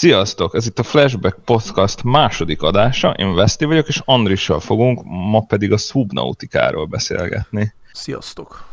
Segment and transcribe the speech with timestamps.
[0.00, 0.54] Sziasztok!
[0.54, 3.10] Ez itt a Flashback Podcast második adása.
[3.10, 7.74] Én Veszti vagyok, és Andrissal fogunk ma pedig a Subnautikáról beszélgetni.
[7.92, 8.64] Sziasztok!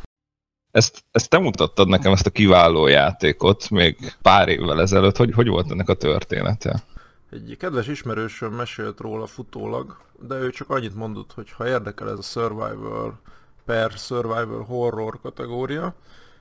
[0.71, 5.17] Ezt, ezt te mutattad nekem, ezt a kiváló játékot még pár évvel ezelőtt.
[5.17, 6.83] Hogy, hogy volt ennek a története?
[7.31, 12.17] Egy kedves ismerősöm mesélt róla futólag, de ő csak annyit mondott, hogy ha érdekel ez
[12.17, 13.19] a survival
[13.65, 15.95] per survival horror kategória,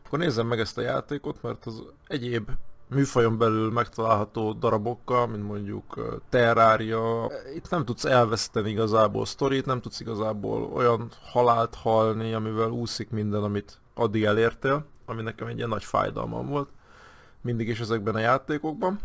[0.04, 2.50] akkor nézzem meg ezt a játékot, mert az egyéb
[2.88, 7.30] műfajon belül megtalálható darabokkal, mint mondjuk Terraria.
[7.54, 13.42] Itt nem tudsz elveszteni igazából sztorit, nem tudsz igazából olyan halált halni, amivel úszik minden,
[13.42, 16.68] amit addig elértél, ami nekem egy ilyen nagy fájdalmam volt
[17.46, 19.00] mindig is ezekben a játékokban.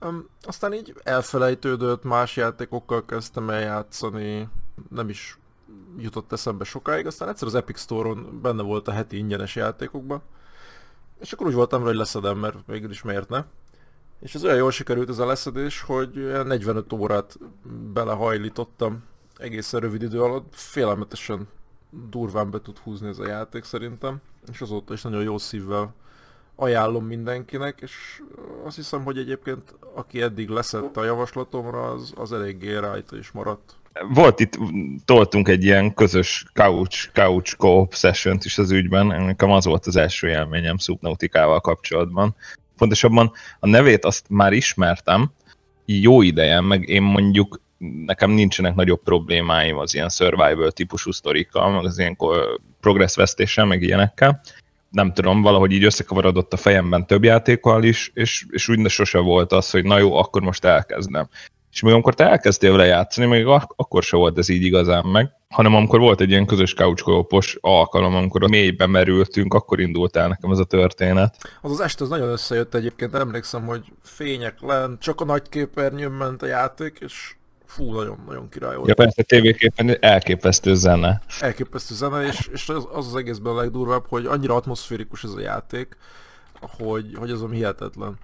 [0.00, 4.48] Um, aztán így elfelejtődött, más játékokkal kezdtem el játszani,
[4.90, 5.38] nem is
[5.98, 10.22] jutott eszembe sokáig, aztán egyszer az Epic Store-on benne volt a heti ingyenes játékokban,
[11.22, 13.44] és akkor úgy voltam hogy leszedem, mert végül is miért ne.
[14.20, 16.10] És ez olyan jól sikerült ez a leszedés, hogy
[16.44, 17.38] 45 órát
[17.92, 19.04] belehajlítottam
[19.36, 20.54] egészen rövid idő alatt.
[20.54, 21.48] Félelmetesen
[22.10, 24.20] durván be tud húzni ez a játék szerintem,
[24.52, 25.94] és azóta is nagyon jó szívvel
[26.56, 28.22] ajánlom mindenkinek, és
[28.64, 33.74] azt hiszem, hogy egyébként aki eddig leszette a javaslatomra, az, az eléggé rajta is maradt.
[34.14, 34.58] Volt itt,
[35.04, 39.96] toltunk egy ilyen közös couch, couch co-op session is az ügyben, nekem az volt az
[39.96, 42.34] első élményem Subnautikával kapcsolatban.
[42.76, 45.32] Pontosabban a nevét azt már ismertem,
[45.84, 47.60] jó ideje, meg én mondjuk
[48.06, 52.16] nekem nincsenek nagyobb problémáim az ilyen survival típusú sztorikkal, meg az ilyen
[52.80, 54.40] progress vesztéssel, meg ilyenekkel.
[54.90, 59.52] Nem tudom, valahogy így összekavarodott a fejemben több játékkal is, és, és úgy sose volt
[59.52, 61.28] az, hogy na jó, akkor most elkezdem.
[61.72, 65.06] És még amikor te elkezdtél vele játszani, még ak- akkor se volt ez így igazán
[65.06, 70.16] meg, hanem amikor volt egy ilyen közös couch alkalom, amikor a mélyben merültünk, akkor indult
[70.16, 71.36] el nekem ez a történet.
[71.60, 76.10] Az az este az nagyon összejött egyébként, emlékszem, hogy fények lent, csak a nagy képernyőn
[76.10, 77.34] ment a játék, és
[77.66, 78.88] fú, nagyon-nagyon király volt.
[78.88, 81.22] Ja persze, tévéképen elképesztő zene.
[81.40, 85.40] Elképesztő zene, és, és az, az az egészben a legdurvább, hogy annyira atmoszférikus ez a
[85.40, 85.96] játék,
[86.60, 88.18] hogy, hogy azon hihetetlen.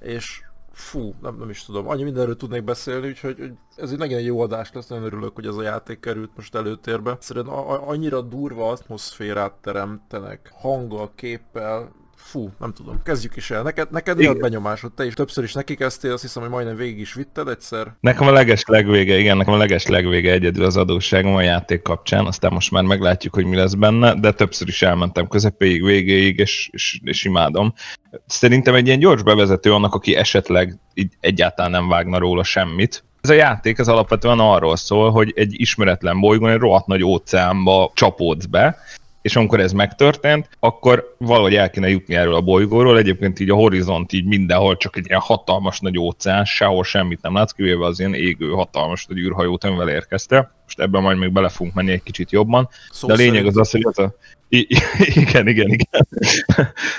[0.00, 0.40] És
[0.72, 4.40] fú, nem, nem is tudom, annyi mindenről tudnék beszélni, úgyhogy hogy ez egy nagyon jó
[4.40, 7.16] adás lesz, nagyon örülök, hogy ez a játék került most előtérbe.
[7.20, 7.54] Szerintem
[7.86, 11.92] annyira durva atmoszférát teremtenek hanggal, képpel,
[12.22, 13.62] fú, nem tudom, kezdjük is el.
[13.62, 14.92] Neked, neked mi a benyomásod?
[14.92, 17.94] Te is többször is neki kezdtél, azt hiszem, hogy majdnem végig is vitted egyszer.
[18.00, 22.26] Nekem a leges legvége, igen, nekem a leges legvége egyedül az adósságom a játék kapcsán,
[22.26, 26.68] aztán most már meglátjuk, hogy mi lesz benne, de többször is elmentem közepéig, végéig, és,
[26.72, 27.74] és, és imádom.
[28.26, 33.30] Szerintem egy ilyen gyors bevezető annak, aki esetleg így egyáltalán nem vágna róla semmit, ez
[33.30, 38.44] a játék az alapvetően arról szól, hogy egy ismeretlen bolygón, egy rohadt nagy óceánba csapódsz
[38.44, 38.78] be,
[39.22, 43.54] és amikor ez megtörtént, akkor valahogy el kéne jutni erről a bolygóról, egyébként így a
[43.54, 47.98] horizont így mindenhol csak egy ilyen hatalmas nagy óceán, sehol semmit nem látsz, kivéve az
[47.98, 50.54] ilyen égő hatalmas nagy űrhajót, amivel érkezte.
[50.64, 52.68] Most ebben majd még bele fogunk menni egy kicsit jobban.
[52.90, 54.14] Szó de a lényeg az az, hogy az a...
[54.48, 54.66] I-
[55.24, 56.06] igen, igen, igen.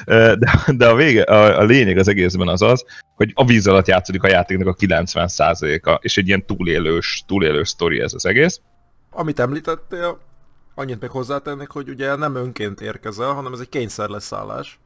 [0.40, 3.88] De, de a, vége, a, a lényeg az egészben az az, hogy a víz alatt
[3.88, 8.62] játszódik a játéknak a 90%-a, és egy ilyen túlélős, túlélős sztori ez az egész.
[9.09, 10.20] Amit említettél,
[10.81, 14.80] annyit még hozzátennék, hogy ugye nem önként érkezel, hanem ez egy kényszer leszállás.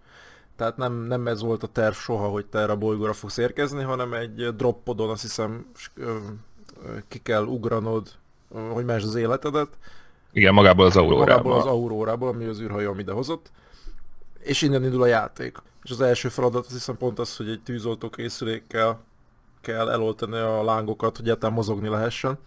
[0.56, 3.84] Tehát nem, nem ez volt a terv soha, hogy te erre a bolygóra fogsz érkezni,
[3.84, 5.66] hanem egy droppodon azt hiszem
[7.08, 8.08] ki kell ugranod,
[8.72, 9.68] hogy más az életedet.
[10.32, 11.28] Igen, magából az aurórából.
[11.28, 13.52] Magából az aurórából, ami az űrhajó, ami ide hozott.
[14.40, 15.58] És innen indul a játék.
[15.84, 19.00] És az első feladat azt hiszem pont az, hogy egy tűzoltó készülékkel
[19.62, 22.38] kell eloltani a lángokat, hogy egyáltalán mozogni lehessen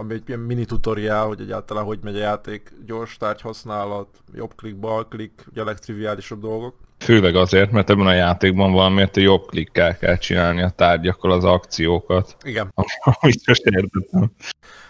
[0.00, 4.54] ami egy ilyen mini tutoriál, hogy egyáltalán hogy megy a játék, gyors tárgy használat, jobb
[4.56, 6.74] klik, bal klik, ugye a legtriviálisabb dolgok.
[6.98, 11.44] Főleg azért, mert ebben a játékban valamiért a jobb klikkel kell csinálni a tárgyakkal az
[11.44, 12.36] akciókat.
[12.42, 12.72] Igen.
[13.20, 14.30] Amit most értettem.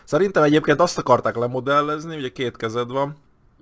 [0.04, 3.16] Szerintem egyébként azt akarták lemodellezni, ugye két kezed van,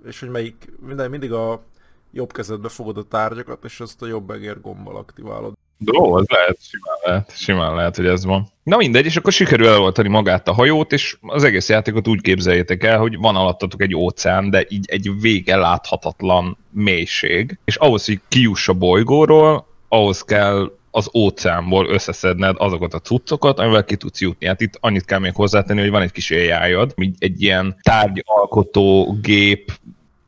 [0.05, 1.63] és hogy melyik, minden, mindig a
[2.11, 5.53] jobb kezedbe fogod a tárgyakat, és azt a jobb egér gombbal aktiválod.
[5.97, 8.47] Ó, az lehet, simán lehet, simán lehet, hogy ez van.
[8.63, 12.83] Na mindegy, és akkor sikerül eloltani magát a hajót, és az egész játékot úgy képzeljétek
[12.83, 18.19] el, hogy van alattatok egy óceán, de így egy vége láthatatlan mélység, és ahhoz, hogy
[18.27, 24.47] kijuss a bolygóról, ahhoz kell az óceánból összeszedned azokat a cuccokat, amivel ki tudsz jutni.
[24.47, 26.75] Hát itt annyit kell még hozzátenni, hogy van egy kis ai
[27.17, 29.71] egy ilyen tárgyalkotó gép,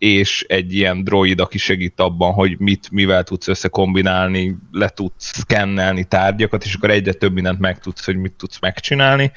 [0.02, 6.04] és egy ilyen droid, aki segít abban, hogy mit, mivel tudsz összekombinálni, le tudsz szkennelni
[6.04, 9.32] tárgyakat, és akkor egyre több mindent megtudsz, hogy mit tudsz megcsinálni,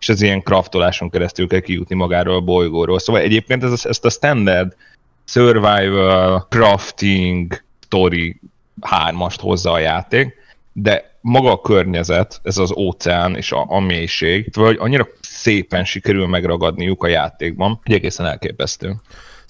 [0.00, 2.98] és az ilyen kraftoláson keresztül kell kijutni magáról a bolygóról.
[2.98, 4.76] Szóval egyébként ez, ezt a standard
[5.24, 8.40] survival, crafting, story
[8.80, 10.34] hármast hozza a játék,
[10.72, 16.26] de maga a környezet, ez az óceán és a, a mélység, vagy annyira szépen sikerül
[16.26, 18.94] megragadniuk a játékban, hogy egészen elképesztő.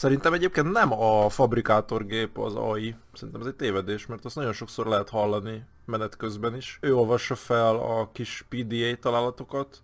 [0.01, 4.87] Szerintem egyébként nem a fabrikátorgép az AI, szerintem ez egy tévedés, mert azt nagyon sokszor
[4.87, 6.79] lehet hallani menet közben is.
[6.81, 9.83] Ő olvassa fel a kis PDA találatokat,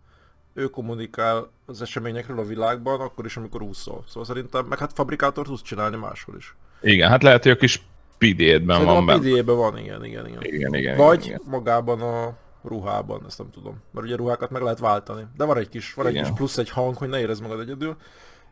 [0.55, 4.05] ő kommunikál az eseményekről a világban, akkor is, amikor úszol.
[4.07, 6.55] Szóval szerintem, meg hát fabrikátort tudsz csinálni máshol is.
[6.81, 7.83] Igen, hát lehet, hogy a kis
[8.19, 9.21] PDA-ben van a benne.
[9.21, 10.43] PDA-ben van, igen, igen, igen.
[10.43, 11.41] Igen, igen, Vagy igen.
[11.45, 13.83] magában a ruhában, ezt nem tudom.
[13.91, 15.27] Mert ugye ruhákat meg lehet váltani.
[15.37, 16.25] De van egy kis, van egy Igen.
[16.25, 17.97] kis plusz egy hang, hogy ne érezd magad egyedül.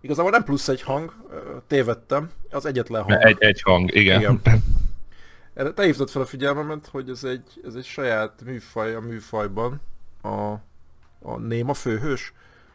[0.05, 1.15] Igazából nem plusz egy hang,
[1.67, 3.25] tévedtem, az egyetlen hang.
[3.25, 4.21] Egy, egy hang, igen.
[4.21, 4.41] Igen.
[5.55, 9.81] Erre te hívtad fel a figyelmemet, hogy ez egy, ez egy saját műfaj a műfajban.
[10.23, 10.53] A,
[11.23, 12.33] a néma főhős.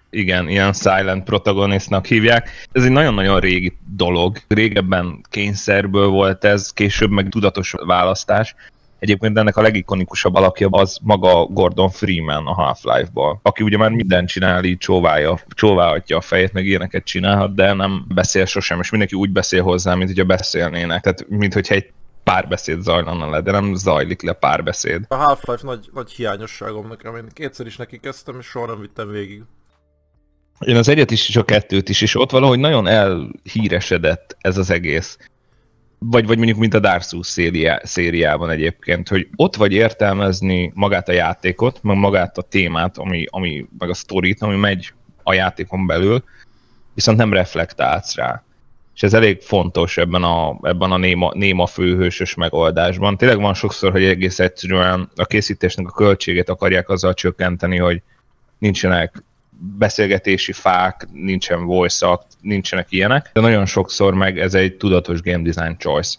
[0.10, 2.50] Igen, ilyen silent protagonistnak hívják.
[2.72, 4.38] Ez egy nagyon-nagyon régi dolog.
[4.48, 8.56] Régebben kényszerből volt ez, később meg tudatos választás.
[9.00, 14.28] Egyébként ennek a legikonikusabb alakja az maga Gordon Freeman a Half-Life-ból, aki ugye már mindent
[14.28, 19.16] csinál, így csóválja, csóválhatja a fejét, meg ilyeneket csinálhat, de nem beszél sosem, és mindenki
[19.16, 21.02] úgy beszél hozzá, mint hogyha beszélnének.
[21.02, 21.92] Tehát, mint hogyha egy
[22.24, 25.06] párbeszéd zajlana le, de nem zajlik le párbeszéd.
[25.08, 27.16] A Half-Life nagy, nagy hiányosságom nekem.
[27.16, 29.44] Én kétszer is neki kezdtem, és soha nem vittem végig.
[30.60, 34.70] Én az egyet is, és a kettőt is, és ott valahogy nagyon elhíresedett ez az
[34.70, 35.18] egész.
[36.00, 41.10] Vagy, vagy mondjuk, mint a Dark Souls szériá, szériában egyébként, hogy ott vagy értelmezni magát
[41.10, 44.94] a játékot, meg magát a témát, ami, ami, meg a sztorit, ami megy
[45.24, 46.24] a játékon belül,
[46.94, 48.44] viszont nem reflektálsz rá.
[48.96, 53.18] És ez elég fontos ebben a, ebben a néma, néma főhősös megoldásban.
[53.18, 58.02] Tényleg van sokszor, hogy egész egyszerűen a készítésnek a költségét akarják azzal csökkenteni, hogy
[58.58, 59.24] nincsenek
[59.60, 65.52] beszélgetési fák, nincsen voice act, nincsenek ilyenek, de nagyon sokszor meg ez egy tudatos game
[65.52, 66.18] design choice.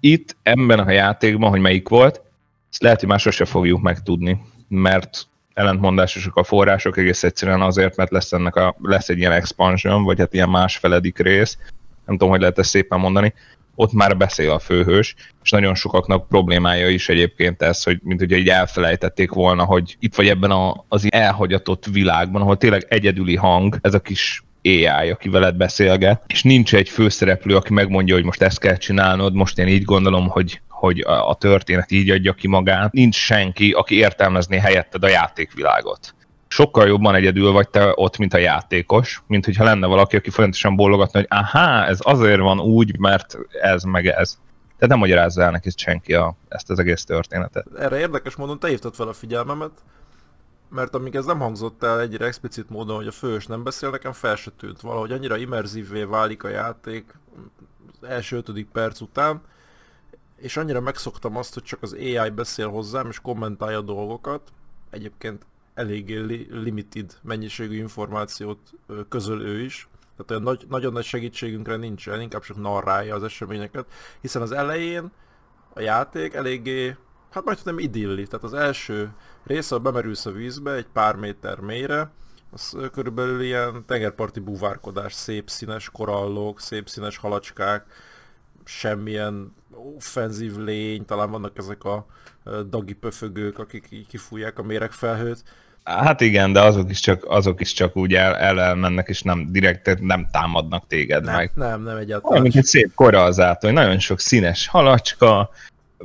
[0.00, 2.22] Itt, ebben a játékban, hogy melyik volt,
[2.70, 8.10] ezt lehet, hogy már sose fogjuk megtudni, mert ellentmondásosak a források egész egyszerűen azért, mert
[8.10, 11.58] lesz, ennek a, lesz egy ilyen expansion, vagy hát ilyen másfeledik rész,
[12.06, 13.34] nem tudom, hogy lehet ezt szépen mondani,
[13.74, 18.36] ott már beszél a főhős, és nagyon sokaknak problémája is egyébként ez, hogy mint ugye
[18.36, 23.78] így elfelejtették volna, hogy itt vagy ebben a, az elhagyatott világban, ahol tényleg egyedüli hang,
[23.80, 28.42] ez a kis AI, aki veled beszélget, és nincs egy főszereplő, aki megmondja, hogy most
[28.42, 32.92] ezt kell csinálnod, most én így gondolom, hogy hogy a történet így adja ki magát.
[32.92, 36.14] Nincs senki, aki értelmezné helyetted a játékvilágot
[36.54, 40.76] sokkal jobban egyedül vagy te ott, mint a játékos, mint hogyha lenne valaki, aki folyamatosan
[40.76, 44.38] bólogatna, hogy aha, ez azért van úgy, mert ez meg ez.
[44.64, 47.66] Tehát nem magyarázza el neki senki a, ezt az egész történetet.
[47.78, 49.70] Erre érdekes módon te hívtad fel a figyelmemet,
[50.68, 54.12] mert amíg ez nem hangzott el egyre explicit módon, hogy a fős nem beszél, nekem
[54.12, 54.80] fel se tűnt.
[54.80, 57.14] Valahogy annyira immerzívvé válik a játék
[58.00, 59.40] az első ötödik perc után,
[60.36, 64.52] és annyira megszoktam azt, hogy csak az AI beszél hozzám és kommentálja a dolgokat.
[64.90, 68.58] Egyébként eléggé li- limited mennyiségű információt
[69.08, 69.88] közöl ő is.
[70.16, 73.86] Tehát olyan nagy, nagyon nagy segítségünkre nincsen, inkább csak narrálja az eseményeket,
[74.20, 75.10] hiszen az elején
[75.74, 76.96] a játék eléggé,
[77.30, 79.12] hát majd nem idilli, tehát az első
[79.44, 82.10] rész, ahol bemerülsz a vízbe egy pár méter mélyre,
[82.50, 87.86] az körülbelül ilyen tengerparti búvárkodás, szép színes korallok, szép színes halacskák,
[88.64, 92.06] semmilyen offenzív lény, talán vannak ezek a
[92.68, 95.44] dagi pöfögők, akik kifújják a méregfelhőt.
[95.84, 99.48] Hát igen, de azok is csak, azok is csak úgy el, el elmennek, és nem
[99.52, 101.50] direkt nem támadnak téged Nem, meg.
[101.54, 102.42] nem, nem Olyan, egyáltalán.
[102.42, 105.50] mint egy szép korallzátony, nagyon sok színes halacska,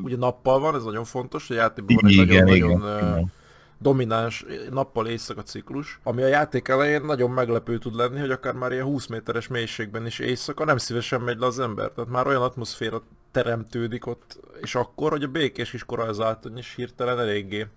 [0.03, 3.31] Ugye nappal van, ez nagyon fontos, a játékban van egy igen, nagyon, igen, nagyon igen.
[3.77, 8.71] domináns nappal éjszaka ciklus, ami a játék elején nagyon meglepő tud lenni, hogy akár már
[8.71, 11.89] ilyen 20 méteres mélységben is éjszaka nem szívesen megy le az ember.
[11.89, 17.19] Tehát már olyan atmoszféra teremtődik ott, és akkor, hogy a békés kis korallzátony is hirtelen
[17.19, 17.67] eléggé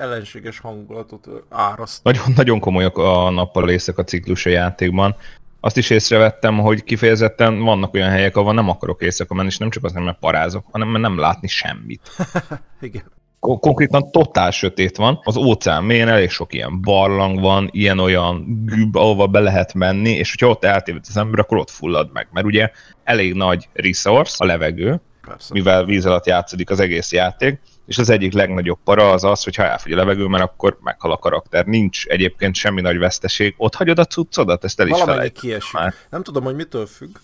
[0.00, 2.04] ellenséges hangulatot áraszt.
[2.04, 5.16] Nagyon, nagyon komolyak a nappal éjszaka ciklus a játékban.
[5.60, 9.70] Azt is észrevettem, hogy kifejezetten vannak olyan helyek, ahol nem akarok éjszaka menni, és nem
[9.70, 12.10] csak azért, mert parázok, hanem mert nem látni semmit.
[12.80, 13.14] Igen.
[13.40, 15.20] Ko- Konkrétan totál sötét van.
[15.22, 20.30] Az óceán mélyén elég sok ilyen barlang van, ilyen-olyan güb, ahova be lehet menni, és
[20.30, 22.28] hogyha ott eltéved az ember, akkor ott fullad meg.
[22.32, 22.70] Mert ugye
[23.04, 25.52] elég nagy resource, a levegő, Persze.
[25.52, 29.56] mivel víz alatt játszódik az egész játék, és az egyik legnagyobb para az az, hogy
[29.56, 31.66] ha elfogy a levegő, mert akkor meghal a karakter.
[31.66, 33.54] Nincs egyébként semmi nagy veszteség.
[33.56, 35.72] Ott hagyod a cuccodat, ezt el is Valamennyi kiesik.
[35.72, 35.94] már.
[36.10, 37.16] Nem tudom, hogy mitől függ,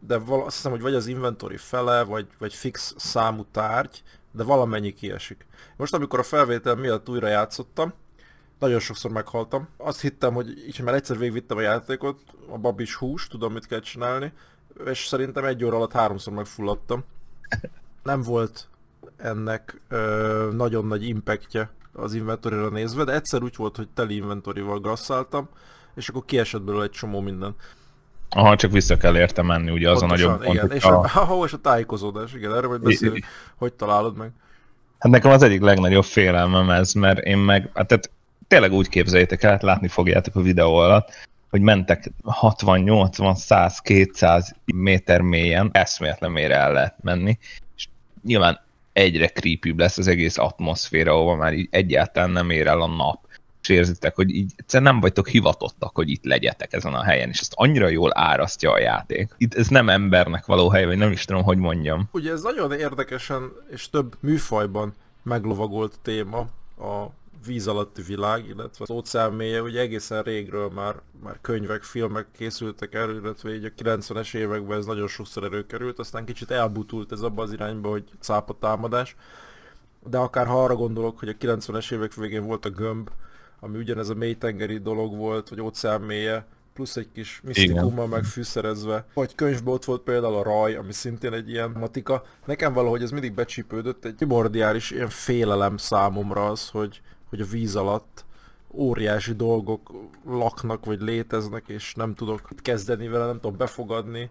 [0.00, 4.02] de val- azt hiszem, hogy vagy az inventory fele, vagy, vagy fix számú tárgy,
[4.32, 5.46] de valamennyi kiesik.
[5.76, 7.92] Most, amikor a felvétel miatt újra játszottam,
[8.58, 9.68] nagyon sokszor meghaltam.
[9.76, 13.80] Azt hittem, hogy így, mert egyszer végigvittem a játékot, a babis hús, tudom mit kell
[13.80, 14.32] csinálni,
[14.86, 17.04] és szerintem egy óra alatt háromszor megfulladtam.
[18.02, 18.68] Nem volt
[19.16, 24.80] ennek ö, nagyon nagy impactje az inventory nézve, de egyszer úgy volt, hogy teli inventory-val
[24.80, 25.48] grasszáltam,
[25.94, 27.54] és akkor kiesett belőle egy csomó minden.
[28.30, 30.68] Aha, csak vissza kell érte menni, ugye az Pontosan, a nagyobb igen.
[30.68, 30.72] pont.
[30.72, 31.00] És a...
[31.00, 33.24] a, a, és a tájékozódás, igen, erről majd beszélünk,
[33.56, 34.30] hogy találod meg.
[34.98, 38.10] Hát nekem az egyik legnagyobb félelmem ez, mert én meg, hát tehát
[38.48, 41.08] tényleg úgy képzeljétek el, hát látni fogjátok a videó alatt,
[41.50, 47.38] hogy mentek 60, 80, 100, 200 méter mélyen, eszméletlen mélyre el lehet menni,
[47.76, 47.88] és
[48.24, 48.60] nyilván
[48.96, 53.24] egyre creepy lesz az egész atmoszféra, ahova már így egyáltalán nem ér el a nap
[53.62, 57.40] és érzitek, hogy így egyszerűen nem vagytok hivatottak, hogy itt legyetek ezen a helyen, és
[57.40, 59.34] ezt annyira jól árasztja a játék.
[59.38, 62.08] Itt ez nem embernek való hely, vagy nem is tudom, hogy mondjam.
[62.12, 66.38] Ugye ez nagyon érdekesen és több műfajban meglovagolt téma,
[66.78, 67.06] a
[67.46, 72.94] víz alatti világ, illetve az óceán mélye, ugye egészen régről már, már könyvek, filmek készültek
[72.94, 77.42] erről, illetve így a 90-es években ez nagyon sokszor előkerült, aztán kicsit elbutult ez abba
[77.42, 79.16] az irányba, hogy cápa támadás.
[80.08, 83.10] De akár ha arra gondolok, hogy a 90-es évek végén volt a gömb,
[83.60, 89.06] ami ugyanez a mélytengeri dolog volt, vagy óceán mélye, plusz egy kis misztikummal megfűszerezve.
[89.14, 92.24] Vagy könyvben ott volt például a raj, ami szintén egy ilyen matika.
[92.44, 97.00] Nekem valahogy ez mindig becsípődött, egy primordiális ilyen félelem számomra az, hogy,
[97.36, 98.24] hogy a víz alatt
[98.70, 99.90] óriási dolgok
[100.26, 104.30] laknak, vagy léteznek, és nem tudok kezdeni vele, nem tudom befogadni.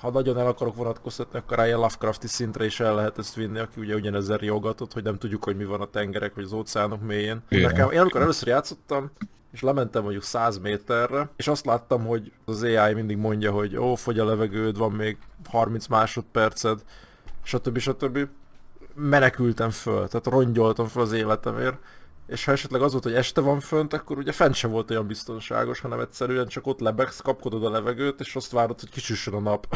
[0.00, 3.80] Ha nagyon el akarok vonatkoztatni, akkor ilyen Lovecrafti szintre is el lehet ezt vinni, aki
[3.80, 7.42] ugye ugyanezzel riogatott, hogy nem tudjuk, hogy mi van a tengerek, vagy az óceánok mélyén.
[7.48, 9.10] Nekem, én amikor először játszottam,
[9.52, 13.94] és lementem mondjuk 100 méterre, és azt láttam, hogy az AI mindig mondja, hogy ó,
[13.94, 16.80] fogy a levegőd, van még 30 másodperced,
[17.42, 17.78] stb.
[17.78, 18.18] stb.
[18.94, 21.76] Menekültem föl, tehát rongyoltam föl az életemért,
[22.26, 25.06] és ha esetleg az volt, hogy este van fönt, akkor ugye fent sem volt olyan
[25.06, 29.40] biztonságos, hanem egyszerűen csak ott lebegsz, kapkodod a levegőt, és azt várod, hogy kisüssön a
[29.40, 29.66] nap.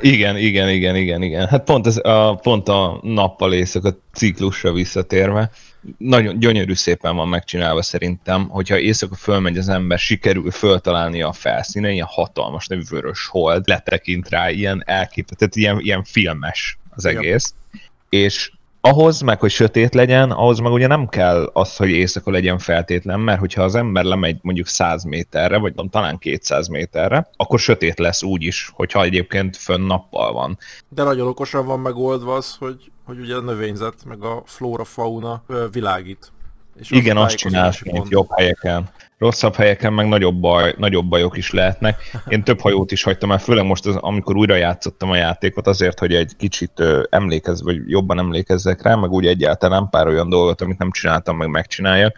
[0.00, 1.46] Igen, igen, igen, igen, igen.
[1.46, 5.50] Hát pont, ez a, pont a nappal éjszaka ciklusra visszatérve,
[5.96, 11.90] nagyon gyönyörű szépen van megcsinálva szerintem, hogyha éjszaka fölmegy az ember, sikerül föltalálni a felszínen,
[11.90, 17.54] ilyen hatalmas nevű vörös hold, letekint rá, ilyen elképesztő, tehát ilyen, ilyen filmes az egész.
[17.72, 17.82] Yep.
[18.08, 22.58] És ahhoz meg, hogy sötét legyen, ahhoz meg ugye nem kell az, hogy éjszaka legyen
[22.58, 27.98] feltétlen, mert hogyha az ember lemegy mondjuk 100 méterre, vagy talán 200 méterre, akkor sötét
[27.98, 30.58] lesz úgy is, hogyha egyébként fönn nappal van.
[30.88, 35.42] De nagyon okosan van megoldva az, hogy, hogy ugye a növényzet, meg a flóra, fauna
[35.72, 36.32] világít.
[36.76, 41.50] És Igen, azt csinálsz, mint jobb helyeken rosszabb helyeken meg nagyobb, baj, nagyobb bajok is
[41.50, 41.96] lehetnek.
[42.28, 45.98] Én több hajót is hagytam el, főleg most, az, amikor újra játszottam a játékot, azért,
[45.98, 50.78] hogy egy kicsit emlékezz, vagy jobban emlékezzek rá, meg úgy egyáltalán pár olyan dolgot, amit
[50.78, 52.16] nem csináltam, meg megcsináljak.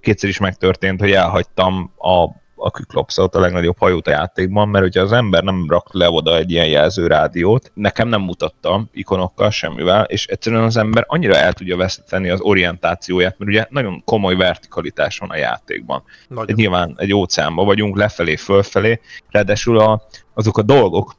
[0.00, 2.28] Kétszer is megtörtént, hogy elhagytam a
[2.58, 6.36] a Kyklopsot, a legnagyobb hajót a játékban, mert hogyha az ember nem rak le oda
[6.36, 11.52] egy ilyen jelző rádiót, nekem nem mutatta ikonokkal semmivel, és egyszerűen az ember annyira el
[11.52, 16.02] tudja veszíteni az orientációját, mert ugye nagyon komoly vertikalitás van a játékban.
[16.46, 19.00] Egy, nyilván egy óceánban vagyunk, lefelé, fölfelé,
[19.30, 20.02] ráadásul a,
[20.34, 21.14] azok a dolgok,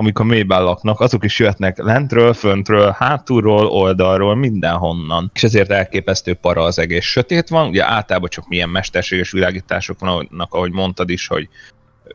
[0.00, 5.30] amik a mélyben laknak, azok is jöhetnek lentről, föntről, hátulról, oldalról, mindenhonnan.
[5.34, 7.04] És ezért elképesztő para az egész.
[7.04, 11.48] Sötét van, ugye általában csak milyen mesterséges világítások vannak, ahogy mondtad is, hogy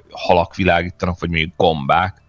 [0.09, 2.21] halak világítanak, vagy mondjuk gombák,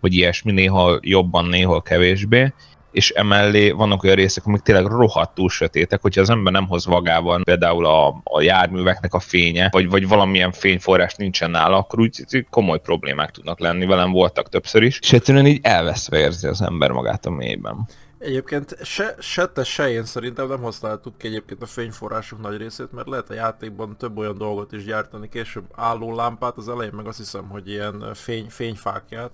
[0.00, 2.52] vagy ilyesmi, néha jobban, néha kevésbé
[2.94, 7.42] és emellé vannak olyan részek, amik tényleg rohadtul sötétek, hogyha az ember nem hoz magával
[7.42, 12.80] például a, a járműveknek a fénye, vagy, vagy valamilyen fényforrás nincsen nála, akkor úgy komoly
[12.80, 17.26] problémák tudnak lenni, velem voltak többször is, és egyszerűen így elveszve érzi az ember magát
[17.26, 17.88] a mélyben.
[18.18, 22.92] Egyébként se, se te, se én szerintem nem használtuk ki egyébként a fényforrások nagy részét,
[22.92, 27.06] mert lehet a játékban több olyan dolgot is gyártani, később álló lámpát, az elején meg
[27.06, 29.30] azt hiszem, hogy ilyen fény, fényfákját.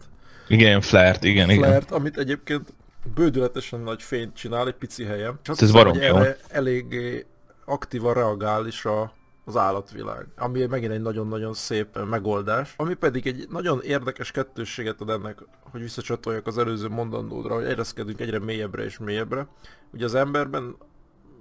[0.49, 1.99] Igen, flert, igen, flert, igen.
[1.99, 2.73] amit egyébként
[3.14, 5.38] bődületesen nagy fényt csinál egy pici helyen.
[5.42, 7.26] És azt Ez hiszem, hogy erre eléggé
[7.64, 9.12] aktívan reagál is a,
[9.45, 15.11] az állatvilág, ami megint egy nagyon-nagyon szép megoldás, ami pedig egy nagyon érdekes kettősséget ad
[15.11, 15.38] ennek,
[15.71, 19.49] hogy visszacsatoljak az előző mondandódra, hogy ereszkedünk egyre mélyebbre és mélyebbre.
[19.92, 20.76] Ugye az emberben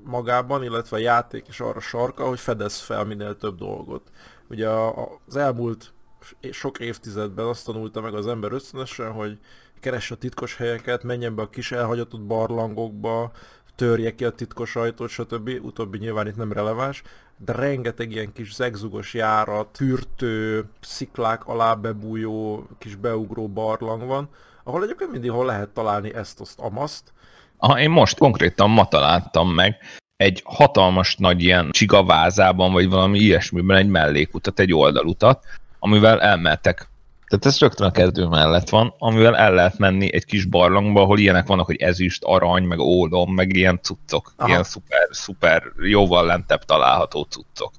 [0.04, 4.12] magában, illetve a játék is arra sarka, hogy fedez fel minél több dolgot.
[4.50, 4.70] Ugye
[5.28, 5.94] az elmúlt
[6.52, 9.40] sok évtizedben azt tanulta meg az ember ösztönösen, hogy
[9.80, 13.32] keresse a titkos helyeket, menjen be a kis elhagyatott barlangokba,
[13.76, 15.50] törje ki a titkos ajtót, stb.
[15.62, 17.02] Utóbbi nyilván itt nem releváns,
[17.38, 24.30] de rengeteg ilyen kis zegzugos járat, fürtő, sziklák alá bebújó, kis beugró barlang van,
[24.64, 27.14] ahol egyébként mindig hol lehet találni ezt, azt, amaszt.
[27.58, 29.78] Aha, én most konkrétan ma találtam meg
[30.16, 35.46] egy hatalmas nagy ilyen csigavázában, vagy valami ilyesmiben egy mellékutat, egy oldalutat,
[35.80, 36.89] amivel elmehetek
[37.30, 41.20] Tehát ez rögtön a kezdő mellett van, amivel el lehet menni egy kis barlangba, ahol
[41.20, 44.34] ilyenek vannak, hogy ezüst, arany, meg ólom, meg ilyen cuccok.
[44.36, 44.50] Aha.
[44.50, 47.72] Ilyen szuper, szuper, jóval lentebb található cuccok.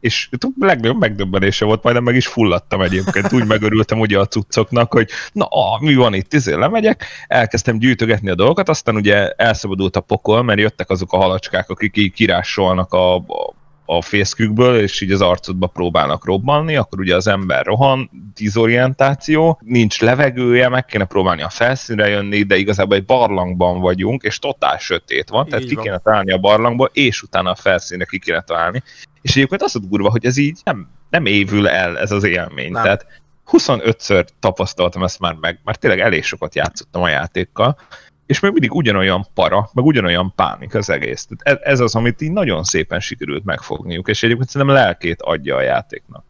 [0.00, 4.92] És a legnagyobb megdöbbenése volt, majdnem meg is fulladtam egyébként, úgy megörültem ugye a cuccoknak,
[4.92, 9.96] hogy na, ah, mi van itt, izé lemegyek, elkezdtem gyűjtögetni a dolgokat, aztán ugye elszabadult
[9.96, 13.54] a pokol, mert jöttek azok a halacskák, akik így kirásolnak a, a
[13.96, 20.00] a fészkükből, és így az arcodba próbálnak robbanni, akkor ugye az ember rohan, dizorientáció, nincs
[20.00, 25.28] levegője, meg kéne próbálni a felszínre jönni, de igazából egy barlangban vagyunk, és totál sötét
[25.28, 25.74] van, így tehát van.
[25.74, 28.82] ki kéne találni a barlangba, és utána a felszínre ki kéne találni.
[29.22, 32.70] És egyébként az a durva, hogy ez így nem, nem évül el ez az élmény.
[32.70, 32.82] Nem.
[32.82, 33.06] Tehát
[33.52, 37.76] 25-ször tapasztaltam ezt már meg, mert tényleg elég sokat játszottam a játékkal,
[38.26, 41.26] és még mindig ugyanolyan para, meg ugyanolyan pánik az egész.
[41.26, 45.56] Tehát ez, ez az, amit így nagyon szépen sikerült megfogniuk, és egyébként szerintem lelkét adja
[45.56, 46.24] a játéknak.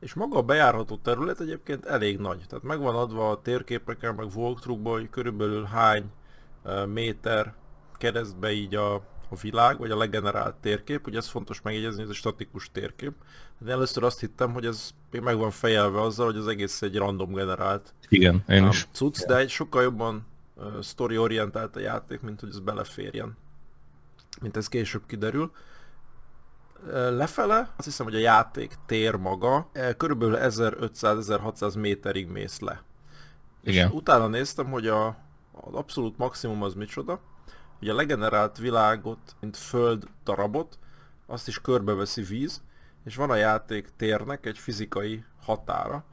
[0.00, 2.38] És maga a bejárható terület egyébként elég nagy.
[2.48, 6.04] Tehát megvan adva a térképeken, meg walkthrough hogy körülbelül hány
[6.86, 7.54] méter
[7.98, 8.94] keresztbe így a,
[9.28, 11.06] a világ, vagy a legenerált térkép.
[11.06, 13.12] Ugye ez fontos megjegyezni, ez egy statikus térkép.
[13.58, 16.96] De először azt hittem, hogy ez még meg van fejelve azzal, hogy az egész egy
[16.96, 18.88] random generált Igen, én is.
[18.92, 20.26] cucc, de egy sokkal jobban
[20.82, 23.36] story-orientált a játék, mint hogy ez beleférjen.
[24.40, 25.52] Mint ez később kiderül.
[26.92, 32.82] Lefele, azt hiszem, hogy a játék tér maga körülbelül 1500-1600 méterig mész le.
[33.62, 33.88] Igen.
[33.88, 35.06] És utána néztem, hogy a,
[35.52, 37.20] az abszolút maximum az micsoda,
[37.78, 40.78] hogy a legenerált világot, mint föld darabot,
[41.26, 42.62] azt is körbeveszi víz,
[43.04, 46.04] és van a játék térnek egy fizikai határa,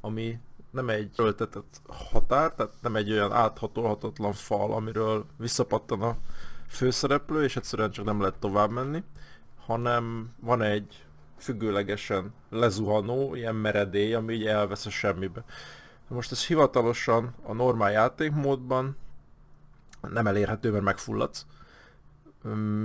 [0.00, 0.38] ami
[0.76, 6.16] nem egy öltetett határ, tehát nem egy olyan áthatolhatatlan fal, amiről visszapattan a
[6.68, 9.02] főszereplő, és egyszerűen csak nem lehet tovább menni,
[9.66, 11.04] hanem van egy
[11.38, 15.44] függőlegesen lezuhanó, ilyen meredély, ami így elvesz a semmibe.
[16.08, 18.96] Most ez hivatalosan a normál játékmódban
[20.00, 21.46] nem elérhető, mert megfulladsz,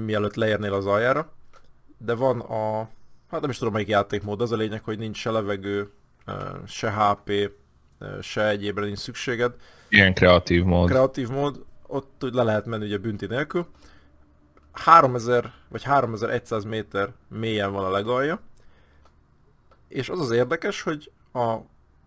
[0.05, 1.31] mielőtt leérnél az aljára,
[1.98, 2.89] de van a,
[3.29, 5.91] hát nem is tudom melyik játékmód, az a lényeg, hogy nincs se levegő,
[6.66, 7.51] se HP,
[8.22, 9.53] se egyébre nincs szükséged.
[9.90, 10.90] Ilyen kreatív mód.
[10.90, 13.68] Kreatív mód, ott le lehet menni ugye bünti nélkül.
[14.72, 18.40] 3000 vagy 3100 méter mélyen van a legalja,
[19.87, 21.55] és az az érdekes, hogy a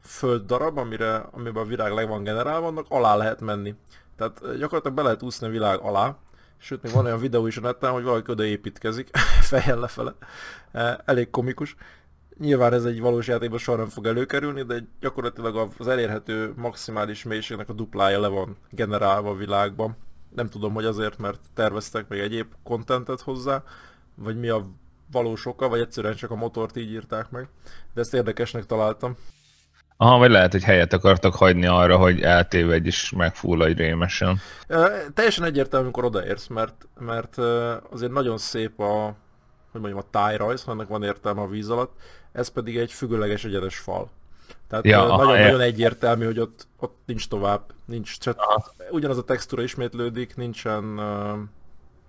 [0.03, 3.75] föld darab, amire, amiben a világ leg van generálva, annak alá lehet menni.
[4.17, 6.17] Tehát gyakorlatilag be lehet úszni a világ alá,
[6.59, 9.11] sőt még van olyan videó is a neten, hogy valaki oda építkezik,
[9.51, 10.15] fejjel lefele.
[11.05, 11.77] Elég komikus.
[12.39, 17.69] Nyilván ez egy valós játékban soha nem fog előkerülni, de gyakorlatilag az elérhető maximális mélységnek
[17.69, 19.97] a duplája le van generálva a világban.
[20.35, 23.63] Nem tudom, hogy azért, mert terveztek még egyéb kontentet hozzá,
[24.15, 24.67] vagy mi a
[25.13, 27.49] valós oka, vagy egyszerűen csak a motort így írták meg.
[27.95, 29.17] De ezt érdekesnek találtam.
[29.97, 34.39] Aha, vagy lehet, hogy helyet akartak hagyni arra, hogy eltévedj és megfulladj rémesen.
[34.69, 37.39] E, teljesen egyértelmű, amikor odaérsz, mert, mert
[37.91, 39.17] azért nagyon szép a,
[39.73, 41.93] hogy mondjam, a tájrajz, annak van értelme a víz alatt,
[42.35, 44.11] ez pedig egy függőleges egyenes fal.
[44.69, 48.41] Tehát ja, nagyon, nagyon egyértelmű, hogy ott, ott nincs tovább, nincs, csak
[48.91, 50.85] ugyanaz a textúra ismétlődik, nincsen,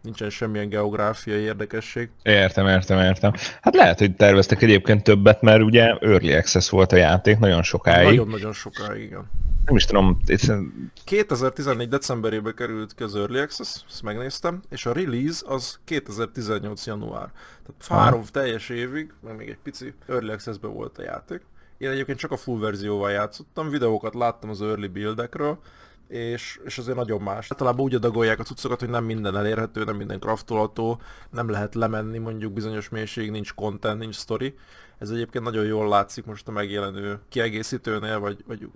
[0.01, 2.09] nincsen semmilyen geográfiai érdekesség.
[2.23, 3.33] Értem, értem, értem.
[3.61, 8.05] Hát lehet, hogy terveztek egyébként többet, mert ugye Early Access volt a játék nagyon sokáig.
[8.05, 9.29] Nagyon-nagyon sokáig, igen.
[9.65, 10.19] Nem is tudom.
[10.25, 10.67] It's...
[11.03, 17.31] 2014 decemberében került ki az Early Access, ezt megnéztem, és a release az 2018 január.
[17.65, 21.41] Tehát három teljes évig, meg még egy pici Early Access-ben volt a játék.
[21.77, 25.59] Én egyébként csak a full verzióval játszottam, videókat láttam az early buildekről,
[26.07, 27.51] és, és azért nagyon más.
[27.51, 32.17] Általában úgy adagolják a cuccokat, hogy nem minden elérhető, nem minden craftolható, nem lehet lemenni
[32.17, 34.55] mondjuk bizonyos mélységig, nincs content, nincs story.
[34.97, 38.69] Ez egyébként nagyon jól látszik most a megjelenő kiegészítőnél, vagy, vagy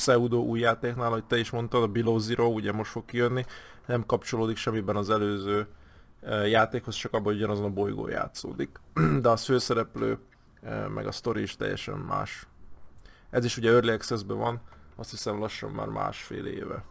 [0.00, 3.44] pseudo új játéknál, hogy te is mondtad, a Below Zero ugye most fog kijönni,
[3.86, 5.66] nem kapcsolódik semmiben az előző
[6.22, 8.80] e, játékhoz, csak abban, ugyanazon a bolygó játszódik.
[9.22, 10.18] De a főszereplő,
[10.62, 12.46] e, meg a story is teljesen más.
[13.30, 14.60] Ez is ugye Early access van,
[14.96, 16.84] azt hiszem lassan már másfél éve.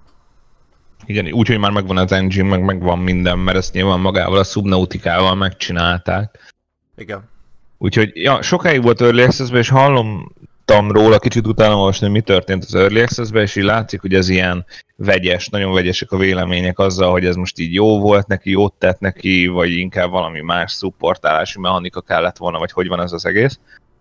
[1.06, 5.36] Igen, úgyhogy már megvan az engine, meg megvan minden, mert ezt nyilván magával a Subnautikával
[5.36, 6.54] megcsinálták.
[6.96, 7.30] Igen.
[7.78, 10.32] Úgyhogy ja, sokáig volt Early access és hallom
[10.70, 14.14] tudtam róla kicsit utána olvasni, hogy mi történt az Early access és így látszik, hogy
[14.14, 18.50] ez ilyen vegyes, nagyon vegyesek a vélemények azzal, hogy ez most így jó volt neki,
[18.50, 23.12] jót tett neki, vagy inkább valami más szupportálási mechanika kellett volna, vagy hogy van ez
[23.12, 23.60] az egész.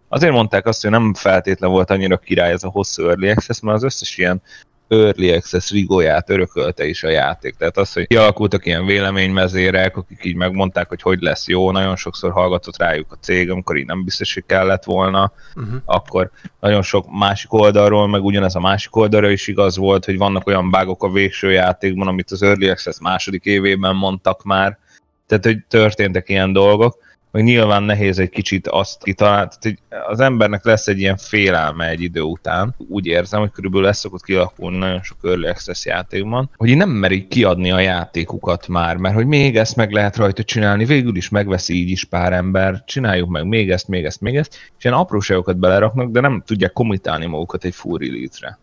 [0.09, 3.77] Azért mondták azt, hogy nem feltétlen volt annyira király ez a hosszú Early Access, mert
[3.77, 4.43] az összes ilyen
[4.89, 7.55] early access rigóját örökölte is a játék.
[7.57, 12.33] Tehát az, hogy kialakultak ilyen véleménymezérek, akik így megmondták, hogy hogy lesz jó, nagyon sokszor
[12.33, 15.75] hallgatott rájuk a cég, amikor így nem biztos, hogy kellett volna, uh-huh.
[15.85, 20.47] akkor nagyon sok másik oldalról, meg ugyanez a másik oldalra is igaz volt, hogy vannak
[20.47, 24.79] olyan bágok a végső játékban, amit az Early Access második évében mondtak már,
[25.27, 27.07] tehát hogy történtek ilyen dolgok,
[27.39, 32.01] meg nyilván nehéz egy kicsit azt kitalálni, hogy az embernek lesz egy ilyen félelme egy
[32.01, 32.75] idő után.
[32.89, 37.29] Úgy érzem, hogy körülbelül lesz szokott kialakulni nagyon sok Early Access játékban, hogy nem merik
[37.29, 41.75] kiadni a játékukat már, mert hogy még ezt meg lehet rajta csinálni, végül is megveszi
[41.75, 45.59] így is pár ember, csináljuk meg még ezt, még ezt, még ezt, és ilyen apróságokat
[45.59, 48.59] beleraknak, de nem tudják komitálni magukat egy full release-re.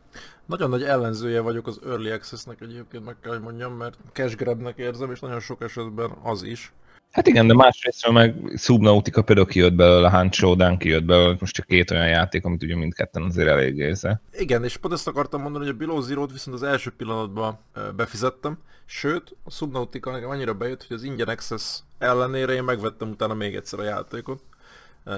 [0.46, 4.38] Nagyon nagy ellenzője vagyok az Early Access-nek egyébként, meg kell, hogy mondjam, mert cash
[4.76, 6.74] érzem, és nagyon sok esetben az is.
[7.16, 11.66] Hát igen, de másrészt meg Subnautica például kijött belőle, Hunt Showdown kijött belőle, most csak
[11.66, 14.22] két olyan játék, amit ugye mindketten azért elég érzze.
[14.34, 17.60] Igen, és pont ezt akartam mondani, hogy a Below zero viszont az első pillanatban
[17.96, 23.34] befizettem, sőt, a Subnautica nekem annyira bejött, hogy az ingyen access ellenére én megvettem utána
[23.34, 24.42] még egyszer a játékot.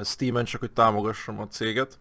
[0.04, 2.00] Steam-en csak, hogy támogassam a céget.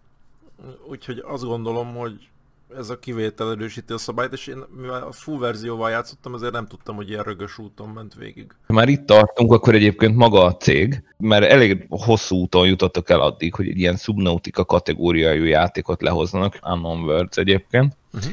[0.89, 2.29] Úgyhogy azt gondolom, hogy
[2.77, 6.67] ez a kivétel erősíti a szabályt, és én mivel a full verzióval játszottam, azért nem
[6.67, 8.47] tudtam, hogy ilyen rögös úton ment végig.
[8.67, 13.55] Már itt tartunk, akkor egyébként maga a cég, mert elég hosszú úton jutottak el addig,
[13.55, 17.97] hogy egy ilyen Subnautica kategóriájú játékot lehoznak, Unknown Worlds egyébként.
[18.13, 18.33] Uh-huh.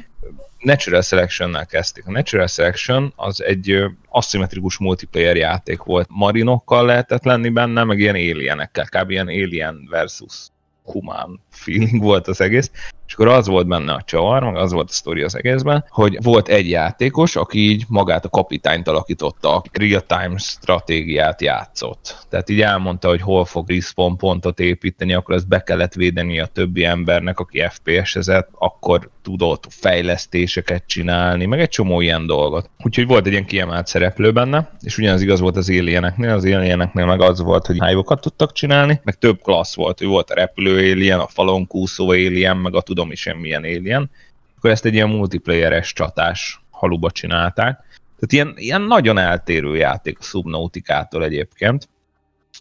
[0.59, 2.05] Natural Selection-nel kezdték.
[2.07, 6.07] A Natural Selection az egy aszimmetrikus multiplayer játék volt.
[6.09, 9.09] Marinokkal lehetett lenni benne, meg ilyen alienekkel, kb.
[9.09, 10.47] ilyen alien versus
[10.83, 12.71] humán feeling volt az egész,
[13.13, 16.17] és akkor az volt benne a csavar, meg az volt a sztori az egészben, hogy
[16.23, 22.25] volt egy játékos, aki így magát a kapitányt alakította, a real-time stratégiát játszott.
[22.29, 26.45] Tehát így elmondta, hogy hol fog respawn pontot építeni, akkor ezt be kellett védeni a
[26.45, 32.69] többi embernek, aki FPS-ezett, akkor tudott fejlesztéseket csinálni, meg egy csomó ilyen dolgot.
[32.83, 37.05] Úgyhogy volt egy ilyen kiemelt szereplő benne, és ugyanaz igaz volt az alieneknél, az alieneknél
[37.05, 40.91] meg az volt, hogy hive tudtak csinálni, meg több klassz volt, hogy volt a repülő
[40.91, 44.09] alien, a falon kúszó alien, meg a tudom is milyen alien.
[44.57, 47.75] Akkor ezt egy ilyen multiplayeres csatás haluba csinálták.
[48.19, 51.89] Tehát ilyen, ilyen nagyon eltérő játék a Subnautica-tól egyébként.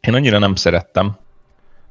[0.00, 1.16] Én annyira nem szerettem,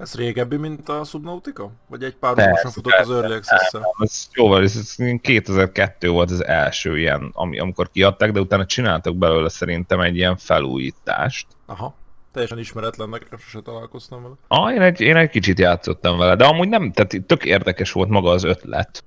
[0.01, 1.71] ez régebbi, mint a Subnautica?
[1.87, 6.99] Vagy egy pár persze, futott az Early access ez jóval, ez 2002 volt az első
[6.99, 11.47] ilyen, ami, amikor kiadták, de utána csináltak belőle szerintem egy ilyen felújítást.
[11.65, 11.95] Aha.
[12.33, 14.35] Teljesen ismeretlennek, sose találkoztam vele.
[14.47, 18.09] Ah, én egy, én egy kicsit játszottam vele, de amúgy nem, tehát tök érdekes volt
[18.09, 19.03] maga az ötlet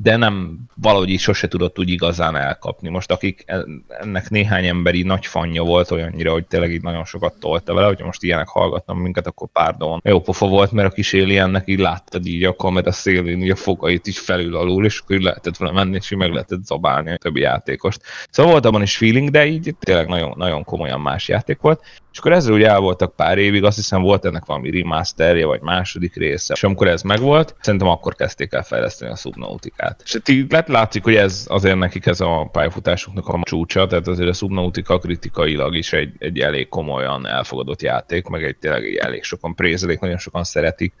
[0.00, 2.88] de nem valahogy így sose tudott úgy igazán elkapni.
[2.88, 3.44] Most akik
[3.88, 8.04] ennek néhány emberi nagy fanya volt olyannyira, hogy tényleg így nagyon sokat tolta vele, hogyha
[8.04, 10.00] most ilyenek hallgatnak minket, akkor pardon.
[10.04, 13.56] Jó pofa volt, mert a kis aliennek így láttad így a kamera szélén, így a
[13.56, 17.12] fogait így felül alul, és akkor így lehetett vele menni, és így meg lehetett zabálni
[17.12, 18.00] a többi játékost.
[18.30, 21.82] Szóval volt abban is feeling, de így tényleg nagyon, nagyon komolyan más játék volt.
[22.18, 25.60] És akkor ezzel ugye el voltak pár évig, azt hiszem volt ennek valami remasterje, vagy
[25.60, 26.54] második része.
[26.56, 30.02] És amikor ez megvolt, szerintem akkor kezdték el fejleszteni a Subnautica-t.
[30.04, 34.28] És így lett látszik, hogy ez azért nekik ez a pályafutásuknak a csúcsa, tehát azért
[34.28, 39.22] a Subnautica kritikailag is egy, egy elég komolyan elfogadott játék, meg egy tényleg egy elég
[39.22, 40.94] sokan prézelik, nagyon sokan szeretik.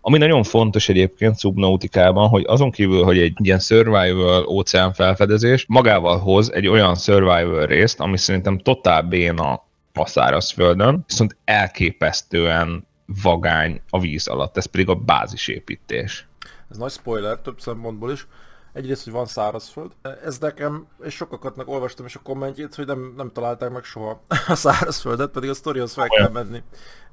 [0.00, 6.18] Ami nagyon fontos egyébként Subnautica-ban, hogy azon kívül, hogy egy ilyen survival óceán felfedezés magával
[6.18, 9.62] hoz egy olyan survival részt, ami szerintem totál béna
[10.02, 12.86] a szárazföldön, viszont elképesztően
[13.22, 16.26] vagány a víz alatt, ez pedig a bázisépítés.
[16.70, 18.26] Ez nagy spoiler több szempontból is.
[18.72, 19.92] Egyrészt, hogy van szárazföld.
[20.24, 24.54] Ez nekem, és sokakatnak olvastam is a kommentjét, hogy nem, nem találták meg soha a
[24.54, 26.62] szárazföldet, pedig a sztorihoz fel kell menni.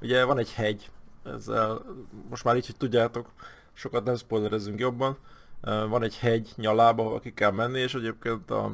[0.01, 0.89] Ugye van egy hegy,
[1.25, 1.81] ezzel
[2.29, 3.29] most már így, hogy tudjátok,
[3.73, 5.17] sokat nem spoilerezünk jobban.
[5.61, 8.73] Van egy hegy nyalába, ahol ki kell menni, és egyébként a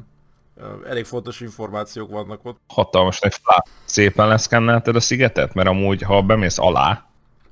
[0.89, 2.59] elég fontos információk vannak ott.
[2.67, 3.63] Hatalmas egy flá.
[3.85, 5.53] Szépen leszkennelted a szigetet?
[5.53, 7.07] Mert amúgy, ha bemész alá,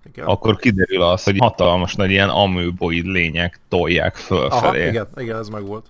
[0.07, 0.25] igen.
[0.25, 4.81] akkor kiderül az, hogy hatalmas nagy ilyen amőboid lények tolják fölfelé.
[4.81, 5.85] Aha, igen, igen, ez meg volt.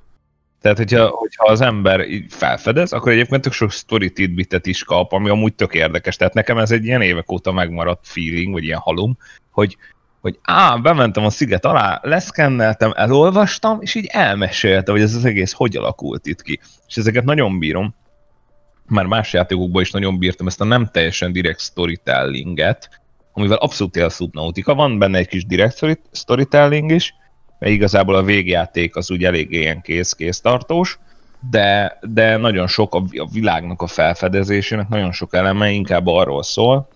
[0.62, 5.12] Tehát, hogyha, hogyha az ember így felfedez, akkor egyébként tök sok story tidbitet is kap,
[5.12, 6.16] ami amúgy tök érdekes.
[6.16, 9.18] Tehát nekem ez egy ilyen évek óta megmaradt feeling, vagy ilyen halom,
[9.52, 9.78] hogy
[10.26, 15.52] hogy á, bementem a sziget alá, leszkenneltem, elolvastam, és így elmesélte, hogy ez az egész
[15.52, 16.60] hogy alakult itt ki.
[16.88, 17.96] És ezeket nagyon bírom.
[18.88, 23.02] Már más játékokban is nagyon bírtam ezt a nem teljesen direkt storytellinget,
[23.34, 24.74] amivel abszolút él Subnautica.
[24.74, 27.16] Van benne egy kis direkt storytelling is,
[27.60, 31.00] mert igazából a végjáték az úgy elég ilyen kész-kész tartós,
[31.50, 36.88] de, de nagyon sok a, világnak a felfedezésének, nagyon sok eleme inkább arról szól,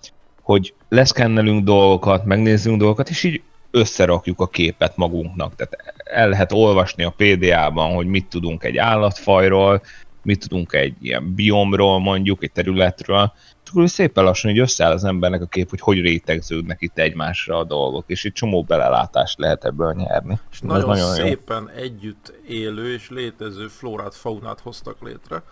[0.50, 5.56] hogy leszkennelünk dolgokat, megnézzünk dolgokat, és így összerakjuk a képet magunknak.
[5.56, 9.82] Tehát el lehet olvasni a PDA-ban, hogy mit tudunk egy állatfajról,
[10.24, 13.34] mit tudunk egy ilyen biomról mondjuk, egy területről,
[13.64, 17.58] és akkor szépen lassan így összeáll az embernek a kép, hogy hogy rétegződnek itt egymásra
[17.58, 20.40] a dolgok, és egy csomó belelátást lehet ebből nyerni.
[20.52, 21.82] És nagyon, nagyon szépen jó.
[21.84, 25.44] együtt élő és létező flórát, faunát hoztak létre,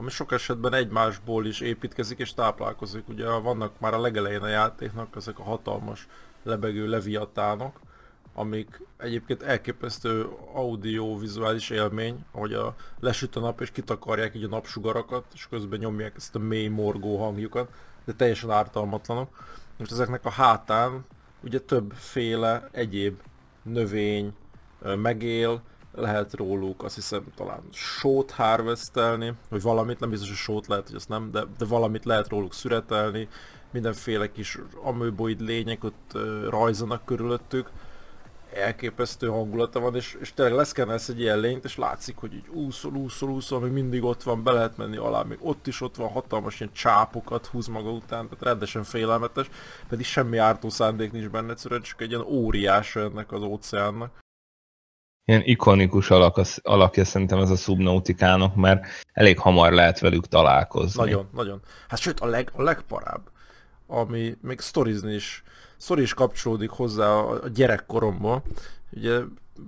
[0.00, 3.08] ami sok esetben egymásból is építkezik és táplálkozik.
[3.08, 6.08] Ugye vannak már a legelején a játéknak ezek a hatalmas
[6.42, 7.80] lebegő leviatánok,
[8.34, 15.24] amik egyébként elképesztő audio-vizuális élmény, ahogy a lesüt a nap és kitakarják így a napsugarakat,
[15.34, 17.70] és közben nyomják ezt a mély morgó hangjukat,
[18.04, 19.46] de teljesen ártalmatlanok.
[19.78, 21.04] Most ezeknek a hátán
[21.44, 23.20] ugye többféle egyéb
[23.62, 24.34] növény
[24.96, 25.62] megél,
[25.94, 30.96] lehet róluk azt hiszem talán sót harvestelni, vagy valamit, nem biztos, hogy sót lehet, hogy
[30.96, 33.28] azt nem, de, de valamit lehet róluk szüretelni,
[33.70, 37.70] mindenféle kis amőboid lények ott uh, rajzanak körülöttük,
[38.54, 42.92] elképesztő hangulata van, és, és tényleg leszkennelsz egy ilyen lényt, és látszik, hogy így úszol,
[42.92, 46.08] úszol, úszol, még mindig ott van, be lehet menni alá, még ott is ott van,
[46.08, 49.50] hatalmas ilyen csápokat húz maga után, tehát rendesen félelmetes,
[49.88, 54.19] pedig semmi ártó szándék nincs benne, egyszerűen csak egy ilyen óriás ennek az óceánnak.
[55.30, 61.02] Ilyen ikonikus alak, alakja szerintem ez a szubnautikának, mert elég hamar lehet velük találkozni.
[61.02, 61.60] Nagyon, nagyon.
[61.88, 63.20] Hát sőt, a, leg, a legparább,
[63.86, 65.42] ami még sztorizni is
[65.76, 68.42] sztori is kapcsolódik hozzá a gyerekkoromból.
[68.92, 69.20] Ugye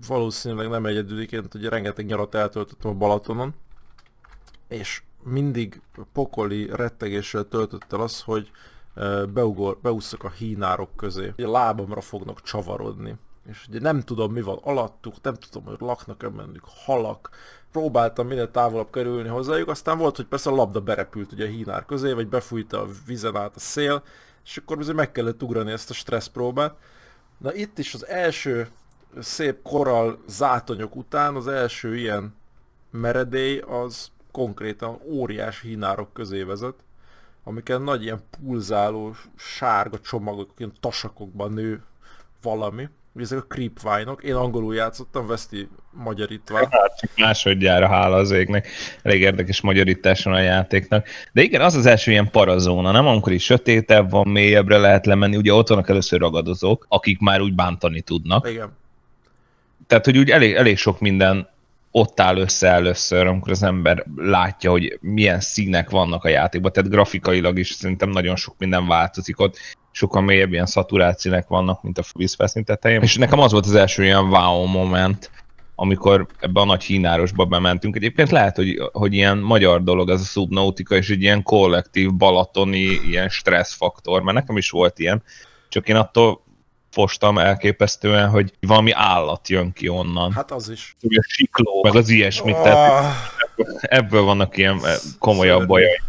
[0.06, 3.54] valószínűleg nem egyedüliként, ugye rengeteg nyarat eltöltöttem a Balatonon,
[4.68, 5.80] és mindig
[6.12, 8.50] pokoli rettegéssel töltött el az, hogy
[9.32, 11.32] beugor, beúszok a hínárok közé.
[11.36, 13.16] Ugye lábamra fognak csavarodni.
[13.48, 17.30] És ugye nem tudom mi van alattuk, nem tudom, hogy laknak-e bennük halak.
[17.72, 21.84] Próbáltam minél távolabb kerülni hozzájuk, aztán volt, hogy persze a labda berepült ugye a hínár
[21.84, 24.02] közé, vagy befújta a vizen át a szél,
[24.44, 26.76] és akkor bizony meg kellett ugrani ezt a stressz próbát.
[27.38, 28.68] Na itt is az első
[29.18, 32.34] szép korral zátonyok után az első ilyen
[32.90, 36.84] meredély az konkrétan óriás hínárok közé vezet,
[37.44, 41.82] amiken nagy ilyen pulzáló sárga csomagok, ilyen tasakokban nő
[42.42, 44.22] valami ezek a creepvine-ok.
[44.22, 46.56] Én angolul játszottam, Veszti magyarítva.
[46.56, 48.68] Hát csak másodjára hála az égnek.
[49.02, 51.06] Elég érdekes magyarításon a játéknak.
[51.32, 53.06] De igen, az az első ilyen parazóna, nem?
[53.06, 55.36] Amikor is sötétebb van, mélyebbre lehet lemenni.
[55.36, 58.48] Ugye ott vannak először ragadozók, akik már úgy bántani tudnak.
[58.48, 58.72] Igen.
[59.86, 61.48] Tehát, hogy úgy elég, elég sok minden
[61.90, 66.90] ott áll össze először, amikor az ember látja, hogy milyen színek vannak a játékban, tehát
[66.90, 69.58] grafikailag is szerintem nagyon sok minden változik ott,
[69.92, 73.02] sokkal mélyebb ilyen szaturációnek vannak, mint a vízfelszín tetején.
[73.02, 75.30] És nekem az volt az első ilyen wow moment,
[75.74, 77.96] amikor ebbe a nagy hínárosba bementünk.
[77.96, 83.00] Egyébként lehet, hogy, hogy ilyen magyar dolog ez a subnautika, és egy ilyen kollektív balatoni
[83.06, 85.22] ilyen stresszfaktor, mert nekem is volt ilyen,
[85.68, 86.42] csak én attól
[86.90, 90.32] fostam elképesztően, hogy valami állat jön ki onnan.
[90.32, 90.96] Hát az is.
[91.02, 92.54] Ugye a sikló, meg az ilyesmit.
[92.54, 92.62] Oh.
[92.62, 93.14] Tehát
[93.80, 94.80] ebből vannak ilyen
[95.18, 96.00] komolyabb bajai.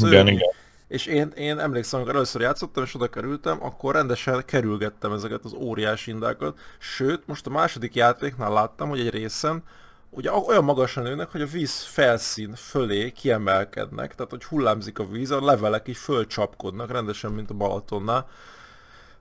[0.00, 0.56] Igen, igen.
[0.88, 5.52] És én, én emlékszem, amikor először játszottam, és oda kerültem, akkor rendesen kerülgettem ezeket az
[5.52, 6.58] óriás indákat.
[6.78, 9.62] Sőt, most a második játéknál láttam, hogy egy részen
[10.10, 15.30] ugye olyan magasan nőnek, hogy a víz felszín fölé kiemelkednek, tehát hogy hullámzik a víz,
[15.30, 18.28] a levelek így fölcsapkodnak, rendesen, mint a Balatonnál.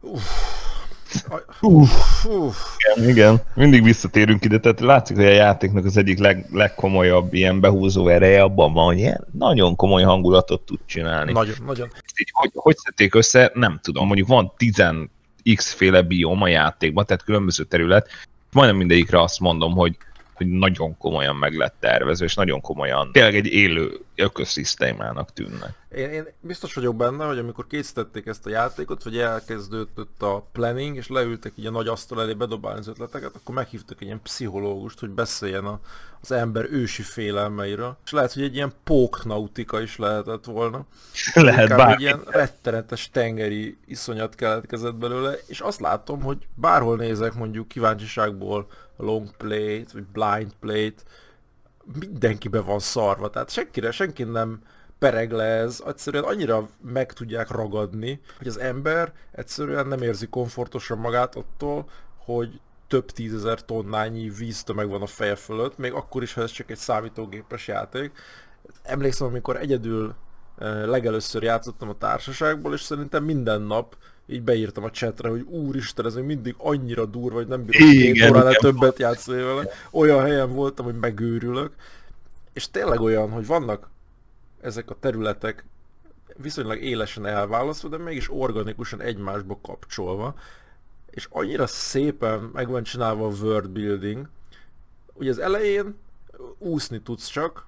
[0.02, 0.24] Uff,
[1.62, 2.58] Uff, uff.
[2.96, 7.60] Igen, igen, mindig visszatérünk ide, tehát látszik, hogy a játéknak az egyik leg, legkomolyabb ilyen
[7.60, 11.32] behúzó ereje abban van, hogy ilyen nagyon komoly hangulatot tud csinálni.
[11.32, 11.88] Nagyon, nagyon.
[12.20, 14.84] Így, hogy, hogy szedték össze, nem tudom, mondjuk van 10
[15.56, 18.10] x féle biom a játékban, tehát különböző terület,
[18.52, 19.98] majdnem mindegyikre azt mondom, hogy
[20.38, 25.74] hogy nagyon komolyan meg lett tervezve, és nagyon komolyan tényleg egy élő ökoszisztémának tűnnek.
[25.96, 30.96] Én, én biztos vagyok benne, hogy amikor készítették ezt a játékot, vagy elkezdődött a planning,
[30.96, 35.00] és leültek így a nagy asztal elé bedobálni az ötleteket, akkor meghívtak egy ilyen pszichológust,
[35.00, 35.80] hogy beszéljen a,
[36.22, 37.98] az ember ősi félelmeiről.
[38.06, 40.86] És lehet, hogy egy ilyen póknautika is lehetett volna.
[41.34, 41.94] Lehet bármi.
[41.94, 48.68] Egy ilyen rettenetes tengeri iszonyat keletkezett belőle, és azt látom, hogy bárhol nézek mondjuk kíváncsiságból
[48.98, 51.04] long plate, vagy blind plate,
[52.00, 54.62] mindenkibe van szarva, tehát senkire, senki nem
[55.00, 60.98] pereg le ez, egyszerűen annyira meg tudják ragadni, hogy az ember egyszerűen nem érzi komfortosan
[60.98, 66.42] magát attól, hogy több tízezer tonnányi víztömeg van a feje fölött, még akkor is, ha
[66.42, 68.12] ez csak egy számítógépes játék.
[68.84, 70.16] Emlékszem, amikor egyedül
[70.58, 73.96] eh, legelőször játszottam a társaságból, és szerintem minden nap
[74.28, 78.30] így beírtam a chatre, hogy úristen, ez még mindig annyira durva, hogy nem bírom két
[78.30, 79.68] óránál többet játszani vele.
[79.92, 81.72] Olyan helyen voltam, hogy megőrülök.
[82.54, 83.90] És tényleg olyan, hogy vannak
[84.62, 85.66] ezek a területek
[86.36, 90.36] viszonylag élesen elválasztva, de mégis organikusan egymásba kapcsolva.
[91.10, 94.28] És annyira szépen meg van csinálva a world building,
[95.20, 95.96] Ugye az elején
[96.58, 97.66] úszni tudsz csak,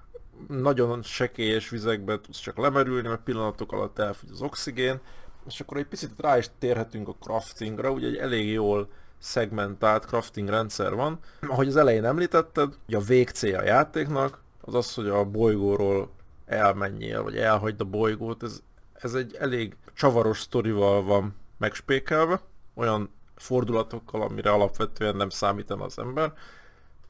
[0.48, 5.00] nagyon sekélyes vizekben tudsz csak lemerülni, mert pillanatok alatt elfogy az oxigén,
[5.46, 10.48] és akkor egy picit rá is térhetünk a craftingra, ugye egy elég jól szegmentált crafting
[10.48, 11.18] rendszer van.
[11.40, 16.10] Ahogy az elején említetted, hogy a végcél a játéknak az az, hogy a bolygóról
[16.46, 22.40] elmenjél, vagy elhagyd a bolygót, ez, ez egy elég csavaros sztorival van megspékelve,
[22.74, 26.32] olyan fordulatokkal, amire alapvetően nem számítana az ember.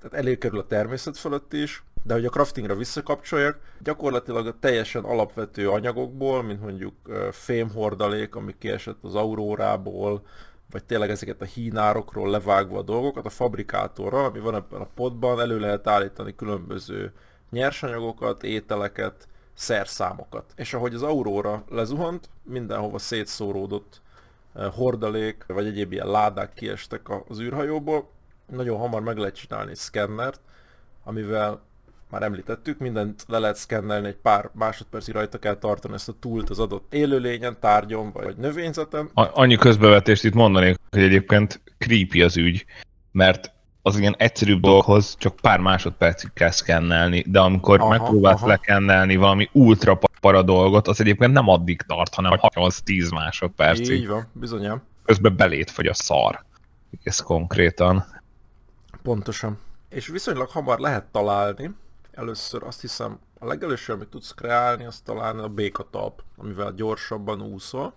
[0.01, 5.71] Tehát előkerül a természet fölött is, de hogy a craftingra visszakapcsoljak, gyakorlatilag a teljesen alapvető
[5.71, 6.95] anyagokból, mint mondjuk
[7.31, 10.23] fémhordalék, ami kiesett az aurórából,
[10.71, 15.41] vagy tényleg ezeket a hínárokról levágva a dolgokat, a fabrikátorral, ami van ebben a potban,
[15.41, 17.13] elő lehet állítani különböző
[17.51, 20.53] nyersanyagokat, ételeket, szerszámokat.
[20.57, 24.01] És ahogy az auróra lezuhant, mindenhova szétszóródott
[24.55, 28.09] hordalék, vagy egyéb ilyen ládák kiestek az űrhajóból,
[28.47, 30.41] nagyon hamar meg lehet csinálni szkennert,
[31.05, 31.63] amivel
[32.11, 36.51] már említettük, mindent le lehet szkennelni, egy pár másodpercig rajta kell tartani ezt a túlt
[36.51, 39.11] az adott élőlényen, tárgyon vagy növényzeten.
[39.15, 42.65] Annyi közbevetést itt mondanék, hogy egyébként creepy az ügy,
[43.13, 48.49] mert az ilyen egyszerűbb dolgokhoz csak pár másodpercig kell szkennelni, de amikor aha, megpróbálsz aha.
[48.49, 54.01] lekennelni valami ultra para dolgot, az egyébként nem addig tart, hanem 8-10 másodpercig.
[54.01, 54.83] Így van, bizonyám.
[55.05, 56.45] Közben belét vagy a szar.
[57.03, 58.05] Ez konkrétan.
[59.03, 59.59] Pontosan.
[59.89, 61.71] És viszonylag hamar lehet találni.
[62.21, 67.93] Először azt hiszem, a legelőső, amit tudsz kreálni, az talán a békatalp, amivel gyorsabban úszol.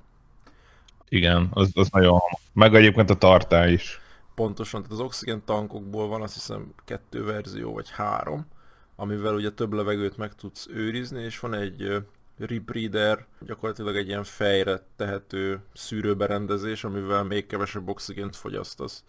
[1.10, 2.20] Igen, az, az nagyon.
[2.54, 4.02] Meg egyébként a tartály is.
[4.36, 8.46] Pontosan, tehát az oxigén tankokból van azt hiszem kettő verzió, vagy három,
[8.96, 12.04] amivel ugye több levegőt meg tudsz őrizni, és van egy
[12.38, 19.04] Rip Reader, gyakorlatilag egy ilyen fejre tehető szűrőberendezés, amivel még kevesebb oxigént fogyasztasz.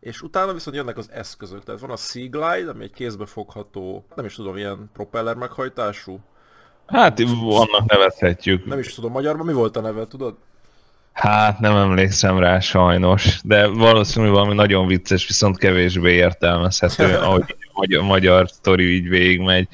[0.00, 4.24] És utána viszont jönnek az eszközök, tehát van a Sea Glide, ami egy kézbefogható, nem
[4.24, 6.20] is tudom, ilyen propeller meghajtású.
[6.86, 8.64] Hát vannak nevezhetjük.
[8.64, 10.36] Nem is tudom, magyarban mi volt a neve, tudod?
[11.12, 17.70] Hát nem emlékszem rá sajnos, de valószínűleg valami nagyon vicces, viszont kevésbé értelmezhető, ahogy a
[17.74, 19.68] magyar, magyar sztori így végigmegy.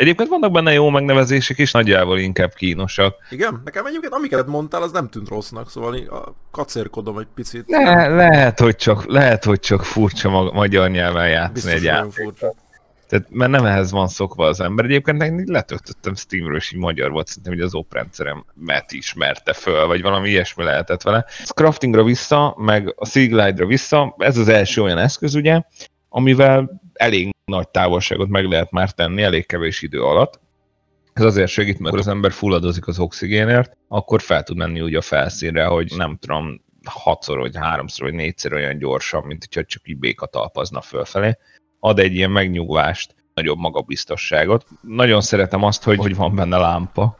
[0.00, 3.14] Egyébként vannak benne jó megnevezések is, nagyjából inkább kínosak.
[3.30, 3.60] Igen?
[3.64, 7.64] Nekem egyébként amiket mondtál, az nem tűnt rossznak, szóval a kacérkodom egy picit.
[7.66, 12.12] Le, lehet, hogy csak, lehet, hogy csak furcsa mag- magyar nyelven játszani Biztos egy játék.
[12.12, 12.54] furcsa.
[13.08, 14.84] Tehát, mert nem ehhez van szokva az ember.
[14.84, 20.02] Egyébként letöltöttem Steamről, és így magyar volt, szerintem, hogy az oprendszerem met ismerte föl, vagy
[20.02, 21.24] valami ilyesmi lehetett vele.
[21.44, 25.60] A craftingra vissza, meg a Seaglide-ra vissza, ez az első olyan eszköz, ugye,
[26.08, 30.40] amivel elég nagy távolságot meg lehet már tenni elég kevés idő alatt.
[31.12, 35.00] Ez azért segít, mert az ember fulladozik az oxigénért, akkor fel tud menni úgy a
[35.00, 39.98] felszínre, hogy nem tudom, hatszor, vagy háromszor, vagy négyszer olyan gyorsan, mint hogyha csak így
[39.98, 41.36] béka talpazna fölfelé.
[41.80, 44.66] Ad egy ilyen megnyugvást, nagyobb magabiztosságot.
[44.80, 47.16] Nagyon szeretem azt, hogy, hogy van benne lámpa.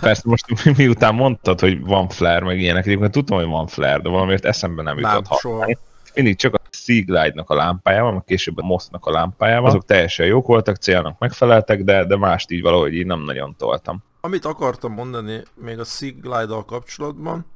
[0.00, 4.08] Persze most miután mondtad, hogy van flare, meg ilyenek, egyébként tudom, hogy van flare, de
[4.08, 5.78] valamiért eszembe nem jutott használni
[6.14, 10.46] mindig csak a Seaglide-nak a lámpájával, meg később a Moss-nak a lámpájával, azok teljesen jók
[10.46, 14.02] voltak, célnak megfeleltek, de, de mást így valahogy így nem nagyon toltam.
[14.20, 17.46] Amit akartam mondani még a Seaglide-dal kapcsolatban,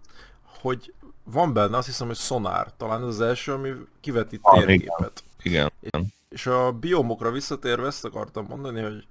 [0.60, 0.92] hogy
[1.24, 5.24] van benne azt hiszem, hogy szonár, talán ez az első, ami kivetít ah, térképet.
[5.42, 5.70] Igen.
[5.80, 6.12] igen.
[6.28, 9.06] És a biomokra visszatérve ezt akartam mondani, hogy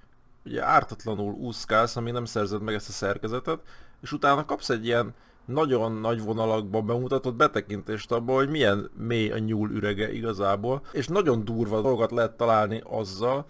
[0.45, 3.59] ugye ártatlanul úszkálsz, ami nem szerzed meg ezt a szerkezetet,
[4.01, 5.13] és utána kapsz egy ilyen
[5.45, 11.45] nagyon nagy vonalakban bemutatott betekintést abba, hogy milyen mély a nyúl ürege igazából, és nagyon
[11.45, 13.45] durva dolgokat lehet találni azzal,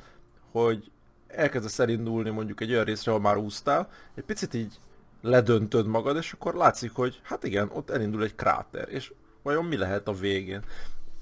[0.51, 0.91] hogy
[1.27, 4.79] elkezdesz elindulni mondjuk egy olyan részre, ahol már úsztál, egy picit így
[5.21, 9.77] ledöntöd magad, és akkor látszik, hogy hát igen, ott elindul egy kráter, és vajon mi
[9.77, 10.63] lehet a végén?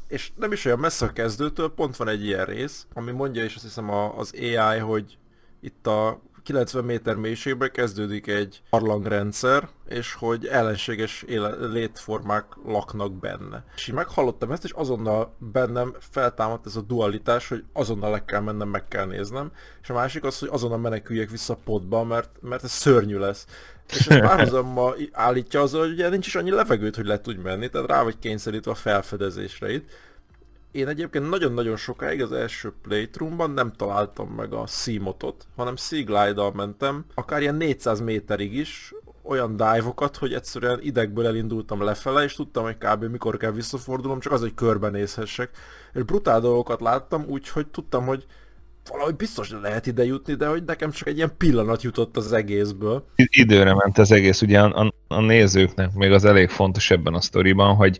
[0.07, 3.55] És nem is olyan messze a kezdőtől, pont van egy ilyen rész, ami mondja is
[3.55, 5.17] azt hiszem az AI, hogy
[5.59, 11.25] itt a 90 méter mélységbe kezdődik egy barlangrendszer, és hogy ellenséges
[11.59, 13.63] létformák laknak benne.
[13.75, 18.41] És így meghallottam ezt, és azonnal bennem feltámadt ez a dualitás, hogy azonnal le kell
[18.41, 19.51] mennem, meg kell néznem,
[19.81, 23.45] és a másik az, hogy azonnal meneküljek vissza potba, mert, mert ez szörnyű lesz.
[23.89, 27.69] És ez párhuzammal állítja az, hogy ugye nincs is annyi levegőt, hogy le tudj menni,
[27.69, 29.89] tehát rá vagy kényszerítve a felfedezésre itt
[30.71, 37.05] én egyébként nagyon-nagyon sokáig az első playthrough-ban nem találtam meg a Seamotot, hanem Seaglide-dal mentem,
[37.13, 38.93] akár ilyen 400 méterig is,
[39.23, 43.03] olyan dive-okat, hogy egyszerűen idegből elindultam lefele, és tudtam, hogy kb.
[43.03, 45.49] mikor kell visszafordulnom, csak az, hogy körbenézhessek.
[45.93, 48.25] És brutál dolgokat láttam, úgyhogy tudtam, hogy
[48.89, 53.05] valahogy biztos lehet ide jutni, de hogy nekem csak egy ilyen pillanat jutott az egészből.
[53.15, 57.21] Időre ment az egész, ugye a, a, a nézőknek még az elég fontos ebben a
[57.21, 57.99] sztoriban, hogy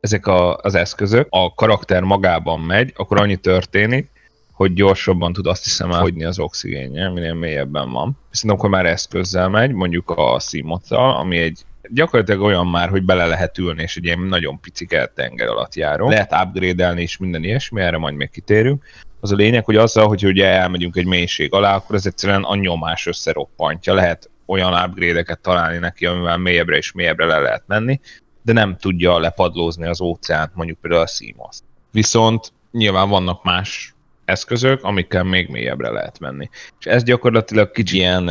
[0.00, 4.10] ezek a, az eszközök, a karakter magában megy, akkor annyi történik,
[4.52, 8.18] hogy gyorsabban tud azt hiszem elhagyni az oxigénje, minél mélyebben van.
[8.30, 13.26] Viszont akkor már eszközzel megy, mondjuk a szimottal, ami egy gyakorlatilag olyan már, hogy bele
[13.26, 16.08] lehet ülni, és egy ilyen nagyon picike tenger alatt járó.
[16.08, 18.84] Lehet upgrade-elni és minden ilyesmi, erre majd még kitérünk.
[19.20, 22.54] Az a lényeg, hogy azzal, hogy ugye elmegyünk egy mélység alá, akkor ez egyszerűen a
[22.54, 23.94] nyomás összeroppantja.
[23.94, 28.00] Lehet olyan upgrade-eket találni neki, amivel mélyebbre és mélyebbre le lehet menni,
[28.48, 31.58] de nem tudja lepadlózni az óceánt, mondjuk például a Seamoss.
[31.90, 33.94] Viszont nyilván vannak más
[34.24, 36.48] eszközök, amikkel még mélyebbre lehet menni.
[36.78, 38.28] És ez gyakorlatilag kicsi ilyen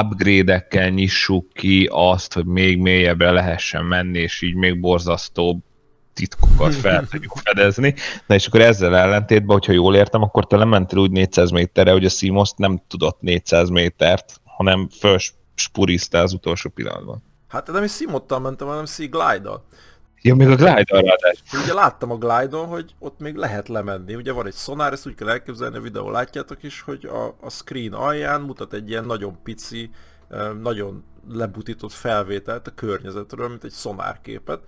[0.00, 5.60] upgrade-ekkel nyissuk ki azt, hogy még mélyebbre lehessen menni, és így még borzasztóbb
[6.12, 7.94] titkokat fel tudjuk fedezni.
[8.26, 12.04] Na és akkor ezzel ellentétben, hogyha jól értem, akkor te lementél úgy 400 méterre, hogy
[12.04, 17.30] a Simos nem tudott 400 métert, hanem fölspuriztál az utolsó pillanatban.
[17.52, 19.64] Hát nem is Simottal mentem, hanem Sea Glide-dal.
[20.22, 21.42] Ja, még a glide ráadás.
[21.62, 24.14] Ugye láttam a glide hogy ott még lehet lemenni.
[24.14, 27.50] Ugye van egy szonár, ezt úgy kell elképzelni, a videó látjátok is, hogy a, a
[27.50, 29.90] screen alján mutat egy ilyen nagyon pici,
[30.62, 34.60] nagyon lebutított felvételt a környezetről, mint egy szonárképet.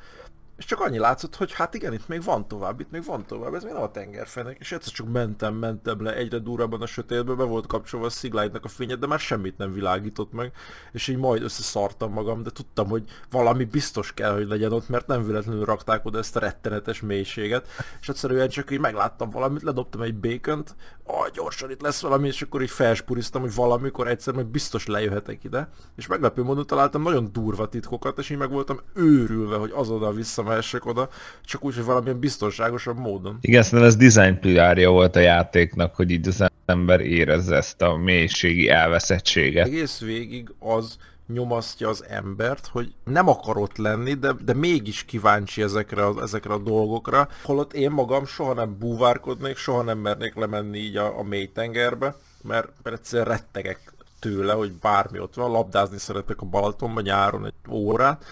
[0.57, 3.55] És csak annyi látszott, hogy hát igen, itt még van tovább, itt még van tovább,
[3.55, 7.35] ez még nem a tengerfenek, és egyszer csak mentem, mentem le egyre durrabban a sötétbe,
[7.35, 10.53] be volt kapcsolva a Siglide-nak a fényed, de már semmit nem világított meg,
[10.93, 15.07] és így majd összeszartam magam, de tudtam, hogy valami biztos kell, hogy legyen ott, mert
[15.07, 17.69] nem véletlenül rakták oda ezt a rettenetes mélységet,
[18.01, 20.75] és egyszerűen csak így megláttam valamit, ledobtam egy békönt,
[21.05, 25.45] ah, gyorsan itt lesz valami, és akkor így felspuriztam, hogy valamikor egyszer meg biztos lejöhetek
[25.45, 30.13] ide, és meglepő módon találtam nagyon durva titkokat, és így meg voltam őrülve, hogy vissza
[30.13, 31.09] visszamehessek oda,
[31.45, 33.39] csak úgy, hogy valamilyen biztonságosabb módon.
[33.41, 37.97] Igen, szerintem ez design pilárja volt a játéknak, hogy így az ember érezze ezt a
[37.97, 39.67] mélységi elveszettséget.
[39.67, 40.97] Egész végig az
[41.27, 46.53] nyomasztja az embert, hogy nem akar ott lenni, de, de mégis kíváncsi ezekre a, ezekre
[46.53, 47.29] a dolgokra.
[47.43, 52.17] Holott én magam soha nem búvárkodnék, soha nem mernék lemenni így a, a mély tengerbe,
[52.43, 57.55] mert, mert egyszerűen rettegek tőle, hogy bármi ott van, labdázni szeretek a Balatonban nyáron egy
[57.69, 58.25] órát,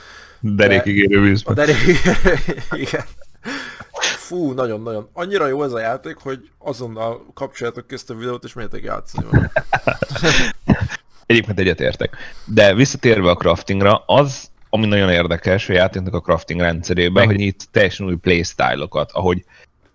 [0.45, 1.53] Derékig érő vízben.
[1.53, 1.97] A derékig,
[2.87, 3.05] igen.
[4.17, 5.09] Fú, nagyon-nagyon.
[5.13, 9.27] Annyira jó ez a játék, hogy azonnal kapcsoljátok ezt a videót, és menjetek játszani
[11.27, 12.17] Egyébként egyetértek.
[12.45, 17.69] De visszatérve a craftingra, az, ami nagyon érdekes a játéknak a crafting rendszerében, hogy itt
[17.71, 19.45] teljesen új playstyle-okat, ahogy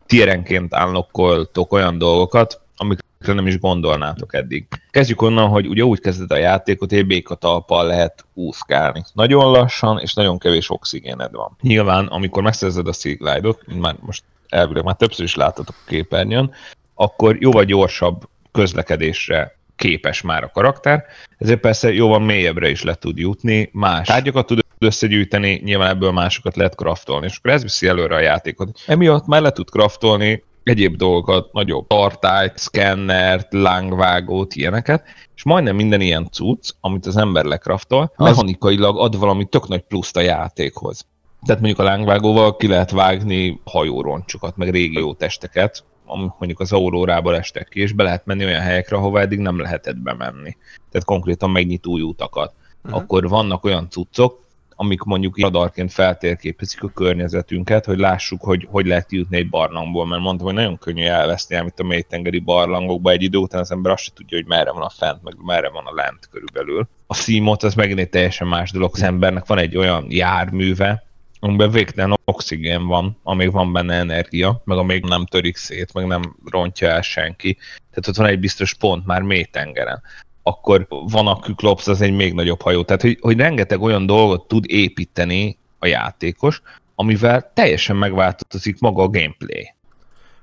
[0.05, 4.67] tierenként állokkoltok olyan dolgokat, amik nem is gondolnátok eddig.
[4.89, 9.03] Kezdjük onnan, hogy ugye úgy kezded a játékot, hogy egy békatalppal lehet úszkálni.
[9.13, 11.57] Nagyon lassan, és nagyon kevés oxigéned van.
[11.61, 16.51] Nyilván, amikor megszerzed a Seaglide-ot, már most elvileg már többször is láttatok a képernyőn,
[16.95, 21.05] akkor jóval gyorsabb közlekedésre képes már a karakter,
[21.38, 26.55] ezért persze jóval mélyebbre is le tud jutni, más tárgyakat tud összegyűjteni, nyilván ebből másokat
[26.55, 28.80] lehet craftolni, és akkor ez viszi előre a játékot.
[28.88, 35.03] Emiatt már le tud craftolni egyéb dolgokat, nagyobb tartályt, szkennert, lángvágót, ilyeneket,
[35.36, 40.17] és majdnem minden ilyen cucc, amit az ember lekraftol, mechanikailag ad valami tök nagy pluszt
[40.17, 41.05] a játékhoz.
[41.45, 47.68] Tehát mondjuk a lángvágóval ki lehet vágni hajóroncsokat, meg régió testeket, mondjuk az aurórából estek
[47.68, 50.58] ki, és be lehet menni olyan helyekre, ahova eddig nem lehetett bemenni.
[50.91, 52.53] Tehát konkrétan megnyit új utakat.
[52.84, 53.01] Uh-huh.
[53.01, 54.45] Akkor vannak olyan cuccok,
[54.80, 60.22] amik mondjuk radarként feltérképezik a környezetünket, hogy lássuk, hogy hogy lehet jutni egy barlangból, mert
[60.22, 64.03] mondtam, hogy nagyon könnyű elveszni, amit a mélytengeri barlangokba egy idő után az ember azt
[64.03, 66.88] se tudja, hogy merre van a fent, meg merre van a lent körülbelül.
[67.08, 71.07] A szímot az megint egy teljesen más dolog, az embernek van egy olyan járműve,
[71.40, 76.36] amiben végtelen oxigén van, amíg van benne energia, meg amíg nem törik szét, meg nem
[76.46, 77.58] rontja el senki.
[77.90, 80.02] Tehát ott van egy biztos pont már mélytengeren
[80.48, 82.84] akkor van a Kyklops, az egy még nagyobb hajó.
[82.84, 86.62] Tehát, hogy, hogy rengeteg olyan dolgot tud építeni a játékos,
[86.96, 89.76] amivel teljesen megváltozik maga a gameplay.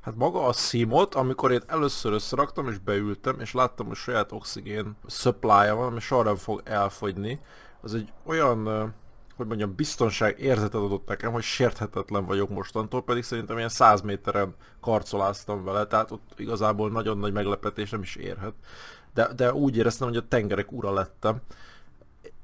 [0.00, 4.96] Hát maga a szímot, amikor én először összeraktam és beültem, és láttam, hogy saját oxigén
[5.06, 7.40] supply van, ami soha fog elfogyni,
[7.80, 8.92] az egy olyan,
[9.36, 14.54] hogy mondjam, biztonság érzetet adott nekem, hogy sérthetetlen vagyok mostantól, pedig szerintem ilyen 100 méteren
[14.80, 18.54] karcoláztam vele, tehát ott igazából nagyon nagy meglepetés nem is érhet
[19.14, 21.36] de, de úgy éreztem, hogy a tengerek ura lettem.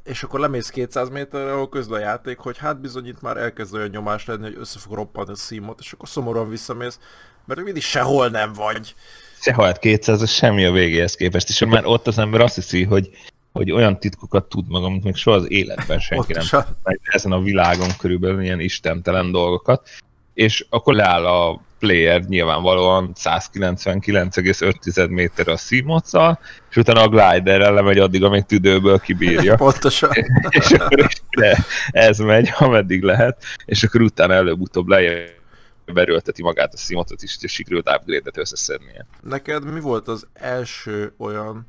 [0.05, 3.75] És akkor lemész 200 méterre, ahol közül a játék, hogy hát bizony itt már elkezd
[3.75, 6.99] olyan nyomás lenni, hogy össze fog roppanni a szímot, és akkor szomorúan visszamész,
[7.45, 8.95] mert mindig sehol nem vagy.
[9.41, 12.85] Sehol, hát 200 az semmi a végéhez képest, és már ott az ember azt hiszi,
[12.85, 13.11] hogy,
[13.53, 16.65] hogy olyan titkokat tud maga, amit még soha az életben senki nem tud,
[17.03, 19.89] ezen a világon körülbelül ilyen istentelen dolgokat,
[20.35, 26.39] és akkor leáll a player nyilvánvalóan 199,5 méter a szímoccal,
[26.71, 29.57] és utána a gliderrel lemegy addig, amíg tüdőből kibírja.
[29.67, 30.11] Pontosan.
[30.49, 35.39] és akkor de ez megy, ameddig lehet, és akkor utána előbb-utóbb lejjebb
[35.85, 39.07] berőlteti magát a szímotot is, és sikerült upgrade-et összeszednie.
[39.23, 41.67] Neked mi volt az első olyan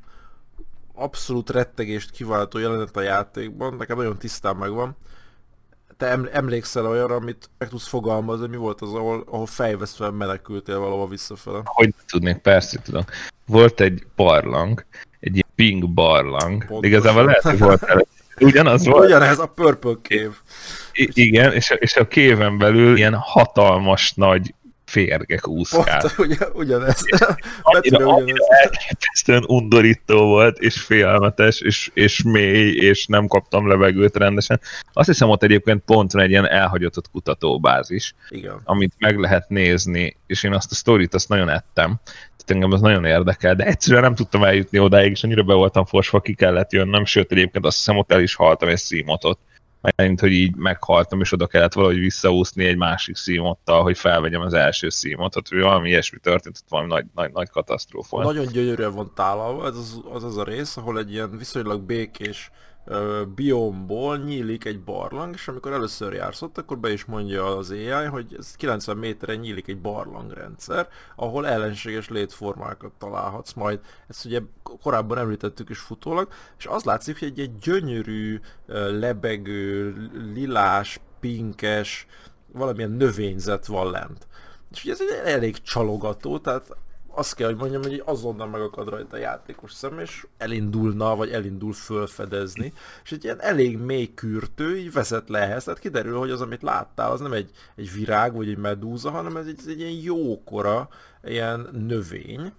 [0.94, 4.96] abszolút rettegést kiváltó jelenet a játékban, nekem nagyon tisztán megvan.
[5.96, 11.08] Te emlékszel olyanra, amit meg tudsz fogalmazni, mi volt az, ahol, ahol fejvesztve menekültél valahol
[11.08, 11.60] visszafele?
[11.64, 13.04] Hogy tudnék, persze tudom.
[13.46, 14.84] Volt egy barlang,
[15.20, 16.66] egy ilyen pink barlang.
[16.66, 16.84] Pontosan.
[16.84, 18.06] Igazából lehet, hogy volt el.
[18.40, 19.04] Ugyanaz volt.
[19.04, 20.34] Ugyanez a Purple Cave.
[20.92, 24.54] I- igen, és a, és a kéven belül ilyen hatalmas nagy
[24.92, 26.00] férgek úszkál.
[26.00, 27.02] Pont, ugyan, ugyanez.
[27.62, 34.60] annyira, annyira elképesztően undorító volt, és félelmetes, és, és mély, és nem kaptam levegőt rendesen.
[34.92, 38.60] Azt hiszem, ott egyébként pont van egy ilyen elhagyatott kutatóbázis, Igen.
[38.64, 42.00] amit meg lehet nézni, és én azt a sztorit azt nagyon ettem,
[42.36, 45.84] tehát engem az nagyon érdekel, de egyszerűen nem tudtam eljutni odáig, és annyira be voltam
[45.84, 49.38] fosva, ki kellett jönnöm, sőt egyébként azt hiszem, ott el is haltam egy szímotot
[49.96, 54.54] mint hogy így meghaltam, és oda kellett valahogy visszaúszni egy másik szímottal, hogy felvegyem az
[54.54, 58.22] első szímotot, hogy valami ilyesmi történt, valami nagy, nagy, nagy katasztrófa.
[58.22, 62.50] Nagyon gyönyörűen van tálalva, ez az, az az a rész, ahol egy ilyen viszonylag békés
[63.34, 68.04] biomból nyílik egy barlang, és amikor először jársz ott, akkor be is mondja az AI,
[68.10, 73.80] hogy ez 90 méteren nyílik egy barlangrendszer, ahol ellenséges létformákat találhatsz majd.
[74.08, 76.28] Ezt ugye korábban említettük is futólag,
[76.58, 78.40] és az látszik, hogy egy, egy gyönyörű,
[78.90, 79.94] lebegő,
[80.34, 82.06] lilás, pinkes,
[82.52, 84.26] valamilyen növényzet van lent.
[84.70, 86.76] És ugye ez egy elég csalogató, tehát
[87.14, 91.72] azt kell, hogy mondjam, hogy azonnal megakad rajta a játékos szem, és elindulna, vagy elindul
[91.72, 92.72] fölfedezni,
[93.04, 96.62] és egy ilyen elég mély kürtő így vezet le ehhez, tehát kiderül, hogy az, amit
[96.62, 100.02] láttál, az nem egy, egy virág, vagy egy medúza, hanem ez egy, ez egy ilyen
[100.02, 100.88] jókora,
[101.24, 102.52] ilyen növény,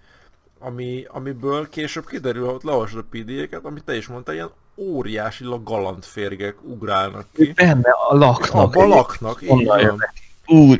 [0.59, 6.63] ami, amiből később kiderül, ott leolvasod a pd amit te is mondtál, ilyen óriási galantférgek
[6.63, 7.51] ugrálnak ki.
[7.51, 8.75] Benne a laknak.
[8.75, 10.01] A laknak, így van.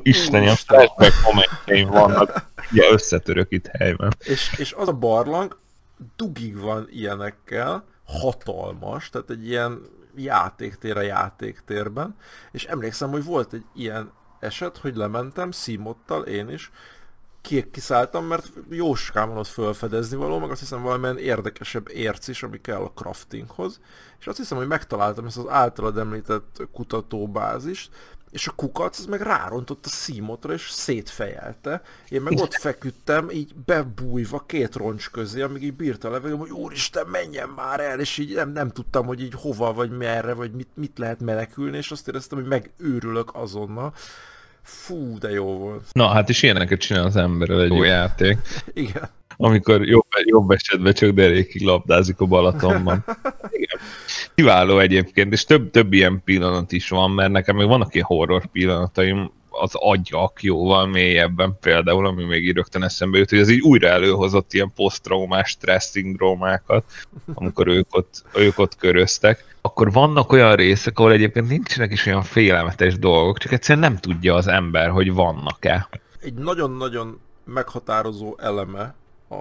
[0.01, 4.13] Isten, ilyen flashback kommentjeim vannak, ugye összetörök itt helyben.
[4.19, 5.57] És, és az a barlang
[6.15, 9.81] dugig van ilyenekkel, hatalmas, tehát egy ilyen
[10.15, 12.15] játéktér a játéktérben,
[12.51, 16.71] és emlékszem, hogy volt egy ilyen eset, hogy lementem szímottal én is,
[17.71, 22.61] kiszálltam, mert jóskán van ott felfedezni való, meg azt hiszem valamilyen érdekesebb érc is, ami
[22.61, 23.79] kell a craftinghoz,
[24.19, 27.89] és azt hiszem, hogy megtaláltam ezt az általad említett kutatóbázist,
[28.33, 31.81] és a kukac az meg rárontott a szímotra, és szétfejelte.
[32.09, 36.51] Én meg ott feküdtem, így bebújva két roncs közé, amíg így bírta a levegőm, hogy
[36.51, 40.51] úristen, menjen már el, és így nem, nem tudtam, hogy így hova, vagy merre, vagy
[40.51, 43.93] mit, mit lehet menekülni, és azt éreztem, hogy megőrülök azonnal.
[44.61, 45.83] Fú, de jó volt.
[45.91, 48.37] Na, hát is ilyeneket csinál az emberrel egy jó játék.
[48.73, 49.09] Igen.
[49.37, 53.05] Amikor jobb, jobb esetben csak derékig labdázik a Balatonban.
[54.35, 58.45] Kiváló egyébként, és több, több ilyen pillanat is van, mert nekem még vannak ilyen horror
[58.45, 63.61] pillanataim, az agyak jóval mélyebben például, ami még így rögtön eszembe jut, hogy az így
[63.61, 66.83] újra előhozott ilyen posztraumás stresszindrómákat,
[67.33, 69.55] amikor ők ott, ők ott köröztek.
[69.61, 74.35] Akkor vannak olyan részek, ahol egyébként nincsenek is olyan félelmetes dolgok, csak egyszerűen nem tudja
[74.35, 75.89] az ember, hogy vannak-e.
[76.21, 78.95] Egy nagyon-nagyon meghatározó eleme
[79.29, 79.35] a,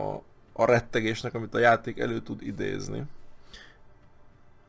[0.53, 3.03] a rettegésnek, amit a játék elő tud idézni.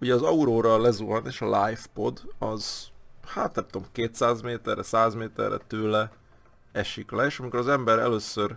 [0.04, 2.88] Ugye az Aurora lezuhan, és a LifePod az
[3.26, 6.12] hát nem tudom, 200 méterre, 100 méterre tőle
[6.72, 8.56] esik le, és amikor az ember először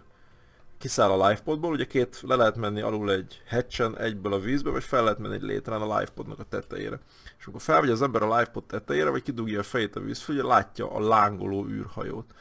[0.78, 4.84] kiszáll a lifepodból, ugye két le lehet menni alul egy hatchen egyből a vízbe, vagy
[4.84, 7.00] fel lehet menni egy létrán a lifepodnak a tetejére.
[7.38, 10.42] És amikor felvegy az ember a lifepod tetejére, vagy kidugja a fejét a víz, ugye
[10.42, 12.34] látja a lángoló űrhajót.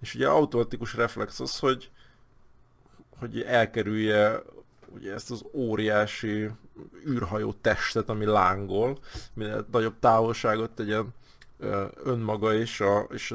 [0.00, 1.90] És ugye automatikus reflex az, hogy,
[3.18, 4.42] hogy elkerülje
[4.94, 6.50] ugye ezt az óriási
[7.08, 8.98] űrhajó testet, ami lángol,
[9.34, 11.14] minél nagyobb távolságot tegyen
[12.04, 13.34] önmaga és a, és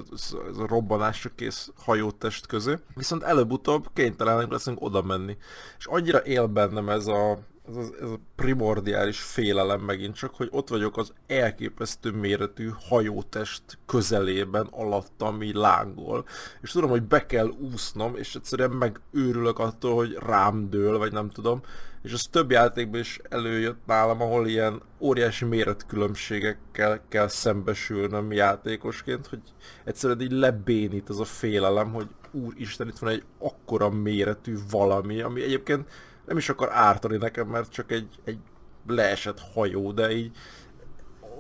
[0.50, 2.78] ez a robbanásra kész hajótest közé.
[2.96, 5.38] Viszont előbb-utóbb kénytelenek leszünk oda menni.
[5.78, 10.48] És annyira él bennem ez a, ez a, ez a primordiális félelem megint csak, hogy
[10.52, 16.26] ott vagyok az elképesztő méretű hajótest közelében, alatt, ami lángol.
[16.62, 21.30] És tudom, hogy be kell úsznom, és egyszerűen megőrülök attól, hogy rám dől, vagy nem
[21.30, 21.62] tudom
[22.04, 29.40] és az több játékban is előjött nálam, ahol ilyen óriási méretkülönbségekkel kell szembesülnöm játékosként, hogy
[29.84, 35.44] egyszerűen így lebénít az a félelem, hogy úristen, itt van egy akkora méretű valami, ami
[35.44, 35.90] egyébként
[36.26, 38.38] nem is akar ártani nekem, mert csak egy, egy
[38.88, 40.32] leesett hajó, de így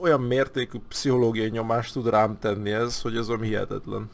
[0.01, 4.09] olyan mértékű pszichológiai nyomást tud rám tenni ez, hogy az ami hihetetlen.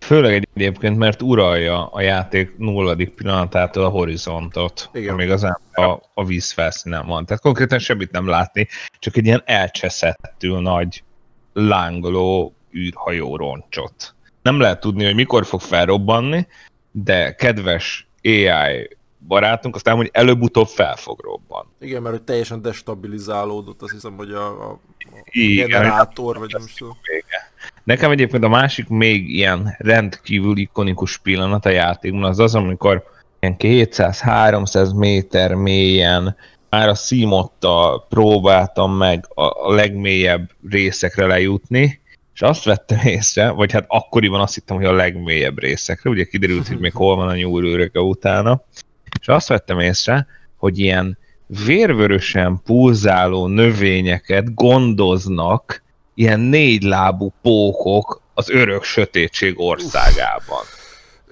[0.00, 5.12] Főleg egyébként, mert uralja a játék nulladik pillanatától a horizontot, Igen.
[5.12, 5.42] amíg az
[5.72, 7.26] a, a víz felszínen van.
[7.26, 11.04] Tehát konkrétan semmit nem látni, csak egy ilyen elcseszettül nagy
[11.52, 14.14] lángoló űrhajó roncsot.
[14.42, 16.46] Nem lehet tudni, hogy mikor fog felrobbanni,
[16.90, 21.66] de kedves AI barátunk, aztán hogy előbb-utóbb fel fog robban.
[21.80, 24.78] Igen, mert hogy teljesen destabilizálódott, azt hiszem, hogy a, a, a
[25.30, 26.96] Igen, generátor, vagy nem tudom.
[27.84, 33.04] Nekem egyébként a másik még ilyen rendkívül ikonikus pillanat a játékban az az, amikor
[33.40, 36.36] ilyen 200-300 méter mélyen
[36.70, 42.00] már a szímottal próbáltam meg a, a legmélyebb részekre lejutni,
[42.34, 46.68] és azt vettem észre, vagy hát akkoriban azt hittem, hogy a legmélyebb részekre, ugye kiderült,
[46.68, 48.62] hogy még hol van a nyúlőröke utána,
[49.26, 55.82] és azt vettem észre, hogy ilyen vérvörösen pulzáló növényeket gondoznak
[56.14, 60.62] ilyen négy lábú pókok az örök sötétség országában.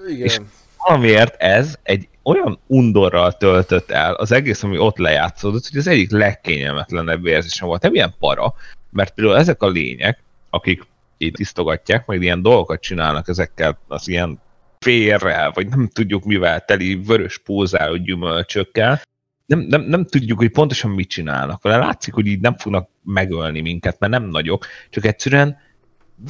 [0.08, 0.26] Igen.
[0.26, 0.40] És
[0.86, 6.10] valamiért ez egy olyan undorral töltött el az egész, ami ott lejátszódott, hogy az egyik
[6.10, 7.82] legkényelmetlenebb érzésem volt.
[7.82, 8.54] Nem ilyen para,
[8.90, 10.82] mert például ezek a lények, akik
[11.16, 14.42] itt tisztogatják, meg ilyen dolgokat csinálnak ezekkel az ilyen
[14.84, 19.02] férrel, vagy nem tudjuk mivel teli vörös pózáló gyümölcsökkel,
[19.46, 21.62] nem, nem, nem tudjuk, hogy pontosan mit csinálnak.
[21.62, 25.56] Vele látszik, hogy így nem fognak megölni minket, mert nem nagyok, csak egyszerűen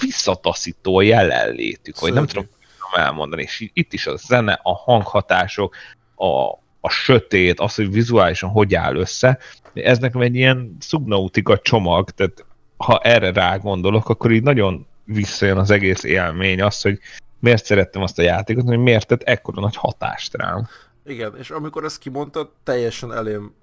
[0.01, 2.49] visszataszító a jelenlétük, hogy nem tudom
[2.97, 3.43] elmondani.
[3.43, 5.77] És itt is a zene, a hanghatások,
[6.15, 6.49] a,
[6.81, 9.39] a sötét, az, hogy vizuálisan hogy áll össze,
[9.75, 12.45] ez nekem egy ilyen subnautika csomag, tehát
[12.77, 16.99] ha erre rá gondolok, akkor így nagyon visszajön az egész élmény, az, hogy
[17.45, 20.69] miért szerettem azt a játékot, hogy miért tett ekkora nagy hatást rám.
[21.05, 23.55] Igen, és amikor ezt kimondtad, teljesen elém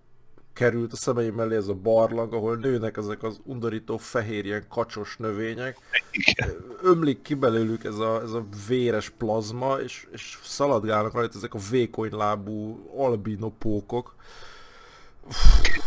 [0.54, 5.16] került a szemeim mellé ez a barlang, ahol nőnek ezek az undorító fehér ilyen kacsos
[5.18, 5.78] növények.
[6.12, 6.56] Igen.
[6.82, 11.60] Ömlik ki belőlük ez a, ez a véres plazma, és, és szaladgálnak rajta ezek a
[11.70, 14.16] vékony lábú albino pókok.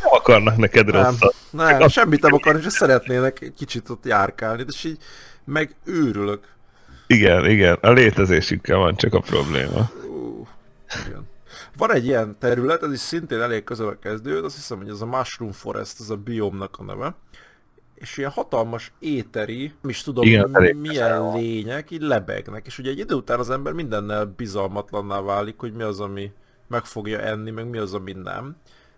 [0.03, 1.35] Nem akarnak neked rosszat.
[1.51, 4.99] Nem, nem semmit nem akarnak, és szeretnének kicsit ott járkálni, de így
[5.45, 6.54] meg őrülök.
[7.15, 9.91] Igen, igen, a létezésükkel van csak a probléma.
[10.09, 10.47] Uh,
[11.07, 11.29] igen.
[11.77, 15.01] Van egy ilyen terület, ez is szintén elég közel a kezdőd, azt hiszem, hogy ez
[15.01, 17.15] a Mushroom Forest, ez a biomnak a neve.
[17.95, 22.67] És ilyen hatalmas éteri, nem is tudom Igen, milyen lények, így lebegnek.
[22.67, 26.33] És ugye egy idő után az ember mindennel bizalmatlanná válik, hogy mi az, ami
[26.69, 28.57] meg fogja enni, meg mi az, ami nem.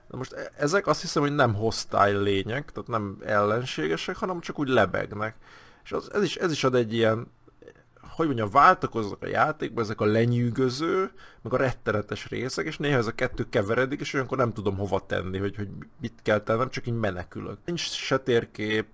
[0.09, 4.59] Na most e- ezek azt hiszem, hogy nem hostile lények, tehát nem ellenségesek, hanem csak
[4.59, 5.35] úgy lebegnek.
[5.85, 7.27] És az, ez, is, ez is ad egy ilyen
[8.17, 11.11] hogy mondjam, váltakoznak a játékban ezek a lenyűgöző,
[11.43, 15.07] meg a rettenetes részek, és néha ez a kettő keveredik, és olyankor nem tudom hova
[15.07, 15.69] tenni, hogy, hogy
[16.01, 17.59] mit kell tennem, csak így menekülök.
[17.65, 18.87] Nincs se térkép,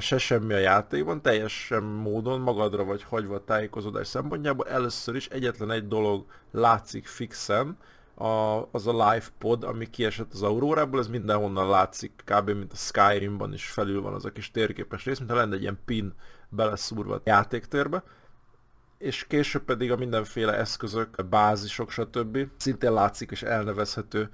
[0.00, 4.68] se semmi a játékban, teljesen módon magadra vagy hagyva a tájékozódás szempontjából.
[4.68, 7.76] Először is egyetlen egy dolog látszik fixen,
[8.18, 12.50] a, az a live pod, ami kiesett az aurórából, ez mindenhonnan látszik, kb.
[12.50, 15.78] mint a Skyrimban is felül van az a kis térképes rész, mintha lenne egy ilyen
[15.84, 16.14] pin
[16.48, 18.02] beleszúrva a játéktérbe
[18.98, 22.38] és később pedig a mindenféle eszközök, a bázisok, stb.
[22.56, 24.30] szintén látszik és elnevezhető.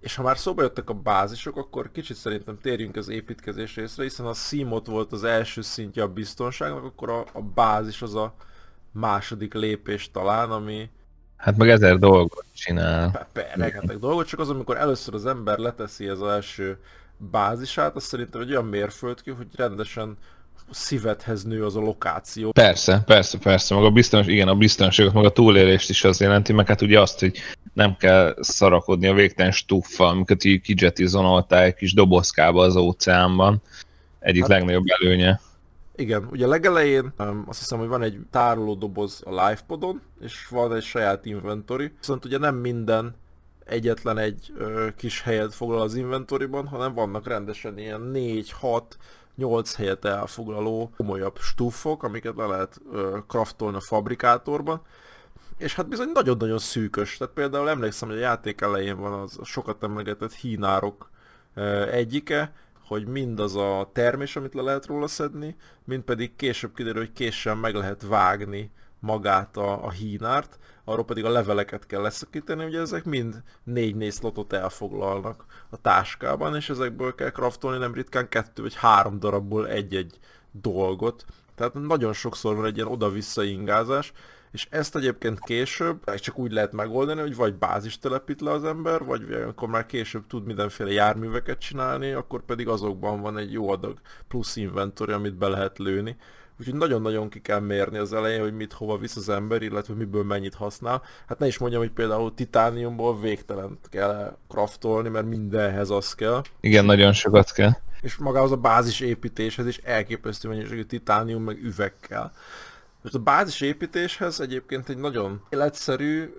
[0.00, 4.26] És ha már szóba jöttek a bázisok, akkor kicsit szerintem térjünk az építkezés részre, hiszen
[4.26, 8.34] a szímot volt az első szintje a biztonságnak, akkor a, a bázis az a
[8.92, 10.90] második lépés talán, ami...
[11.36, 13.28] Hát meg ezer dolgot csinál.
[13.54, 16.78] Rengeteg dolgot, csak az, amikor először az ember leteszi az első
[17.16, 20.16] bázisát, az szerintem egy olyan mérföldkő, hogy rendesen
[20.70, 22.50] szívedhez nő az a lokáció.
[22.52, 26.52] Persze, persze, persze, meg a biztonság, igen, a biztonságot, meg a túlélést is az jelenti,
[26.52, 27.38] meg hát ugye azt, hogy
[27.72, 33.62] nem kell szarakodni a végtelen stuffal, amiket így kijetizonoltál egy kis dobozkába az óceánban.
[34.18, 35.40] Egyik hát, legnagyobb előnye.
[35.96, 40.82] Igen, ugye legelején um, azt hiszem, hogy van egy tárolódoboz a livepodon, és van egy
[40.82, 43.14] saját inventory, viszont ugye nem minden
[43.66, 48.82] egyetlen egy ö, kis helyet foglal az inventoriban, hanem vannak rendesen ilyen 4-6
[49.36, 54.82] 8 helyet elfoglaló komolyabb stuffok, amiket le lehet ö, kraftolni a fabrikátorban.
[55.58, 57.16] És hát bizony nagyon-nagyon szűkös.
[57.16, 61.10] Tehát például emlékszem, hogy a játék elején van az sokat emlegetett hínárok
[61.90, 62.52] egyike,
[62.86, 67.54] hogy mindaz a termés, amit le lehet róla szedni, mind pedig később kiderül, hogy késsel
[67.54, 68.70] meg lehet vágni
[69.06, 74.52] magát a, a hínárt, arról pedig a leveleket kell leszakítani, ugye ezek mind 4-4 slotot
[74.52, 80.18] elfoglalnak a táskában, és ezekből kell kraftolni nem ritkán kettő vagy három darabból egy-egy
[80.50, 81.24] dolgot.
[81.54, 84.12] Tehát nagyon sokszor van egy ilyen oda-vissza ingázás,
[84.56, 89.04] és ezt egyébként később csak úgy lehet megoldani, hogy vagy bázis telepít le az ember,
[89.04, 93.98] vagy akkor már később tud mindenféle járműveket csinálni, akkor pedig azokban van egy jó adag
[94.28, 96.16] plusz inventory, amit be lehet lőni.
[96.58, 100.24] Úgyhogy nagyon-nagyon ki kell mérni az elején, hogy mit hova visz az ember, illetve miből
[100.24, 101.02] mennyit használ.
[101.26, 106.42] Hát ne is mondjam, hogy például titániumból végtelen kell craftolni, mert mindenhez az kell.
[106.60, 107.72] Igen, nagyon sokat kell.
[108.00, 112.32] És magához a bázis építéshez is elképesztő mennyiségű titánium meg üveg kell.
[113.02, 116.34] Most a bázis építéshez egyébként egy nagyon életszerű,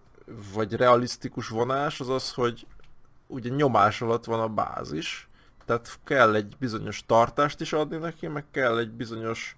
[0.54, 2.66] vagy realisztikus vonás az az, hogy
[3.28, 5.28] ugye nyomás alatt van a bázis,
[5.66, 9.56] tehát kell egy bizonyos tartást is adni neki, meg kell egy bizonyos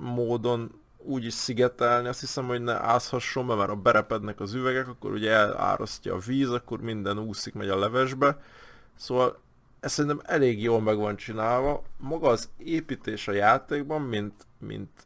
[0.00, 4.88] módon úgy is szigetelni, azt hiszem, hogy ne ázhasson be, mert ha berepednek az üvegek,
[4.88, 8.42] akkor ugye elárasztja a víz, akkor minden úszik, megy a levesbe.
[8.96, 9.38] Szóval
[9.80, 11.82] ez szerintem elég jól meg van csinálva.
[11.96, 15.02] Maga az építés a játékban, mint, mint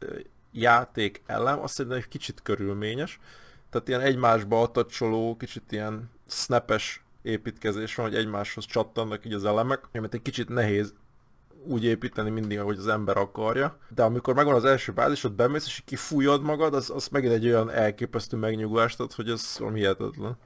[0.51, 3.19] játék elem, azt szerintem egy kicsit körülményes.
[3.69, 9.83] Tehát ilyen egymásba atacsoló, kicsit ilyen snapes építkezés van, hogy egymáshoz csattannak így az elemek,
[9.93, 10.93] amit egy kicsit nehéz
[11.67, 13.77] úgy építeni mindig, ahogy az ember akarja.
[13.95, 17.45] De amikor megvan az első bázis, ott bemész, és kifújod magad, az, az megint egy
[17.45, 20.37] olyan elképesztő megnyugvást ad, hogy ez valami hihetetlen.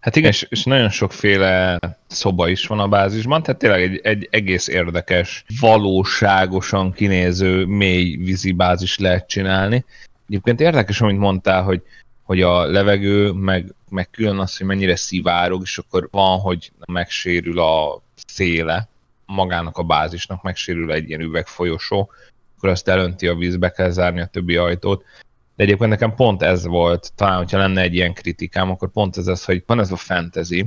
[0.00, 4.28] Hát igen, és, és nagyon sokféle szoba is van a bázisban, tehát tényleg egy, egy
[4.30, 9.84] egész érdekes, valóságosan kinéző mély vízi bázis lehet csinálni.
[10.28, 11.82] Egyébként érdekes, amit mondtál, hogy,
[12.22, 17.58] hogy a levegő, meg, meg külön az, hogy mennyire szivárog, és akkor van, hogy megsérül
[17.58, 18.88] a széle
[19.30, 22.10] magának a bázisnak, megsérül egy ilyen üvegfolyosó,
[22.56, 25.04] akkor azt elönti a vízbe, kell zárni a többi ajtót.
[25.56, 29.26] De egyébként nekem pont ez volt, talán, hogyha lenne egy ilyen kritikám, akkor pont ez
[29.26, 30.66] az, hogy van ez a fantasy,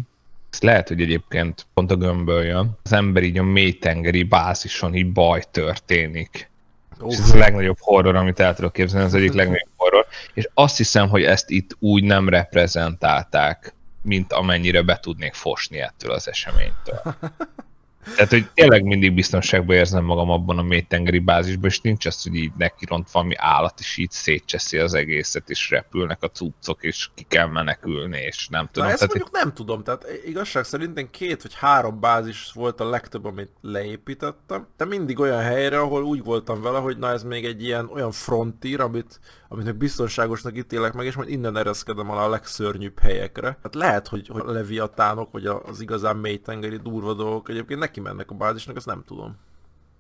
[0.51, 2.78] ez lehet, hogy egyébként pont a gömböl jön.
[2.84, 6.51] Az ember így a mélytengeri bázison így baj történik.
[6.99, 7.11] Oh.
[7.11, 10.05] És ez a legnagyobb horror, amit el tudok képzelni, az egyik legnagyobb horror.
[10.34, 16.11] És azt hiszem, hogy ezt itt úgy nem reprezentálták, mint amennyire be tudnék fosni ettől
[16.11, 17.01] az eseménytől.
[18.16, 22.36] Tehát, hogy tényleg mindig biztonságban érzem magam abban a mélytengeri bázisban, és nincs az, hogy
[22.36, 27.10] így neki ront valami állat, és így szétcseszi az egészet, és repülnek a cuccok, és
[27.16, 28.88] ki kell menekülni, és nem tudom.
[28.88, 32.89] Na ezt tehát mondjuk nem tudom, tehát igazság szerint két vagy három bázis volt a
[32.89, 37.45] legtöbb, amit leépítettem, de mindig olyan helyre, ahol úgy voltam vele, hogy na ez még
[37.45, 42.30] egy ilyen olyan frontír, amit, amit biztonságosnak ítélek meg, és majd innen ereszkedem alá a
[42.30, 43.58] legszörnyűbb helyekre.
[43.64, 48.32] Hát lehet, hogy, hogy a leviatánok, vagy az igazán mélytengeri durva dolgok egyébként neki mennek
[48.32, 49.38] a bázisnak, azt nem tudom.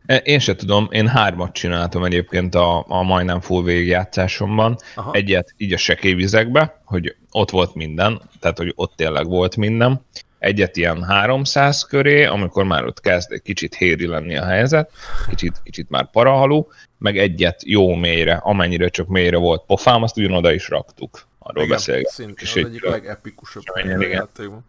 [0.05, 4.77] E, én se tudom, én hármat csináltam egyébként a, a majdnem full végigjátszásomban.
[4.95, 5.11] Aha.
[5.13, 10.05] Egyet így a sekélyvizekbe, hogy ott volt minden, tehát hogy ott tényleg volt minden.
[10.39, 14.91] Egyet ilyen 300 köré, amikor már ott kezd egy kicsit héri lenni a helyzet,
[15.29, 20.53] kicsit, kicsit már parahaló, meg egyet jó mélyre, amennyire csak mélyre volt pofám, azt ugyanoda
[20.53, 21.27] is raktuk.
[21.39, 22.39] Arról beszélgetünk.
[22.39, 23.63] Szintén az egyik legepikusabb
[23.99, 24.65] játékban.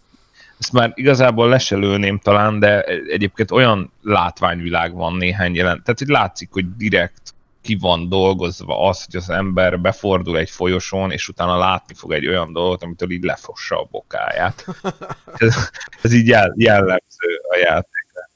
[0.65, 5.83] Ezt már igazából leselőném talán, de egyébként olyan látványvilág van néhány jelent.
[5.83, 11.11] Tehát, hogy látszik, hogy direkt ki van dolgozva az, hogy az ember befordul egy folyosón,
[11.11, 14.67] és utána látni fog egy olyan dolgot, amitől így lefossa a bokáját.
[15.37, 15.71] ez,
[16.03, 18.29] ez így jellemző a játékra.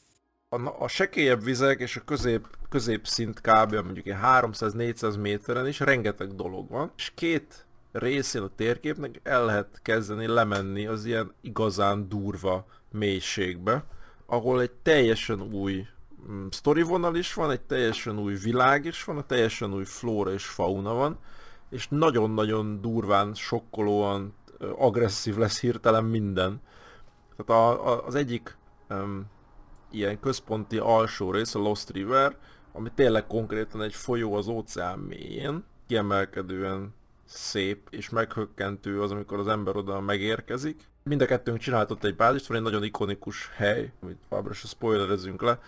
[0.48, 3.74] A, a sekélyebb vizek és a közép, középszint kb.
[3.74, 7.66] mondjuk 300-400 méteren is rengeteg dolog van, és két
[7.98, 13.84] részén a térképnek el lehet kezdeni lemenni az ilyen igazán durva mélységbe,
[14.26, 15.86] ahol egy teljesen új
[16.30, 20.32] mm, story vonal is van, egy teljesen új világ is van, egy teljesen új flóra
[20.32, 21.18] és fauna van,
[21.70, 24.34] és nagyon-nagyon durván, sokkolóan
[24.76, 26.60] agresszív lesz hirtelen minden.
[27.36, 28.56] Tehát a, a, az egyik
[28.88, 29.26] um,
[29.90, 32.36] ilyen központi alsó rész, a Lost River,
[32.72, 36.94] ami tényleg konkrétan egy folyó az óceán mélyén, kiemelkedően
[37.28, 40.80] szép és meghökkentő az, amikor az ember oda megérkezik.
[41.02, 45.42] Mind a kettőnk csináltott egy bázist, van egy nagyon ikonikus hely, amit továbbra se spoilerezünk
[45.42, 45.58] le,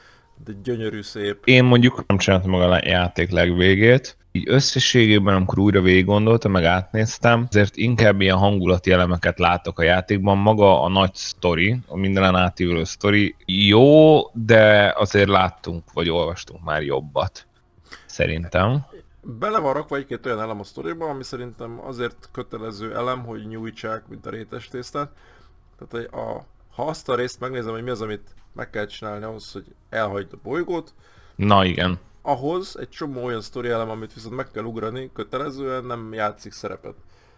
[0.44, 1.38] de gyönyörű szép.
[1.44, 6.64] Én mondjuk nem csináltam meg a játék legvégét, így összességében, amikor újra végig gondoltam, meg
[6.64, 10.38] átnéztem, azért inkább ilyen hangulati elemeket látok a játékban.
[10.38, 16.82] Maga a nagy sztori, a mindenen átívülő sztori jó, de azért láttunk, vagy olvastunk már
[16.82, 17.46] jobbat.
[18.06, 18.86] Szerintem.
[19.22, 24.08] Bele van rakva egy-két olyan elem a sztoriba, ami szerintem azért kötelező elem, hogy nyújtsák,
[24.08, 25.12] mint a rétes tésztát.
[25.78, 29.52] Tehát a, ha azt a részt megnézem, hogy mi az, amit meg kell csinálni ahhoz,
[29.52, 30.94] hogy elhagyd a bolygót.
[31.36, 31.98] Na igen.
[32.22, 36.94] Ahhoz egy csomó olyan sztori elem, amit viszont meg kell ugrani, kötelezően nem játszik szerepet.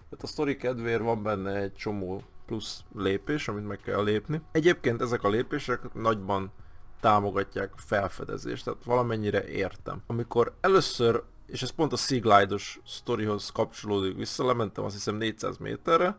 [0.09, 4.41] Tehát a sztori kedvéért van benne egy csomó plusz lépés, amit meg kell lépni.
[4.53, 6.53] Egyébként ezek a lépések nagyban
[7.01, 10.03] támogatják felfedezést, tehát valamennyire értem.
[10.07, 15.57] Amikor először és ez pont a Sea Glide-os sztorihoz kapcsolódik vissza, lementem azt hiszem 400
[15.57, 16.19] méterre,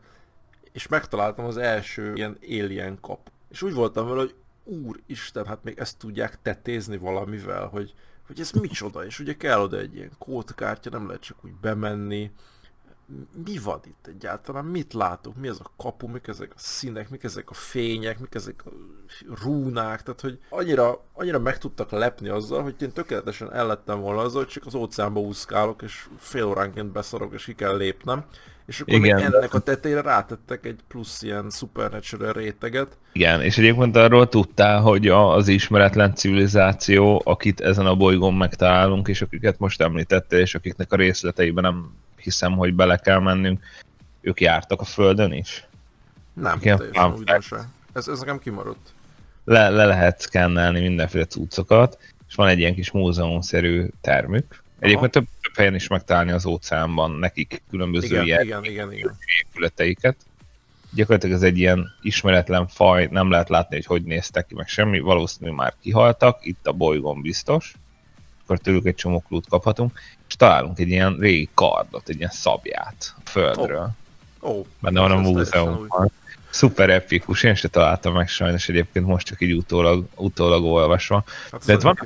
[0.71, 3.31] és megtaláltam az első ilyen alien kap.
[3.49, 7.93] És úgy voltam vele, hogy úristen, hát még ezt tudják tetézni valamivel, hogy,
[8.27, 12.31] hogy ez micsoda, és ugye kell oda egy ilyen kódkártya, nem lehet csak úgy bemenni,
[13.45, 17.23] mi van itt egyáltalán, mit látok, mi ez a kapu, mik ezek a színek, mik
[17.23, 18.69] ezek a fények, mik ezek a
[19.43, 24.43] rúnák, tehát hogy annyira, annyira meg tudtak lepni azzal, hogy én tökéletesen ellettem volna azzal,
[24.43, 28.25] hogy csak az óceánba úszkálok, és fél óránként beszarok, és ki kell lépnem,
[28.65, 32.97] és akkor Igen, még ennek a tetejére rátettek egy plusz ilyen supernatural réteget.
[33.11, 39.21] Igen, és egyébként arról tudtál, hogy az ismeretlen civilizáció, akit ezen a bolygón megtalálunk, és
[39.21, 41.91] akiket most említettél, és akiknek a részleteiben nem
[42.23, 43.63] hiszem, hogy bele kell mennünk,
[44.21, 45.67] ők jártak a Földön is?
[46.33, 47.61] Nem, Igen, teljesen újdonság.
[47.93, 48.93] Ez, ez nekem kimaradt.
[49.45, 51.97] Le, le lehet szkennelni mindenféle cuccokat,
[52.27, 54.63] és van egy ilyen kis múzeumszerű termük.
[54.79, 59.17] Egyébként több, több helyen is megtalálni az óceánban nekik különböző igen, ilyen igen, igen, igen.
[59.47, 60.15] épületeiket.
[60.93, 64.99] Gyakorlatilag ez egy ilyen ismeretlen faj, nem lehet látni, hogy hogy néztek ki, meg semmi,
[64.99, 67.73] valószínűleg már kihaltak, itt a bolygón biztos,
[68.43, 73.13] akkor tőlük egy csomó klút kaphatunk, és találunk egy ilyen régi kardot, egy ilyen szabját
[73.17, 73.89] a földről.
[74.39, 74.57] Oh.
[74.57, 76.11] Oh, Benne van a múzeumban.
[76.49, 81.23] Szuper epikus, én se találtam meg sajnos egyébként most csak így utólag, utólag olvasva.
[81.51, 81.97] Hát De van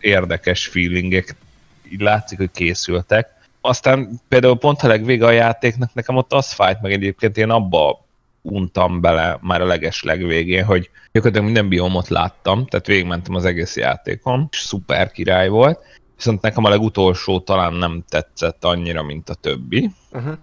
[0.00, 1.34] érdekes feelingek,
[1.92, 3.28] így látszik, hogy készültek.
[3.60, 8.04] Aztán például pont a legvége a játéknak nekem ott az fájt meg egyébként én abba
[8.42, 13.76] untam bele már a leges legvégén, hogy gyakorlatilag minden biomot láttam, tehát végigmentem az egész
[13.76, 15.80] játékon, és szuper király volt,
[16.16, 20.34] viszont nekem a legutolsó talán nem tetszett annyira, mint a többi, uh-huh.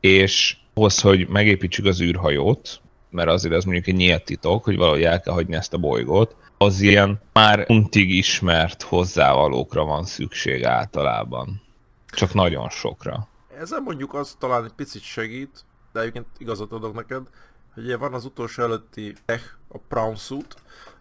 [0.00, 2.80] és ahhoz, hogy megépítsük az űrhajót,
[3.10, 6.36] mert azért ez mondjuk egy nyílt titok, hogy valahogy el kell hagyni ezt a bolygót,
[6.58, 11.62] az ilyen már untig ismert hozzávalókra van szükség általában.
[12.06, 13.28] Csak nagyon sokra.
[13.60, 15.64] Ezzel mondjuk az talán egy picit segít,
[15.94, 17.28] de egyébként igazat adok neked,
[17.74, 20.54] hogy ugye van az utolsó előtti tech, a Brown Suit,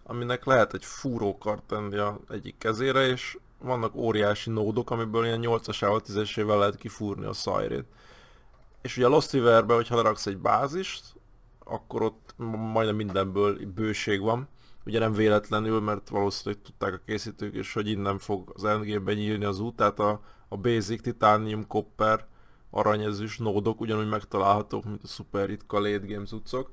[0.03, 6.01] aminek lehet egy fúrókart tenni a egyik kezére, és vannak óriási nódok, amiből ilyen 8-asával,
[6.07, 7.85] 10-esével lehet kifúrni a szajrét.
[8.81, 11.03] És ugye a Lost Riverbe, hogyha leraksz egy bázist,
[11.59, 12.33] akkor ott
[12.73, 14.47] majdnem mindenből bőség van.
[14.85, 19.45] Ugye nem véletlenül, mert valószínűleg tudták a készítők is, hogy innen fog az endgame-ben nyílni
[19.45, 22.27] az út, tehát a, a Basic, Titanium, Copper,
[22.73, 26.69] aranyezős nódok ugyanúgy megtalálhatók, mint a Super ritka late game cuccok.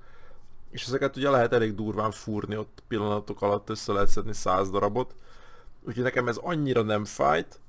[0.70, 5.14] És ezeket ugye lehet elég durván fúrni, ott pillanatok alatt össze lehet szedni száz darabot.
[5.86, 7.60] Úgyhogy nekem ez annyira nem fájt,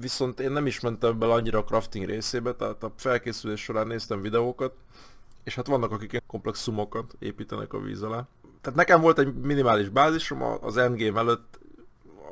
[0.00, 4.20] viszont én nem is mentem bele annyira a crafting részébe, tehát a felkészülés során néztem
[4.20, 4.72] videókat,
[5.44, 8.26] és hát vannak akik komplexumokat építenek a víz alá.
[8.60, 11.60] Tehát nekem volt egy minimális bázisom, az endgame előtt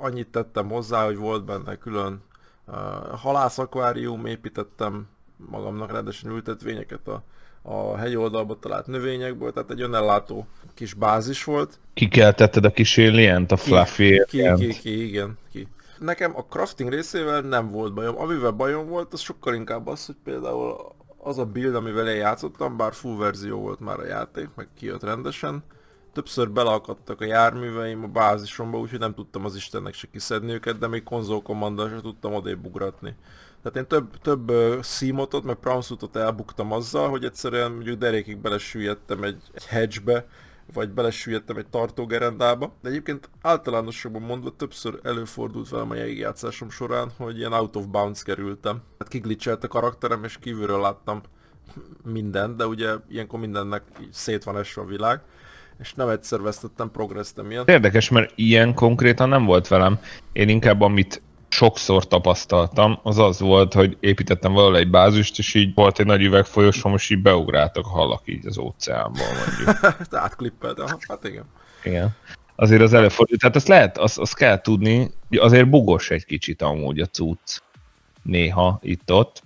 [0.00, 2.22] annyit tettem hozzá, hogy volt benne külön
[2.66, 2.74] uh,
[3.18, 7.22] halászakvárium, építettem magamnak rendesen ültetvényeket a,
[7.62, 11.78] a hegyi oldalba talált növényekből, tehát egy önellátó kis bázis volt.
[11.94, 15.68] Ki tetted a kis alien a fluffy ki, ki, ki, ki, igen, ki.
[15.98, 18.18] Nekem a crafting részével nem volt bajom.
[18.18, 22.76] Amivel bajom volt, az sokkal inkább az, hogy például az a build, amivel én játszottam,
[22.76, 25.64] bár full verzió volt már a játék, meg kijött rendesen,
[26.12, 30.86] többször beleakadtak a járműveim a bázisomba, úgyhogy nem tudtam az Istennek se kiszedni őket, de
[30.86, 33.16] még konzolkommandal se tudtam odébb ugratni.
[33.62, 39.22] Tehát én több, több uh, szímotot, meg Prounsutot elbuktam azzal, hogy egyszerűen mondjuk derékig belesüllyedtem
[39.22, 40.26] egy, egy hedgebe,
[40.72, 42.74] vagy belesüllyedtem egy tartógerendába.
[42.82, 48.22] De egyébként általánosabban mondva többször előfordult velem a játszásom során, hogy ilyen out of bounds
[48.22, 48.82] kerültem.
[48.98, 51.20] Hát kiglitchelt a karakterem, és kívülről láttam
[52.04, 55.20] mindent, de ugye ilyenkor mindennek szét van esve a világ
[55.80, 57.68] és nem egyszer vesztettem progresszt emiatt.
[57.68, 59.98] Érdekes, mert ilyen konkrétan nem volt velem.
[60.32, 61.22] Én inkább amit
[61.52, 66.22] sokszor tapasztaltam, az az volt, hogy építettem valahol egy bázist, és így volt egy nagy
[66.22, 69.96] üvegfolyosom, és így beugráltak a halak így az óceánban, mondjuk.
[70.24, 71.44] Átklippelt, hát igen.
[71.84, 72.14] Igen.
[72.54, 77.00] Azért az előfordul, tehát azt lehet, azt, azt kell tudni, azért bugos egy kicsit amúgy
[77.00, 77.58] a cucc
[78.22, 79.42] néha itt-ott.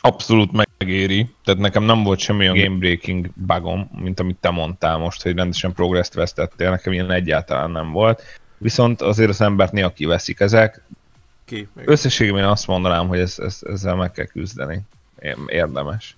[0.00, 4.98] Abszolút megéri, tehát nekem nem volt semmi olyan game breaking bugom, mint amit te mondtál
[4.98, 8.22] most, hogy rendesen progresszt vesztettél, nekem ilyen egyáltalán nem volt.
[8.58, 10.82] Viszont azért az embert néha kiveszik ezek,
[11.48, 11.68] ki.
[11.72, 11.88] Még.
[11.88, 14.80] Összességében azt mondanám, hogy ez, ez, ezzel meg kell küzdeni.
[15.46, 16.16] Érdemes.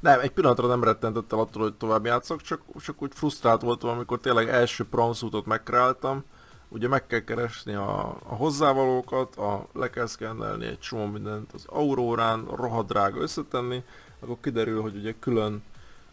[0.00, 4.20] Nem, egy pillanatra nem rettentettem attól, hogy tovább játszok, csak, csak úgy frusztrált voltam, amikor
[4.20, 6.24] tényleg első pronszútot megkreáltam.
[6.68, 11.64] Ugye meg kell keresni a, a hozzávalókat, a, le kell szkennelni egy csomó mindent az
[11.66, 13.82] aurórán, rohadrága összetenni,
[14.20, 15.62] akkor kiderül, hogy ugye külön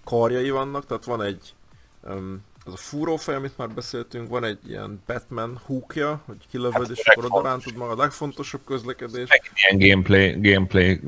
[0.03, 1.53] karjai vannak, tehát van egy
[2.01, 7.01] um, az a fúrófej, amit már beszéltünk, van egy ilyen Batman húkja, hogy kilövöd, és
[7.05, 9.30] akkor oda rántod magad, a legfontosabb közlekedés.
[9.30, 10.99] Meg ilyen gameplay, gameplay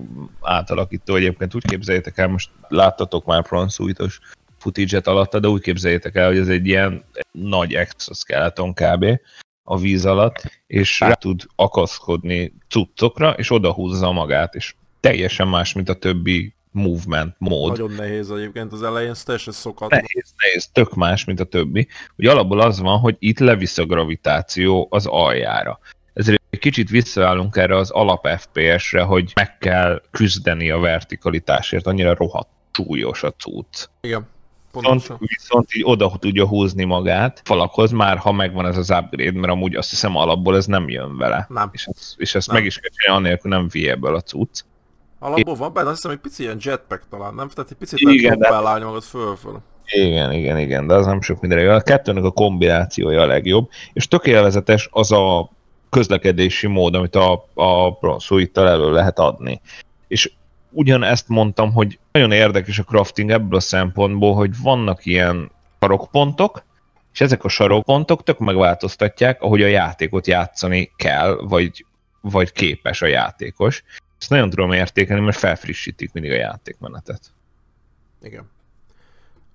[0.42, 4.20] átalakító egyébként úgy képzeljétek el, most láttatok már Pronsuitos
[4.58, 9.06] footage alatta, de úgy képzeljétek el, hogy ez egy ilyen nagy exoskeleton kb.
[9.64, 15.90] a víz alatt, és rá tud akaszkodni cuccokra, és odahúzza magát, és teljesen más, mint
[15.90, 17.70] a többi movement mód.
[17.70, 19.90] Nagyon nehéz egyébként az elején, ez teljesen szokat.
[19.90, 21.88] Nehéz, nehéz, tök más, mint a többi.
[22.18, 25.80] Ugye alapból az van, hogy itt levisz a gravitáció az aljára.
[26.14, 32.16] Ezért egy kicsit visszaállunk erre az alap FPS-re, hogy meg kell küzdeni a vertikalitásért, annyira
[32.16, 33.88] rohadt súlyos a cucc.
[34.02, 34.28] Igen.
[34.74, 39.54] Viszont, viszont így oda tudja húzni magát falakhoz, már ha megvan ez az upgrade, mert
[39.54, 41.46] amúgy azt hiszem alapból ez nem jön vele.
[41.50, 41.70] Nem.
[41.72, 42.56] És, ez, és ezt nem.
[42.56, 44.62] meg is kell csinálni, anélkül nem viable a cucc.
[45.26, 47.48] Alapból van benne, azt hiszem, egy pici ilyen jetpack talán, nem?
[47.48, 48.86] Tehát egy picit igen, lehet de...
[48.86, 49.62] magad föl-föl.
[49.86, 51.76] Igen, igen, igen, de az nem sok mindenre.
[51.76, 55.50] A kettőnek a kombinációja a legjobb, és tök élvezetes az a
[55.90, 59.62] közlekedési mód, amit a, a Bronsuit-tal elő lehet adni.
[60.08, 60.32] És
[60.72, 66.64] ugyanezt mondtam, hogy nagyon érdekes a crafting ebből a szempontból, hogy vannak ilyen sarokpontok,
[67.14, 71.86] és ezek a sarokpontok tök megváltoztatják, ahogy a játékot játszani kell, vagy,
[72.22, 73.84] vagy képes a játékos.
[74.20, 77.22] Ezt nagyon tudom értékelni, mert felfrissítik mindig a játékmenetet.
[78.22, 78.50] Igen.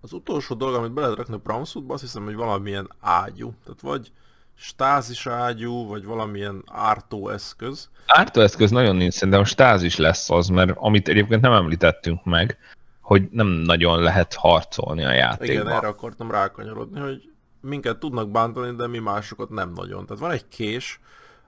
[0.01, 3.55] Az utolsó dolog, amit be lehet rakni a Brownsuitba, azt hiszem, hogy valamilyen ágyú.
[3.65, 4.13] Tehát vagy
[4.55, 7.89] stázis ágyú, vagy valamilyen ártó eszköz.
[8.07, 12.59] Ártó eszköz nagyon nincs, szerintem a stázis lesz az, mert amit egyébként nem említettünk meg,
[13.01, 15.67] hogy nem nagyon lehet harcolni a játékban.
[15.67, 17.31] Igen, erre akartam rákanyarodni, hogy
[17.61, 20.07] minket tudnak bántani, de mi másokat nem nagyon.
[20.07, 21.01] Tehát van egy kés,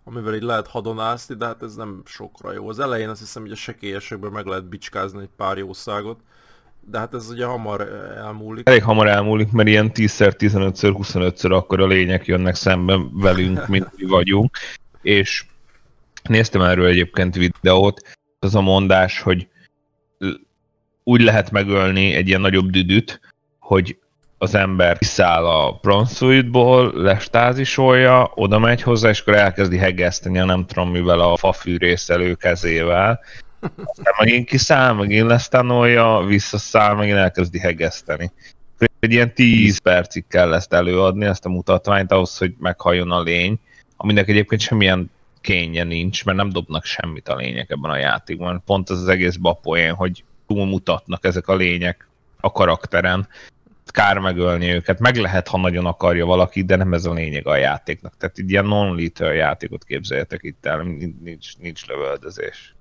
[0.05, 2.69] amivel így lehet hadonászni, de hát ez nem sokra jó.
[2.69, 6.21] Az elején azt hiszem, hogy a sekélyesekben meg lehet bicskázni egy pár jószágot,
[6.81, 7.81] de hát ez ugye hamar
[8.17, 8.69] elmúlik.
[8.69, 13.97] Elég hamar elmúlik, mert ilyen 10-szer, 15-ször, 25-ször akkor a lények jönnek szemben velünk, mint
[13.97, 14.57] mi vagyunk.
[15.03, 15.45] És
[16.23, 18.01] néztem erről egyébként videót,
[18.39, 19.49] az a mondás, hogy
[21.05, 23.21] úgy lehet megölni egy ilyen nagyobb düdüt,
[23.59, 23.99] hogy
[24.43, 30.67] az ember kiszáll a bronzsuitból, lestázisolja, oda megy hozzá, és akkor elkezdi hegeszteni a nem
[30.67, 33.21] tudom mivel a fafűrészelő kezével,
[33.61, 38.33] aztán megint kiszáll, megint lesztánolja, visszaszáll, megint elkezdi hegeszteni.
[38.99, 43.59] Egy ilyen 10 percig kell ezt előadni, ezt a mutatványt ahhoz, hogy meghalljon a lény,
[43.97, 48.63] aminek egyébként semmilyen kénye nincs, mert nem dobnak semmit a lények ebben a játékban.
[48.67, 52.09] Pont az az egész bapoén, hogy túlmutatnak ezek a lények
[52.41, 53.29] a karakteren.
[53.93, 54.99] Kár megölni őket.
[54.99, 58.17] Meg lehet, ha nagyon akarja valaki, de nem ez a lényeg a játéknak.
[58.17, 60.83] Tehát egy ilyen non-lethal játékot képzeljetek itt el,
[61.23, 62.75] nincs, nincs lövöldözés.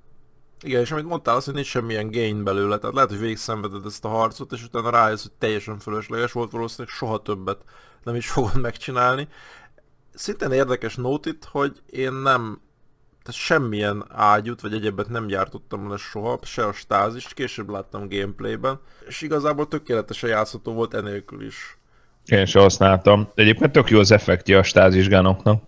[0.63, 3.85] Igen, és amit mondtál, az, hogy nincs semmilyen gain belőle, tehát lehet, hogy végig szenveded
[3.85, 7.63] ezt a harcot, és utána rájössz, hogy teljesen fölösleges volt, valószínűleg soha többet
[8.03, 9.27] nem is fogod megcsinálni.
[10.13, 12.61] Szintén érdekes nót itt, hogy én nem,
[13.23, 18.79] tehát semmilyen ágyút vagy egyebet nem gyártottam le soha, se a stázist, később láttam gameplayben,
[19.07, 21.77] és igazából tökéletesen játszható volt enélkül is.
[22.25, 23.29] Én sem használtam.
[23.35, 25.63] Egyébként tök jó az effektje a stázisgánoknak.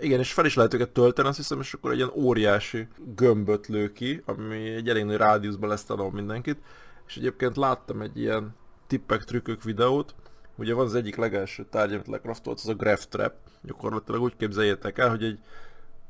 [0.00, 3.66] Igen, és fel is lehet őket tölteni, azt hiszem, és akkor egy ilyen óriási gömböt
[3.66, 6.58] lő ki, ami egy elég nagy rádiuszban lesz talán mindenkit.
[7.06, 8.56] És egyébként láttam egy ilyen
[8.86, 10.14] tippek, trükkök videót,
[10.56, 13.32] ugye van az egyik legelső tárgy, amit lekraftolt, az a Graph Trap.
[13.62, 15.38] Gyakorlatilag úgy képzeljétek el, hogy egy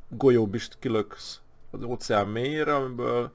[0.08, 1.40] golyóbist kilöksz
[1.70, 3.32] az óceán mélyére, amiből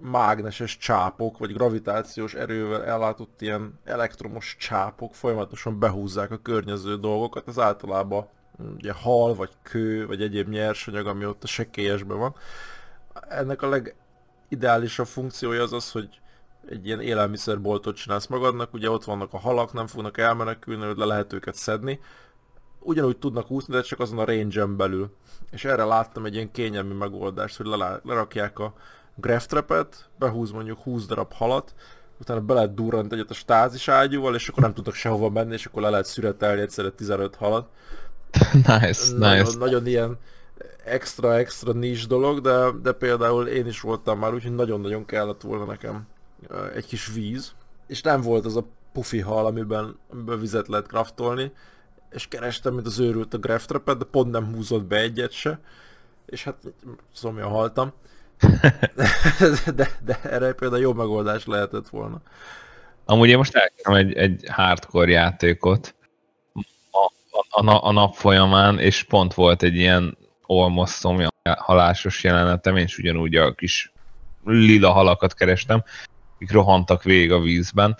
[0.00, 7.58] mágneses csápok, vagy gravitációs erővel ellátott ilyen elektromos csápok folyamatosan behúzzák a környező dolgokat, ez
[7.58, 8.28] általában
[8.74, 12.34] ugye hal, vagy kő, vagy egyéb nyersanyag, ami ott a sekélyesben van.
[13.28, 16.20] Ennek a legideálisabb funkciója az az, hogy
[16.68, 21.32] egy ilyen élelmiszerboltot csinálsz magadnak, ugye ott vannak a halak, nem fognak elmenekülni, le lehet
[21.32, 22.00] őket szedni.
[22.88, 25.10] Ugyanúgy tudnak úszni, de csak azon a range belül.
[25.50, 27.66] És erre láttam egy ilyen kényelmi megoldást, hogy
[28.02, 28.74] lerakják a
[29.14, 31.74] graph trapet, behúz mondjuk 20 darab halat,
[32.20, 35.66] utána be lehet durrani egyet a stázis ágyúval, és akkor nem tudnak sehova menni, és
[35.66, 37.68] akkor le lehet szüretelni egyszerre 15 halat.
[38.52, 39.58] nice, nagyon, nice.
[39.58, 40.18] Nagyon ilyen
[40.84, 46.06] extra-extra nis dolog, de, de például én is voltam már, úgyhogy nagyon-nagyon kellett volna nekem
[46.74, 47.54] egy kis víz,
[47.86, 51.52] és nem volt az a pufi hal, amiben, amiben vizet lehet kraftolni,
[52.10, 55.60] és kerestem, mint az őrült a graftrapet, de pont nem húzott be egyet se,
[56.26, 56.56] és hát
[57.12, 57.92] szomja haltam.
[58.94, 59.10] de,
[59.74, 62.22] de, de erre például jó megoldás lehetett volna.
[63.04, 65.94] Amúgy én most elkezdtem egy, egy hardcore játékot,
[66.90, 72.84] a, a, a nap folyamán, és pont volt egy ilyen almost szomja halásos jelenetem, én
[72.84, 73.92] is ugyanúgy a kis
[74.44, 75.82] lila halakat kerestem,
[76.34, 77.96] akik rohantak végig a vízben.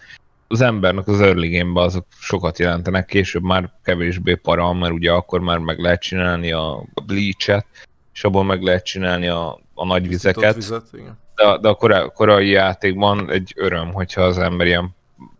[0.49, 5.41] Az embernek az early game azok sokat jelentenek, később már kevésbé para, mert ugye akkor
[5.41, 7.67] már meg lehet csinálni a bleach-et,
[8.15, 10.55] és abból meg lehet csinálni a, a nagy vizeket.
[10.55, 11.19] Vizet, igen.
[11.35, 14.95] De, de a korai, korai játékban egy öröm, hogyha az ember ilyen,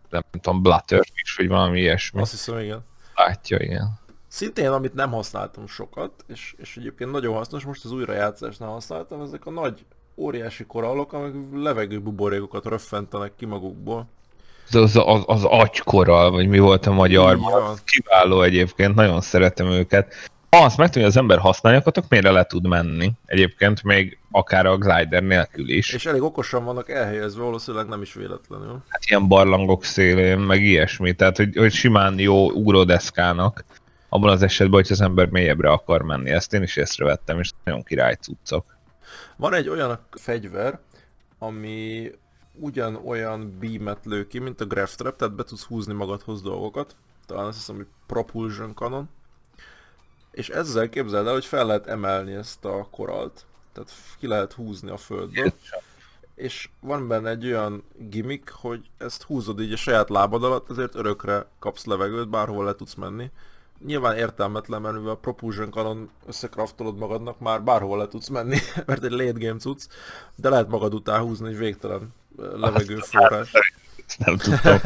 [0.09, 2.21] nem tudom, blutter is, vagy valami ilyesmi.
[2.21, 2.85] Azt hiszem, igen.
[3.15, 3.99] Látja, igen.
[4.27, 9.45] Szintén, amit nem használtam sokat, és, és egyébként nagyon hasznos, most az újrajátszásnál használtam, ezek
[9.45, 9.85] a nagy,
[10.15, 14.07] óriási korallok, amik levegőbuborékokat röffentenek ki magukból.
[14.71, 17.77] Az, az, az agykorral, vagy mi volt a magyarban.
[17.85, 20.13] Kiváló egyébként, nagyon szeretem őket.
[20.49, 23.11] Ha azt megtudja, hogy az ember használja, akkor miért le tud menni.
[23.25, 25.93] Egyébként még akár a glider nélkül is.
[25.93, 28.83] És elég okosan vannak elhelyezve, valószínűleg nem is véletlenül.
[28.87, 31.13] Hát ilyen barlangok szélén, meg ilyesmi.
[31.13, 33.63] Tehát, hogy, hogy simán jó ugródeszkának
[34.09, 36.29] abban az esetben, hogy az ember mélyebbre akar menni.
[36.29, 38.77] Ezt én is észrevettem, és nagyon király cuccok.
[39.35, 40.79] Van egy olyan fegyver,
[41.39, 42.11] ami
[42.59, 46.95] ugyanolyan beamet lő ki, mint a Graph Trap, tehát be tudsz húzni magadhoz dolgokat.
[47.25, 49.09] Talán azt hiszem, hogy Propulsion Cannon.
[50.31, 53.45] És ezzel képzeld el, hogy fel lehet emelni ezt a koralt.
[53.73, 55.53] Tehát ki lehet húzni a földből.
[56.35, 60.95] És van benne egy olyan gimmick, hogy ezt húzod így a saját lábad alatt, ezért
[60.95, 63.31] örökre kapsz levegőt, bárhol le tudsz menni
[63.85, 69.03] nyilván értelmetlen, mert mivel a Propulsion Canon összekraftolod magadnak, már bárhol le tudsz menni, mert
[69.03, 69.87] egy late game cucc,
[70.35, 72.13] de lehet magad után húzni egy végtelen
[72.55, 73.51] levegőforrás.
[74.07, 74.79] Ezt nem tudtam.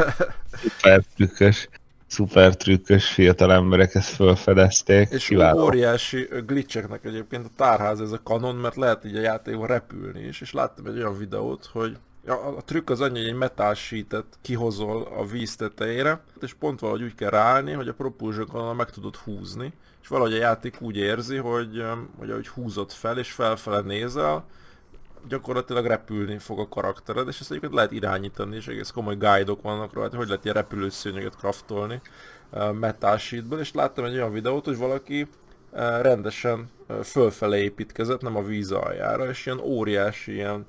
[0.51, 1.69] Szuper trükkös,
[2.07, 5.09] szuper trükkös fiatal emberek ezt felfedezték.
[5.09, 5.63] És Kiváló.
[5.63, 10.41] óriási glitcheknek egyébként a tárház ez a kanon, mert lehet így a játékban repülni is,
[10.41, 11.97] és láttam egy olyan videót, hogy
[12.27, 16.79] a, a trükk az annyi, hogy egy metal sheetet kihozol a víz tetejére, és pont
[16.79, 20.97] valahogy úgy kell ráállni, hogy a propulsion meg tudod húzni, és valahogy a játék úgy
[20.97, 21.83] érzi, hogy,
[22.17, 24.45] hogy ahogy húzod fel, és felfele nézel,
[25.27, 29.93] gyakorlatilag repülni fog a karaktered, és ezt egyébként lehet irányítani, és egész komoly guide-ok vannak
[29.93, 32.01] rá, hogy lehet ilyen repülőszőnyeget craftolni
[32.79, 35.27] metal sheetből, és láttam egy olyan videót, hogy valaki
[36.01, 36.69] rendesen
[37.03, 40.65] fölfele építkezett, nem a víz aljára, és ilyen óriási, ilyen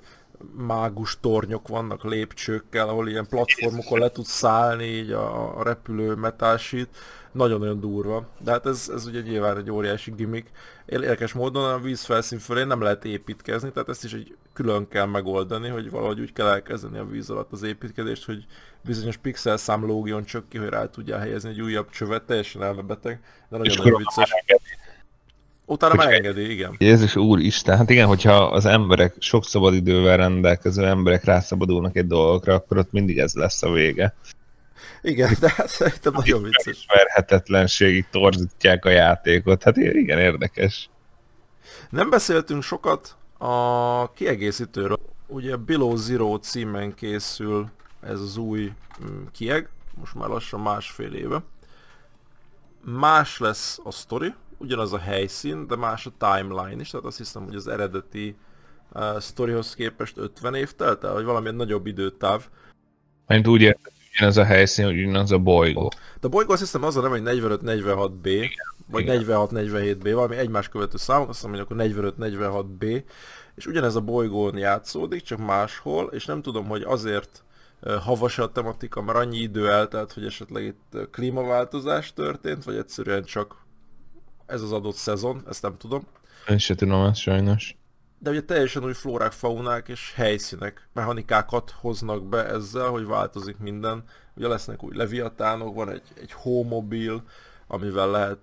[0.57, 6.89] mágus tornyok vannak lépcsőkkel, ahol ilyen platformokon le tudsz szállni, így a, a repülő metásít.
[7.35, 8.27] Nagyon-nagyon durva.
[8.41, 10.47] De hát ez, ez ugye nyilván egy óriási gimmick.
[10.87, 15.69] Érdekes módon a vízfelszín fölé nem lehet építkezni, tehát ezt is egy külön kell megoldani,
[15.69, 18.45] hogy valahogy úgy kell elkezdeni a víz alatt az építkezést, hogy
[18.85, 23.21] bizonyos pixel szám lógjon csak ki, hogy rá tudja helyezni egy újabb csövet, teljesen elmebeteg,
[23.49, 24.31] de nagyon-nagyon vicces.
[25.67, 26.75] Utána már engedi, igen.
[26.79, 32.55] Jézus úr Isten, hát igen, hogyha az emberek, sok szabadidővel rendelkező emberek rászabadulnak egy dolgokra,
[32.55, 34.15] akkor ott mindig ez lesz a vége.
[35.03, 36.87] Igen, de hát szerintem nagyon vicces.
[36.89, 40.89] Verhetetlenségig torzítják a játékot, hát igen, érdekes.
[41.91, 44.99] Nem beszéltünk sokat a kiegészítőről.
[45.27, 47.71] Ugye Below Zero címen készül
[48.01, 48.73] ez az új
[49.05, 51.43] mm, kieg, most már lassan másfél éve.
[52.85, 57.45] Más lesz a story, ugyanaz a helyszín, de más a timeline is, tehát azt hiszem,
[57.45, 58.37] hogy az eredeti
[58.93, 62.49] uh, storyhoz képest 50 év telt el, vagy valamilyen nagyobb időtáv.
[63.27, 65.93] Mert úgy értem, ugyanaz a helyszín, hogy ugyanaz a bolygó.
[66.21, 68.51] De a bolygó azt hiszem az a nem, hogy 45-46B,
[68.91, 73.03] vagy 46-47B, valami egymás követő számok, azt hiszem, hogy akkor 45-46B,
[73.55, 77.43] és ugyanez a bolygón játszódik, csak máshol, és nem tudom, hogy azért
[78.01, 83.57] havas a tematika, mert annyi idő eltelt, hogy esetleg itt klímaváltozás történt, vagy egyszerűen csak
[84.47, 86.07] ez az adott szezon, ezt nem tudom.
[86.49, 87.77] Én se tudom ezt sajnos.
[88.25, 94.05] De ugye teljesen új flórák, faunák és helyszínek, mechanikákat hoznak be ezzel, hogy változik minden.
[94.37, 97.23] Ugye lesznek új leviatánok, van egy, egy hómobil,
[97.67, 98.41] amivel lehet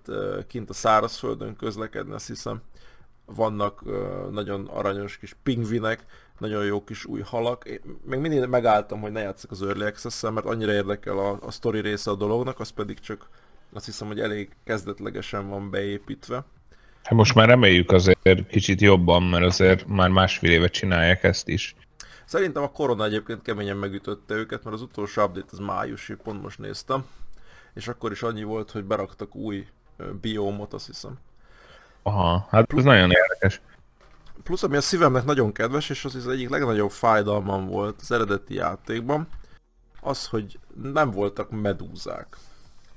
[0.48, 2.62] kint a szárazföldön közlekedni, azt hiszem.
[3.26, 3.84] Vannak
[4.32, 6.06] nagyon aranyos kis pingvinek,
[6.38, 7.66] nagyon jó kis új halak.
[7.66, 11.52] Én még mindig megálltam, hogy ne játszak az Early access mert annyira érdekel a, a
[11.52, 13.30] story része a dolognak, az pedig csak
[13.74, 16.46] azt hiszem, hogy elég kezdetlegesen van beépítve.
[17.04, 21.76] Hát most már reméljük azért kicsit jobban, mert azért már másfél éve csinálják ezt is.
[22.26, 26.60] Szerintem a korona egyébként keményen megütötte őket, mert az utolsó update az májusi, pont most
[26.60, 27.06] néztem.
[27.74, 29.68] És akkor is annyi volt, hogy beraktak új
[30.22, 31.18] biómot, azt hiszem.
[32.04, 33.62] Aha, hát ez nagyon érdekes.
[34.44, 38.54] Plusz ami a szívemnek nagyon kedves, és az az egyik legnagyobb fájdalmam volt az eredeti
[38.54, 39.28] játékban,
[40.02, 42.38] az, hogy nem voltak medúzák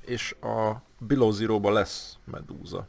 [0.06, 2.86] és a Below lesz medúza.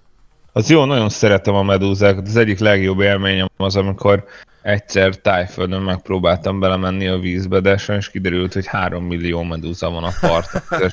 [0.57, 2.27] Az jó, nagyon szeretem a medúzákat.
[2.27, 4.25] Az egyik legjobb élményem az, amikor
[4.61, 10.11] egyszer tájföldön megpróbáltam belemenni a vízbe, de sajnos kiderült, hogy három millió medúza van a
[10.19, 10.89] parton.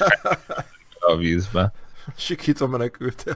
[1.13, 1.73] a vízbe.
[2.17, 3.35] Sikítva menekültem.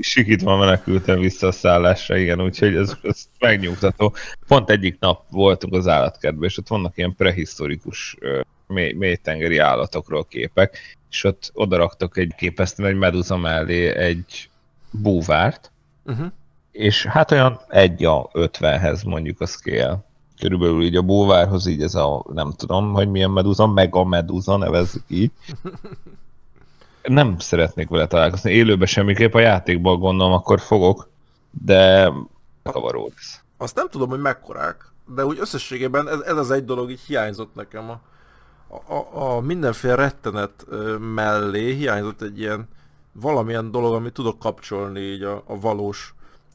[0.00, 4.14] Sikítva menekültem vissza a szállásra, igen, úgyhogy ez, ez megnyugtató.
[4.46, 8.16] Pont egyik nap voltunk az állatkertben, és ott vannak ilyen prehisztorikus
[8.66, 14.49] mély, mélytengeri állatokról képek, és ott odaraktak egy képesztőn egy meduza mellé egy
[14.90, 15.72] búvárt,
[16.04, 16.26] uh-huh.
[16.70, 20.04] és hát olyan egy a ötvenhez mondjuk a scale.
[20.38, 24.56] Körülbelül így a búvárhoz így ez a, nem tudom, hogy milyen meduza, meg a meduza,
[24.56, 25.30] nevezzük így.
[27.02, 28.52] nem szeretnék vele találkozni.
[28.52, 31.08] Élőben semmiképp, a játékban gondolom, akkor fogok,
[31.64, 32.12] de
[32.62, 33.40] kavaró lesz.
[33.56, 37.54] Azt nem tudom, hogy mekkorák, de úgy összességében ez, ez az egy dolog így hiányzott
[37.54, 37.90] nekem.
[37.90, 38.00] A,
[38.94, 40.66] a, a mindenféle rettenet
[41.14, 42.68] mellé hiányzott egy ilyen
[43.12, 46.14] valamilyen dolog, amit tudok kapcsolni így a, a valós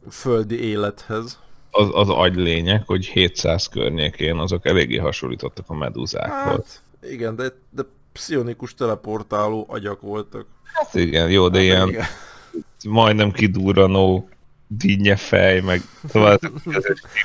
[0.09, 1.39] földi élethez.
[1.71, 6.81] Az, az agy lényeg, hogy 700 környékén azok eléggé hasonlítottak a medúzákhoz.
[7.01, 10.45] Hát, igen, de, de pszionikus teleportáló agyak voltak.
[10.63, 12.05] Hát igen, jó, de hát ilyen igen.
[12.89, 14.29] majdnem kidúranó
[14.67, 16.39] dinnye fej, meg tovább.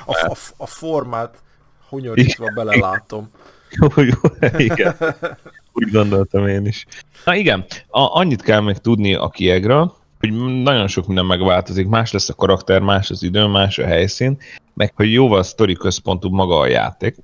[0.06, 1.42] a, a, a formát
[1.88, 3.30] hunyorítva belelátom.
[3.70, 4.96] Jó, jó, igen.
[5.84, 6.86] Úgy gondoltam én is.
[7.24, 10.32] Na igen, a, annyit kell még tudni a kiegra, hogy
[10.62, 14.38] nagyon sok minden megváltozik, más lesz a karakter, más az idő, más a helyszín,
[14.74, 17.16] meg hogy jóval sztori központú maga a játék.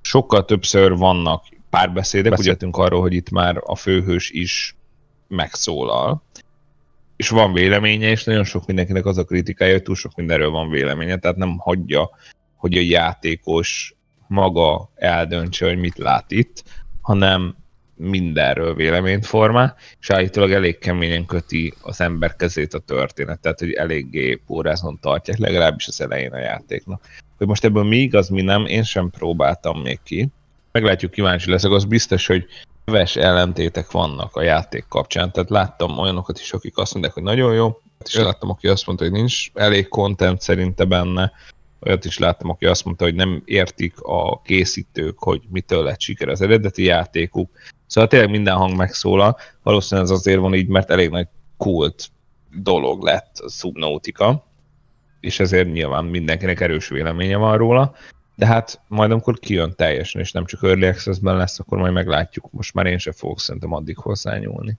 [0.00, 2.56] Sokkal többször vannak párbeszédek, Beszél.
[2.60, 4.76] ugye arról, hogy itt már a főhős is
[5.28, 6.22] megszólal,
[7.16, 10.70] és van véleménye, és nagyon sok mindenkinek az a kritikája, hogy túl sok mindenről van
[10.70, 12.10] véleménye, tehát nem hagyja,
[12.56, 13.94] hogy a játékos
[14.26, 16.64] maga eldöntse, hogy mit lát itt,
[17.00, 17.56] hanem
[17.98, 23.72] mindenről véleményt formál, és állítólag elég keményen köti az ember kezét a történet, tehát hogy
[23.72, 27.02] eléggé pórázon tartják, legalábbis az elején a játéknak.
[27.36, 30.28] Hogy most ebből mi igaz, mi nem, én sem próbáltam még ki.
[30.72, 32.46] Meglátjuk, kíváncsi leszek, az biztos, hogy
[32.84, 37.54] ves ellentétek vannak a játék kapcsán, tehát láttam olyanokat is, akik azt mondják, hogy nagyon
[37.54, 41.32] jó, és láttam, aki azt mondta, hogy nincs elég content szerinte benne,
[41.80, 46.28] olyat is láttam, aki azt mondta, hogy nem értik a készítők, hogy mitől lett siker
[46.28, 47.50] az eredeti játékuk.
[47.88, 49.36] Szóval tényleg minden hang megszólal.
[49.62, 52.10] Valószínűleg ez azért van így, mert elég nagy kult
[52.50, 54.44] dolog lett a Subnautica,
[55.20, 57.94] és ezért nyilván mindenkinek erős véleménye van róla.
[58.34, 62.50] De hát majd amikor kijön teljesen, és nem csak Early Access-ben lesz, akkor majd meglátjuk.
[62.50, 64.78] Most már én sem fogok szerintem addig hozzányúlni.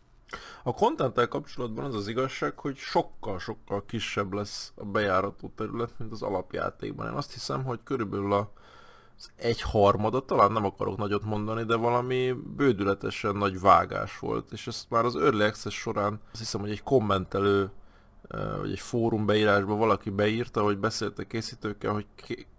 [0.64, 6.22] A content kapcsolatban az az igazság, hogy sokkal-sokkal kisebb lesz a bejárató terület, mint az
[6.22, 7.07] alapjátékban.
[7.07, 8.52] Én azt hiszem, hogy körülbelül a,
[9.36, 14.52] egy harmada, talán nem akarok nagyot mondani, de valami bődületesen nagy vágás volt.
[14.52, 17.72] És ezt már az Early Access során azt hiszem, hogy egy kommentelő
[18.60, 22.06] vagy egy fórum beírásban valaki beírta, hogy beszélt a készítőkkel, hogy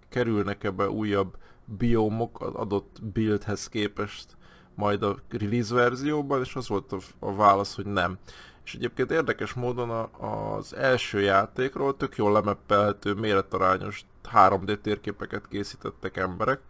[0.08, 4.36] kerülnek ebbe újabb biomok az adott buildhez képest
[4.74, 8.18] majd a release verzióban, és az volt a, a válasz, hogy nem.
[8.64, 10.08] És egyébként érdekes módon a,
[10.56, 16.60] az első játékról tök jól lemeppelhető, méretarányos 3D térképeket készítettek emberek,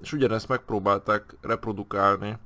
[0.00, 2.38] és ugyanezt megpróbálták reprodukálni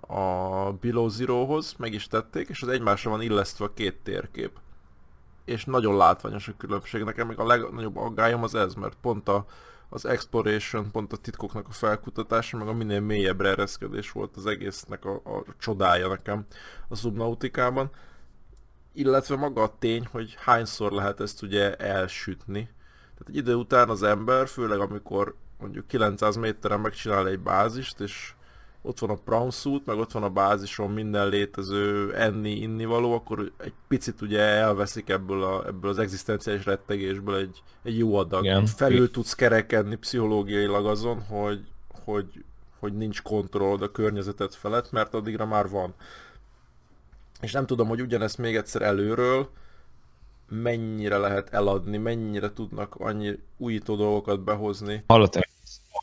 [0.00, 4.58] a Below Zero-hoz, meg is tették, és az egymásra van illesztve a két térkép.
[5.44, 7.02] És nagyon látványos a különbség.
[7.02, 9.46] Nekem még a legnagyobb aggályom az ez, mert pont a,
[9.88, 15.04] az exploration, pont a titkoknak a felkutatása, meg a minél mélyebbre ereszkedés volt az egésznek
[15.04, 16.46] a, a csodája nekem
[16.88, 17.90] a subnautikában.
[18.92, 22.68] Illetve maga a tény, hogy hányszor lehet ezt ugye elsütni.
[23.18, 28.34] Tehát egy idő után az ember, főleg amikor mondjuk 900 méteren megcsinál egy bázist, és
[28.86, 33.52] ott van a suit, meg ott van a bázison minden létező enni, inni való, akkor
[33.58, 38.44] egy picit ugye elveszik ebből, a, ebből az egzisztenciális rettegésből egy, egy jó adag.
[38.44, 38.66] Igen.
[38.66, 41.60] Felül tudsz kerekedni pszichológiailag azon, hogy,
[42.04, 42.44] hogy,
[42.78, 45.94] hogy nincs kontrollod a környezetet felett, mert addigra már van.
[47.40, 49.48] És nem tudom, hogy ugyanezt még egyszer előről
[50.48, 55.04] mennyire lehet eladni, mennyire tudnak annyi újító dolgokat behozni.
[55.06, 55.42] Hallottam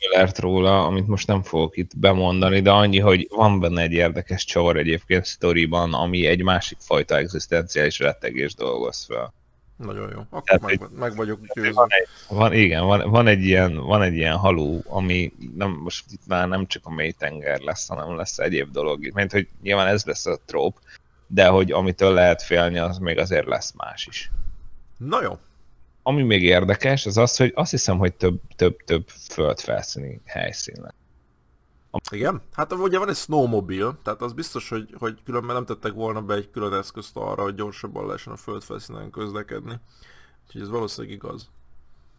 [0.04, 4.44] spoilert róla, amit most nem fogok itt bemondani, de annyi, hogy van benne egy érdekes
[4.44, 9.32] csavar egyébként sztoriban, ami egy másik fajta egzisztenciális rettegés dolgoz fel.
[9.76, 10.18] Nagyon jó.
[10.30, 11.72] Akkor Tehát, meg, meg vagyok győző.
[11.72, 16.04] Van egy, van, igen, van, van, egy ilyen, van egy ilyen halú, ami nem, most
[16.12, 19.10] itt már nem csak a mélytenger lesz, hanem lesz egyéb dolog.
[19.14, 20.78] Mert hogy nyilván ez lesz a tróp,
[21.26, 24.30] de hogy amitől lehet félni, az még azért lesz más is.
[24.98, 25.38] Na jó,
[26.06, 30.92] ami még érdekes, az az, hogy azt hiszem, hogy több, több, több földfelszíni helyszín lesz.
[32.10, 32.42] Igen?
[32.52, 36.34] Hát ugye van egy snowmobil, tehát az biztos, hogy, hogy különben nem tettek volna be
[36.34, 39.74] egy külön eszközt arra, hogy gyorsabban lehessen a földfelszínen közlekedni.
[40.46, 41.50] Úgyhogy ez valószínűleg igaz.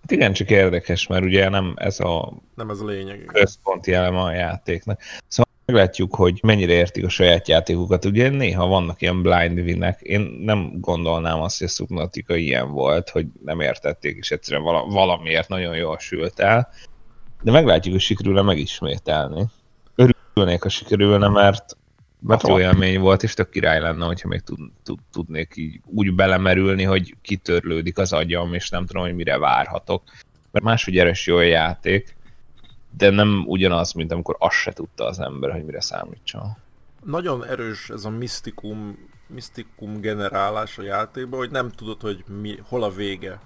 [0.02, 4.20] Hát igen, csak érdekes, mert ugye nem ez a, nem ez a lényeg, központi eleme
[4.20, 5.02] a játéknak.
[5.28, 8.06] Szóval meglátjuk, hogy mennyire értik a saját játékukat.
[8.06, 10.02] Ugye néha vannak ilyen blind winek.
[10.02, 15.50] Én nem gondolnám azt, hogy a Subnautica ilyen volt, hogy nem értették, és egyszerűen valamiért
[15.50, 16.70] nagyon jól sült el.
[17.42, 19.46] De meglátjuk, hogy sikerül-e megismételni.
[19.96, 21.78] Örülnék, ha sikerülne, mert
[22.20, 26.14] mert jó élmény volt, és tök király lenne, hogyha még tud, tud, tudnék így úgy
[26.14, 30.04] belemerülni, hogy kitörlődik az agyam, és nem tudom, hogy mire várhatok.
[30.52, 32.16] Mert máshogy eres jó a játék,
[32.98, 36.58] de nem ugyanaz, mint amikor azt se tudta az ember, hogy mire számítson.
[37.04, 38.98] Nagyon erős ez a misztikum
[39.28, 43.40] misztikum generálás a játékban, hogy nem tudod, hogy mi, hol a vége,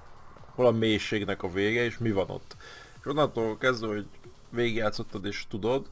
[0.55, 2.55] hol a mélységnek a vége, és mi van ott.
[2.99, 4.05] És onnantól kezdve, hogy
[4.49, 5.89] végigjátszottad és tudod,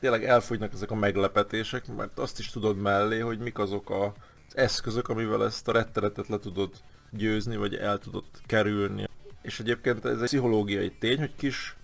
[0.00, 4.04] tényleg elfogynak ezek a meglepetések, mert azt is tudod mellé, hogy mik azok a,
[4.48, 6.70] az eszközök, amivel ezt a rettenetet le tudod
[7.10, 9.08] győzni, vagy el tudod kerülni.
[9.42, 11.76] És egyébként ez egy pszichológiai tény, hogy kis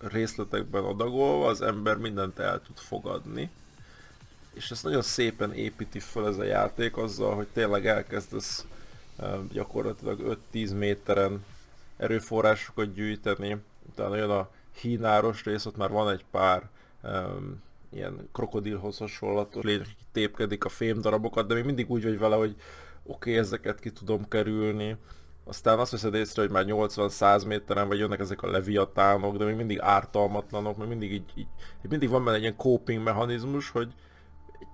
[0.00, 3.50] részletekben adagolva az ember mindent el tud fogadni.
[4.52, 8.66] És ezt nagyon szépen építi fel ez a játék azzal, hogy tényleg elkezdesz
[9.52, 11.44] gyakorlatilag 5-10 méteren
[11.96, 13.56] erőforrásokat gyűjteni,
[13.88, 14.50] utána jön a
[14.80, 16.68] hínáros rész, ott már van egy pár
[17.02, 22.36] um, ilyen krokodilhoz hasonlatos lény, aki tépkedik a fémdarabokat, de még mindig úgy vagy vele,
[22.36, 22.54] hogy
[23.02, 24.96] oké, okay, ezeket ki tudom kerülni.
[25.44, 29.56] Aztán azt veszed észre, hogy már 80-100 méteren vagy jönnek ezek a leviatánok, de még
[29.56, 31.48] mindig ártalmatlanok, még mindig így, így,
[31.84, 33.94] így mindig van benne egy ilyen coping mechanizmus, hogy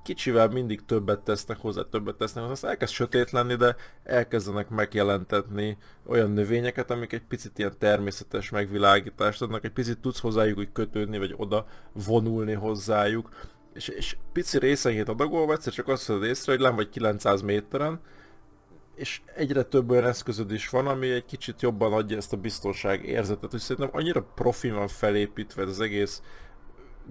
[0.06, 5.76] kicsivel mindig többet tesznek hozzá, többet tesznek hozzá, aztán elkezd sötét lenni, de elkezdenek megjelentetni
[6.06, 11.18] olyan növényeket, amik egy picit ilyen természetes megvilágítást adnak, egy picit tudsz hozzájuk úgy kötődni,
[11.18, 13.30] vagy oda vonulni hozzájuk,
[13.74, 18.00] és, és pici részenként adagolva egyszer csak azt veszed észre, hogy nem vagy 900 méteren,
[18.96, 23.04] és egyre több olyan eszközöd is van, ami egy kicsit jobban adja ezt a biztonság
[23.04, 26.22] érzetet, hogy szerintem annyira profi van felépítve ez az egész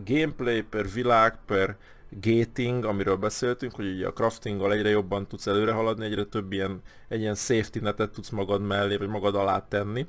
[0.06, 1.78] gameplay per világ, per
[2.10, 6.82] gating, amiről beszéltünk, hogy ugye a craftinggal egyre jobban tudsz előre haladni, egyre több ilyen,
[7.08, 10.08] egy ilyen safety netet tudsz magad mellé, vagy magad alá tenni.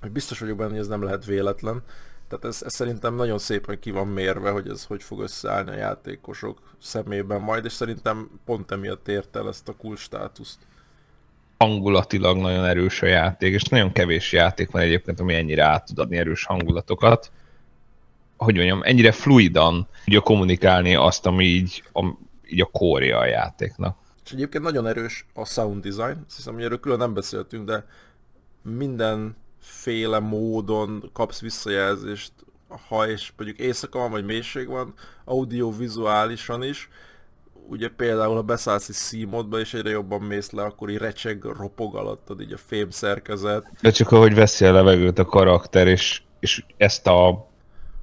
[0.00, 1.82] Hogy biztos vagyok benne, hogy ez nem lehet véletlen.
[2.28, 5.74] Tehát ez, ez szerintem nagyon szépen ki van mérve, hogy ez hogy fog összeállni a
[5.74, 10.58] játékosok szemében majd, és szerintem pont emiatt ért el ezt a cool státuszt.
[11.58, 15.98] Hangulatilag nagyon erős a játék, és nagyon kevés játék van egyébként, ami ennyire át tud
[15.98, 17.30] adni erős hangulatokat
[18.38, 22.04] hogy mondjam, ennyire fluidan tudja kommunikálni azt, ami így a,
[22.46, 23.98] így a kória a játéknak.
[24.24, 27.86] És egyébként nagyon erős a sound design, azt hiszem, hogy erről külön nem beszéltünk, de
[28.62, 32.32] mindenféle módon kapsz visszajelzést,
[32.88, 34.94] ha és mondjuk éjszaka van, vagy mélység van,
[35.24, 36.88] audio-vizuálisan is,
[37.68, 41.96] ugye például ha beszállsz egy szímodba és egyre jobban mész le, akkor így recseg, ropog
[41.96, 43.70] alattad így a fém szerkezet.
[43.80, 47.46] De csak ahogy veszi a levegőt a karakter, és, és ezt a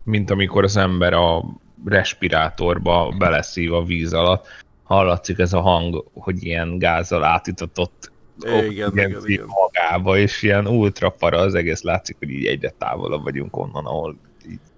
[0.03, 1.45] mint amikor az ember a
[1.85, 4.45] respirátorba beleszív a víz alatt,
[4.83, 8.11] hallatszik ez a hang, hogy ilyen gázzal átitatott
[8.43, 9.45] igen, igen, igen.
[9.47, 14.17] magába, és ilyen ultra para az egész látszik, hogy így egyre távolabb vagyunk onnan, ahol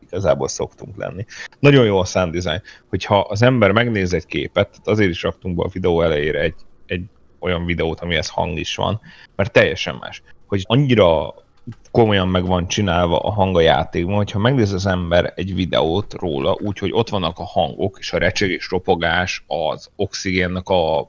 [0.08, 1.26] igazából szoktunk lenni.
[1.60, 2.62] Nagyon jó a sound design.
[2.90, 6.56] Hogyha az ember megnéz egy képet, azért is raktunk be a videó elejére egy,
[6.86, 7.04] egy
[7.40, 9.00] olyan videót, amihez hang is van,
[9.36, 10.22] mert teljesen más.
[10.48, 11.34] Hogy annyira
[11.92, 16.58] komolyan meg van csinálva a hang a játékban, hogyha megnéz az ember egy videót róla,
[16.62, 21.00] úgyhogy ott vannak a hangok, és a recsegés, ropogás, az oxigénnek a,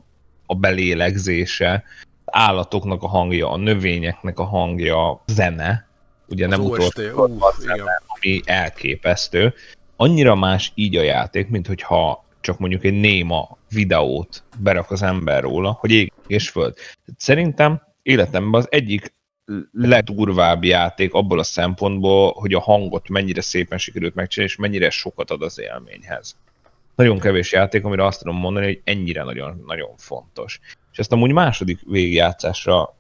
[0.47, 1.85] a belélegzése,
[2.25, 5.89] állatoknak a hangja, a növényeknek a hangja, zene,
[6.29, 9.55] ugye az nem utolsó a zene, ami elképesztő.
[9.97, 15.43] Annyira más így a játék, mint hogyha csak mondjuk egy néma videót berak az ember
[15.43, 16.75] róla, hogy ég és föld.
[17.17, 19.13] Szerintem életemben az egyik
[19.73, 25.31] legdurvább játék abból a szempontból, hogy a hangot mennyire szépen sikerült megcsinálni, és mennyire sokat
[25.31, 26.37] ad az élményhez.
[26.95, 30.61] Nagyon kevés játék, amire azt tudom mondani, hogy ennyire nagyon-nagyon fontos.
[30.93, 32.95] És ezt amúgy második végigjátszásra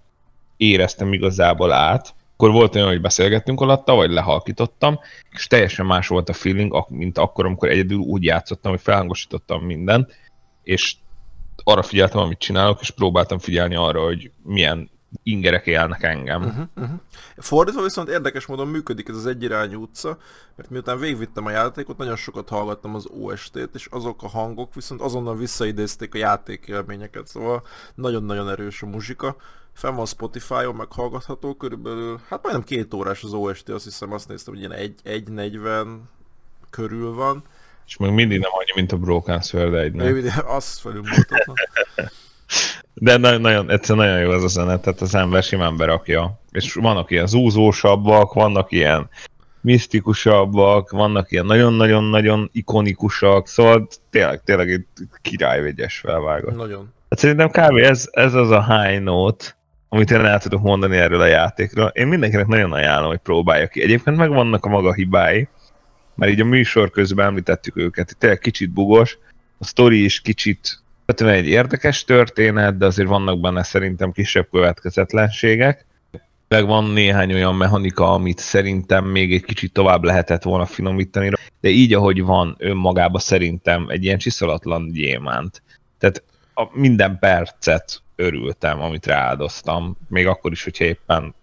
[0.56, 4.98] éreztem igazából át, akkor volt olyan, hogy beszélgettünk alatta, vagy lehalkítottam,
[5.30, 10.14] és teljesen más volt a feeling, mint akkor, amikor egyedül úgy játszottam, hogy felhangosítottam mindent,
[10.62, 10.96] és
[11.64, 14.90] arra figyeltem, amit csinálok, és próbáltam figyelni arra, hogy milyen
[15.22, 16.42] ingerek élnek engem.
[16.42, 17.00] Uh-huh, uh-huh.
[17.36, 20.18] Fordítva viszont érdekes módon működik ez az egyirányú utca,
[20.56, 25.00] mert miután végvittem a játékot, nagyon sokat hallgattam az OST-t, és azok a hangok viszont
[25.00, 27.62] azonnal visszaidézték a játékélményeket, szóval
[27.94, 29.36] nagyon-nagyon erős a muzsika.
[29.78, 34.54] Fenn van Spotify-on meghallgatható, körülbelül, hát majdnem két órás az OST, azt hiszem, azt néztem,
[34.54, 35.86] hogy ilyen 1.40
[36.70, 37.42] körül van.
[37.86, 40.22] És még mindig nem annyi, mint a Broken Sword 1, nem?
[40.46, 41.54] Azt felülmutatom.
[42.94, 46.40] De nagyon, nagyon, egyszerűen nagyon jó az a zene, tehát az ember simán berakja.
[46.50, 49.08] És vannak ilyen zúzósabbak, vannak ilyen
[49.60, 54.86] misztikusabbak, vannak ilyen nagyon-nagyon-nagyon ikonikusak, szóval tényleg, tényleg egy
[55.22, 56.56] királyvegyes felvágott.
[56.56, 56.92] Nagyon.
[57.08, 57.76] Hát szerintem kb.
[57.76, 59.56] Ez, ez az a high note,
[59.88, 61.88] amit én el tudok mondani erről a játékról.
[61.94, 63.82] Én mindenkinek nagyon ajánlom, hogy próbálja ki.
[63.82, 65.48] Egyébként megvannak a maga hibái,
[66.14, 69.18] mert így a műsor közben említettük őket, tényleg kicsit bugos,
[69.58, 70.82] a sztori is kicsit
[71.14, 75.86] tehát egy érdekes történet, de azért vannak benne szerintem kisebb következetlenségek.
[76.48, 81.68] Meg van néhány olyan mechanika, amit szerintem még egy kicsit tovább lehetett volna finomítani, de
[81.68, 85.62] így, ahogy van önmagában szerintem egy ilyen csiszolatlan gyémánt.
[85.98, 86.22] Tehát
[86.54, 91.34] a minden percet örültem, amit rááldoztam, még akkor is, hogyha éppen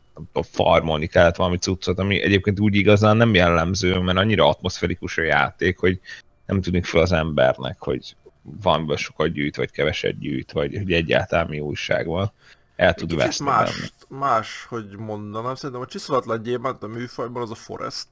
[0.51, 5.79] farmolni kellett valami cuccot, ami egyébként úgy igazán nem jellemző, mert annyira atmoszferikus a játék,
[5.79, 5.99] hogy
[6.45, 11.47] nem tűnik fel az embernek, hogy valamiből sokat gyűjt, vagy keveset gyűjt, vagy hogy egyáltalán
[11.47, 12.31] mi újság van.
[12.75, 13.45] El tud veszni.
[13.45, 18.07] Más, más, hogy mondanám, szerintem a csiszolatlan gyémánt a műfajban az a Forest,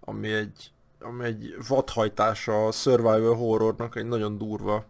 [0.00, 4.84] ami egy, ami egy vadhajtása a survival horrornak, egy nagyon durva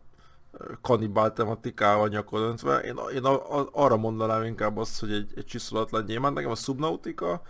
[0.81, 2.79] kanibál tematikával nyakodöntve.
[2.79, 6.35] Én, én a, a, arra mondanám inkább azt, hogy egy, egy csiszolatlan gyémánt.
[6.35, 7.43] Nekem a Subnautica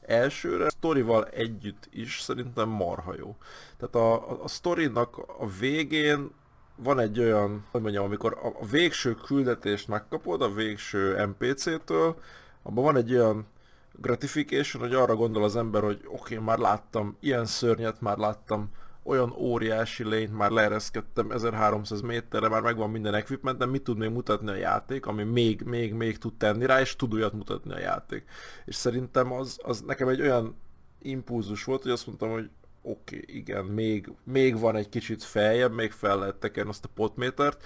[0.00, 3.36] elsőre a sztorival együtt is szerintem marha jó.
[3.76, 6.30] Tehát a, a, a sztorinak a végén
[6.76, 12.16] van egy olyan, hogy mondjam, amikor a, a végső küldetést megkapod a végső NPC-től,
[12.62, 13.46] abban van egy olyan
[13.92, 18.70] gratification, hogy arra gondol az ember, hogy oké, okay, már láttam ilyen szörnyet, már láttam
[19.04, 24.10] olyan óriási lényt, már leereszkedtem 1300 méterre, már megvan minden equipment, de mit tud még
[24.10, 27.78] mutatni a játék, ami még, még, még tud tenni rá, és tud olyat mutatni a
[27.78, 28.24] játék.
[28.64, 30.56] És szerintem az, az nekem egy olyan
[31.02, 32.50] impulzus volt, hogy azt mondtam, hogy
[32.82, 36.90] oké, okay, igen, még, még van egy kicsit feljebb, még fel lehet tekerni azt a
[36.94, 37.64] potmétert,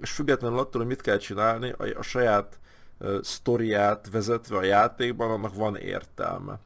[0.00, 2.58] és függetlenül attól, hogy mit kell csinálni, a, a saját
[2.98, 6.58] uh, sztoriát vezetve a játékban, annak van értelme.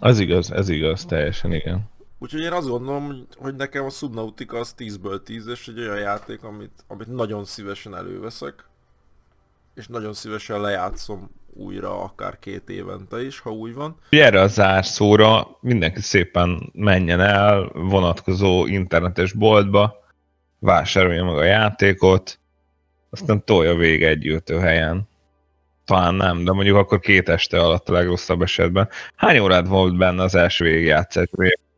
[0.00, 1.90] Az igaz, ez igaz, teljesen igen.
[2.22, 6.42] Úgyhogy én azt gondolom, hogy nekem a Subnautica az 10-ből 10, és egy olyan játék,
[6.42, 8.64] amit, amit nagyon szívesen előveszek,
[9.74, 13.96] és nagyon szívesen lejátszom újra, akár két évente is, ha úgy van.
[14.08, 19.94] Erre a zárszóra mindenki szépen menjen el vonatkozó internetes boltba,
[20.58, 22.38] vásárolja meg a játékot,
[23.10, 25.08] aztán tolja végig egy helyen.
[25.84, 28.88] Talán nem, de mondjuk akkor két este alatt a legrosszabb esetben.
[29.16, 31.28] Hány órád volt benne az első végigjátszás?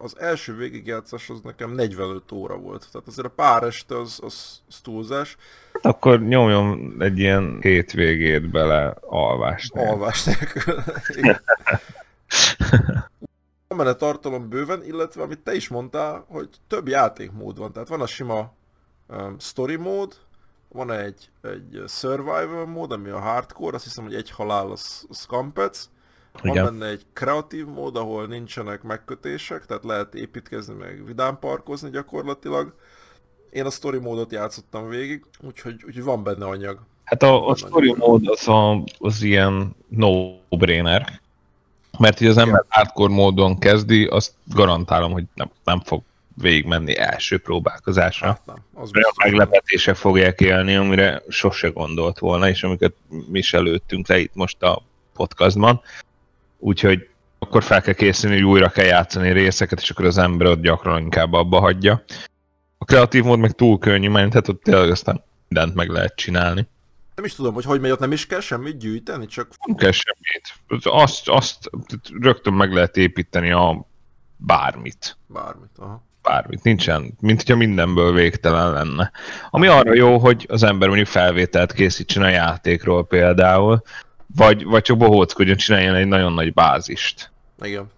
[0.05, 4.61] Az első végigjátszás az nekem 45 óra volt, tehát azért a pár este az, az,
[4.69, 5.37] az túlzás.
[5.73, 9.75] Hát akkor nyomjon egy ilyen két végét bele alvást.
[9.75, 10.83] Alvást nélkül.
[13.69, 17.73] van benne tartalom bőven, illetve amit te is mondtál, hogy több játékmód van.
[17.73, 18.53] Tehát van a sima
[19.09, 20.17] um, story mód,
[20.69, 25.25] van egy, egy survival mód, ami a hardcore, azt hiszem, hogy egy halál az, az
[25.25, 25.89] kampec.
[26.43, 26.65] Van Igen.
[26.65, 32.75] benne egy kreatív mód, ahol nincsenek megkötések, tehát lehet építkezni, meg vidám parkozni gyakorlatilag.
[33.51, 36.79] Én a story módot játszottam végig, úgyhogy, úgyhogy van benne anyag.
[37.05, 41.21] Hát a, a story mód az, a, az ilyen no-brainer,
[41.99, 42.67] mert hogy az ember Igen.
[42.69, 46.03] hardcore módon kezdi, azt garantálom, hogy nem, nem fog
[46.35, 48.27] végigmenni első próbálkozásra.
[48.27, 52.95] Hát nem, az a meglepetések fogják élni, amire sose gondolt volna, és amiket
[53.31, 54.83] mi is előttünk le itt most a
[55.13, 55.81] podcastban.
[56.65, 57.09] Úgyhogy
[57.39, 61.03] akkor fel kell készülni, hogy újra kell játszani részeket, és akkor az ember ott gyakran
[61.03, 62.05] inkább abba hagyja.
[62.79, 66.69] A kreatív mód meg túl könnyű, mert tehát ott tényleg aztán mindent meg lehet csinálni.
[67.15, 69.49] Nem is tudom, hogy hogy megy, ott nem is kell semmit gyűjteni, csak...
[69.67, 70.85] Nem kell semmit.
[70.85, 71.71] Azt, azt
[72.21, 73.87] rögtön meg lehet építeni a
[74.37, 75.17] bármit.
[75.27, 79.11] Bármit, aha bármit, nincsen, mint hogyha mindenből végtelen lenne.
[79.51, 83.83] Ami arra jó, hogy az ember mondjuk felvételt készítsen a játékról például,
[84.37, 87.31] vagy, vagy csak bohóckodjon, csináljon egy nagyon nagy bázist.
[87.63, 87.91] Igen.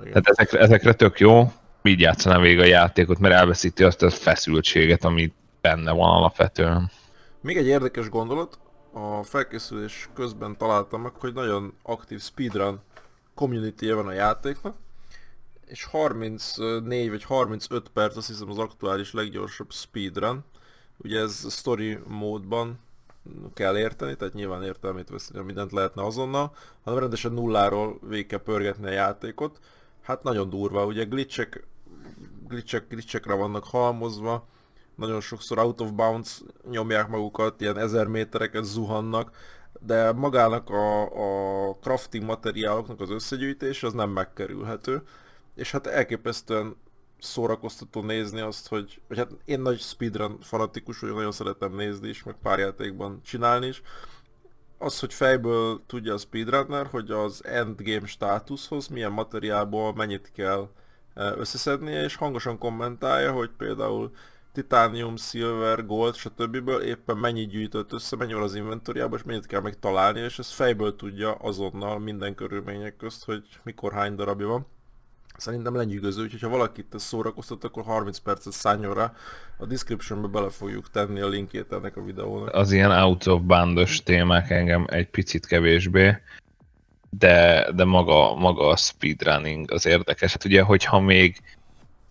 [0.00, 0.12] Igen.
[0.12, 1.52] Tehát ezekre, ezekre tök jó,
[1.82, 6.90] így játszaná végig a játékot, mert elveszíti azt a feszültséget, ami benne van alapvetően.
[7.40, 8.58] Még egy érdekes gondolat,
[8.92, 12.80] a felkészülés közben találtam meg, hogy nagyon aktív speedrun
[13.34, 14.76] community van a játéknak,
[15.66, 20.44] és 34 vagy 35 perc azt hiszem az aktuális leggyorsabb speedrun.
[20.96, 22.78] Ugye ez story módban
[23.54, 26.54] kell érteni, tehát nyilván értelmét veszni, mindent lehetne azonnal,
[26.84, 29.58] hanem rendesen nulláról végig kell pörgetni a játékot.
[30.02, 31.66] Hát nagyon durva, ugye glitchek,
[32.48, 34.46] glitchek, glitchekre vannak halmozva,
[34.94, 39.30] nagyon sokszor out of bounds nyomják magukat, ilyen ezer métereket zuhannak,
[39.80, 41.02] de magának a,
[41.68, 45.02] a crafting materiáloknak az összegyűjtés az nem megkerülhető
[45.56, 46.76] és hát elképesztően
[47.18, 52.22] szórakoztató nézni azt, hogy, vagy hát én nagy speedrun fanatikus vagyok, nagyon szeretem nézni is,
[52.22, 53.82] meg pár játékban csinálni is.
[54.78, 60.68] Az, hogy fejből tudja a speedrunner, hogy az endgame státuszhoz milyen materiálból mennyit kell
[61.14, 64.10] e, összeszednie, és hangosan kommentálja, hogy például
[64.52, 66.68] titanium, silver, gold, stb.
[66.84, 70.50] éppen mennyit gyűjtött össze, mennyi van az inventoriában, és mennyit kell meg találni, és ez
[70.50, 74.66] fejből tudja azonnal minden körülmények közt, hogy mikor hány darabja van.
[75.36, 79.12] Szerintem lenyűgöző, úgyhogy ha valakit ez szórakoztat, akkor 30 percet szálljon rá.
[79.58, 82.54] A descriptionbe bele fogjuk tenni a linkjét ennek a videónak.
[82.54, 86.18] Az ilyen out of bandos témák engem egy picit kevésbé,
[87.10, 90.32] de, de maga, maga a speedrunning az érdekes.
[90.32, 91.40] Hát ugye, hogyha még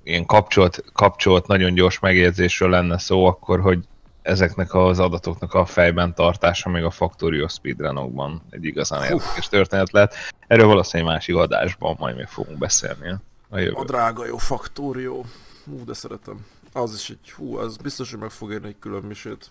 [0.04, 3.80] ilyen kapcsolt, kapcsolt nagyon gyors megjegyzésről lenne szó, akkor hogy
[4.26, 10.16] ezeknek az adatoknak a fejben tartása még a Factorio speedrunokban egy igazán érdekes történet lehet.
[10.48, 13.10] Erről valószínűleg másik adásban majd még fogunk beszélni
[13.50, 15.26] a A drága jó faktórió.
[15.66, 16.46] Hú, de szeretem.
[16.74, 19.50] Az is egy, hú, az biztos, hogy meg fog érni egy külön misét.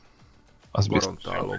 [0.71, 1.23] Az biztos.
[1.25, 1.57] Garantálom.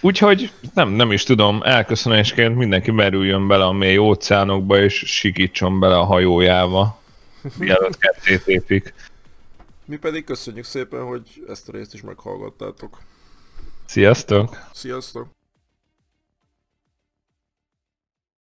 [0.00, 5.98] Úgyhogy nem, nem is tudom, elköszönésként mindenki merüljön bele a mély óceánokba, és sikítson bele
[5.98, 7.00] a hajójába.
[7.58, 8.94] Mielőtt ketté tépik.
[9.84, 12.98] Mi pedig köszönjük szépen, hogy ezt a részt is meghallgattátok.
[13.86, 14.56] Sziasztok!
[14.72, 15.28] Sziasztok!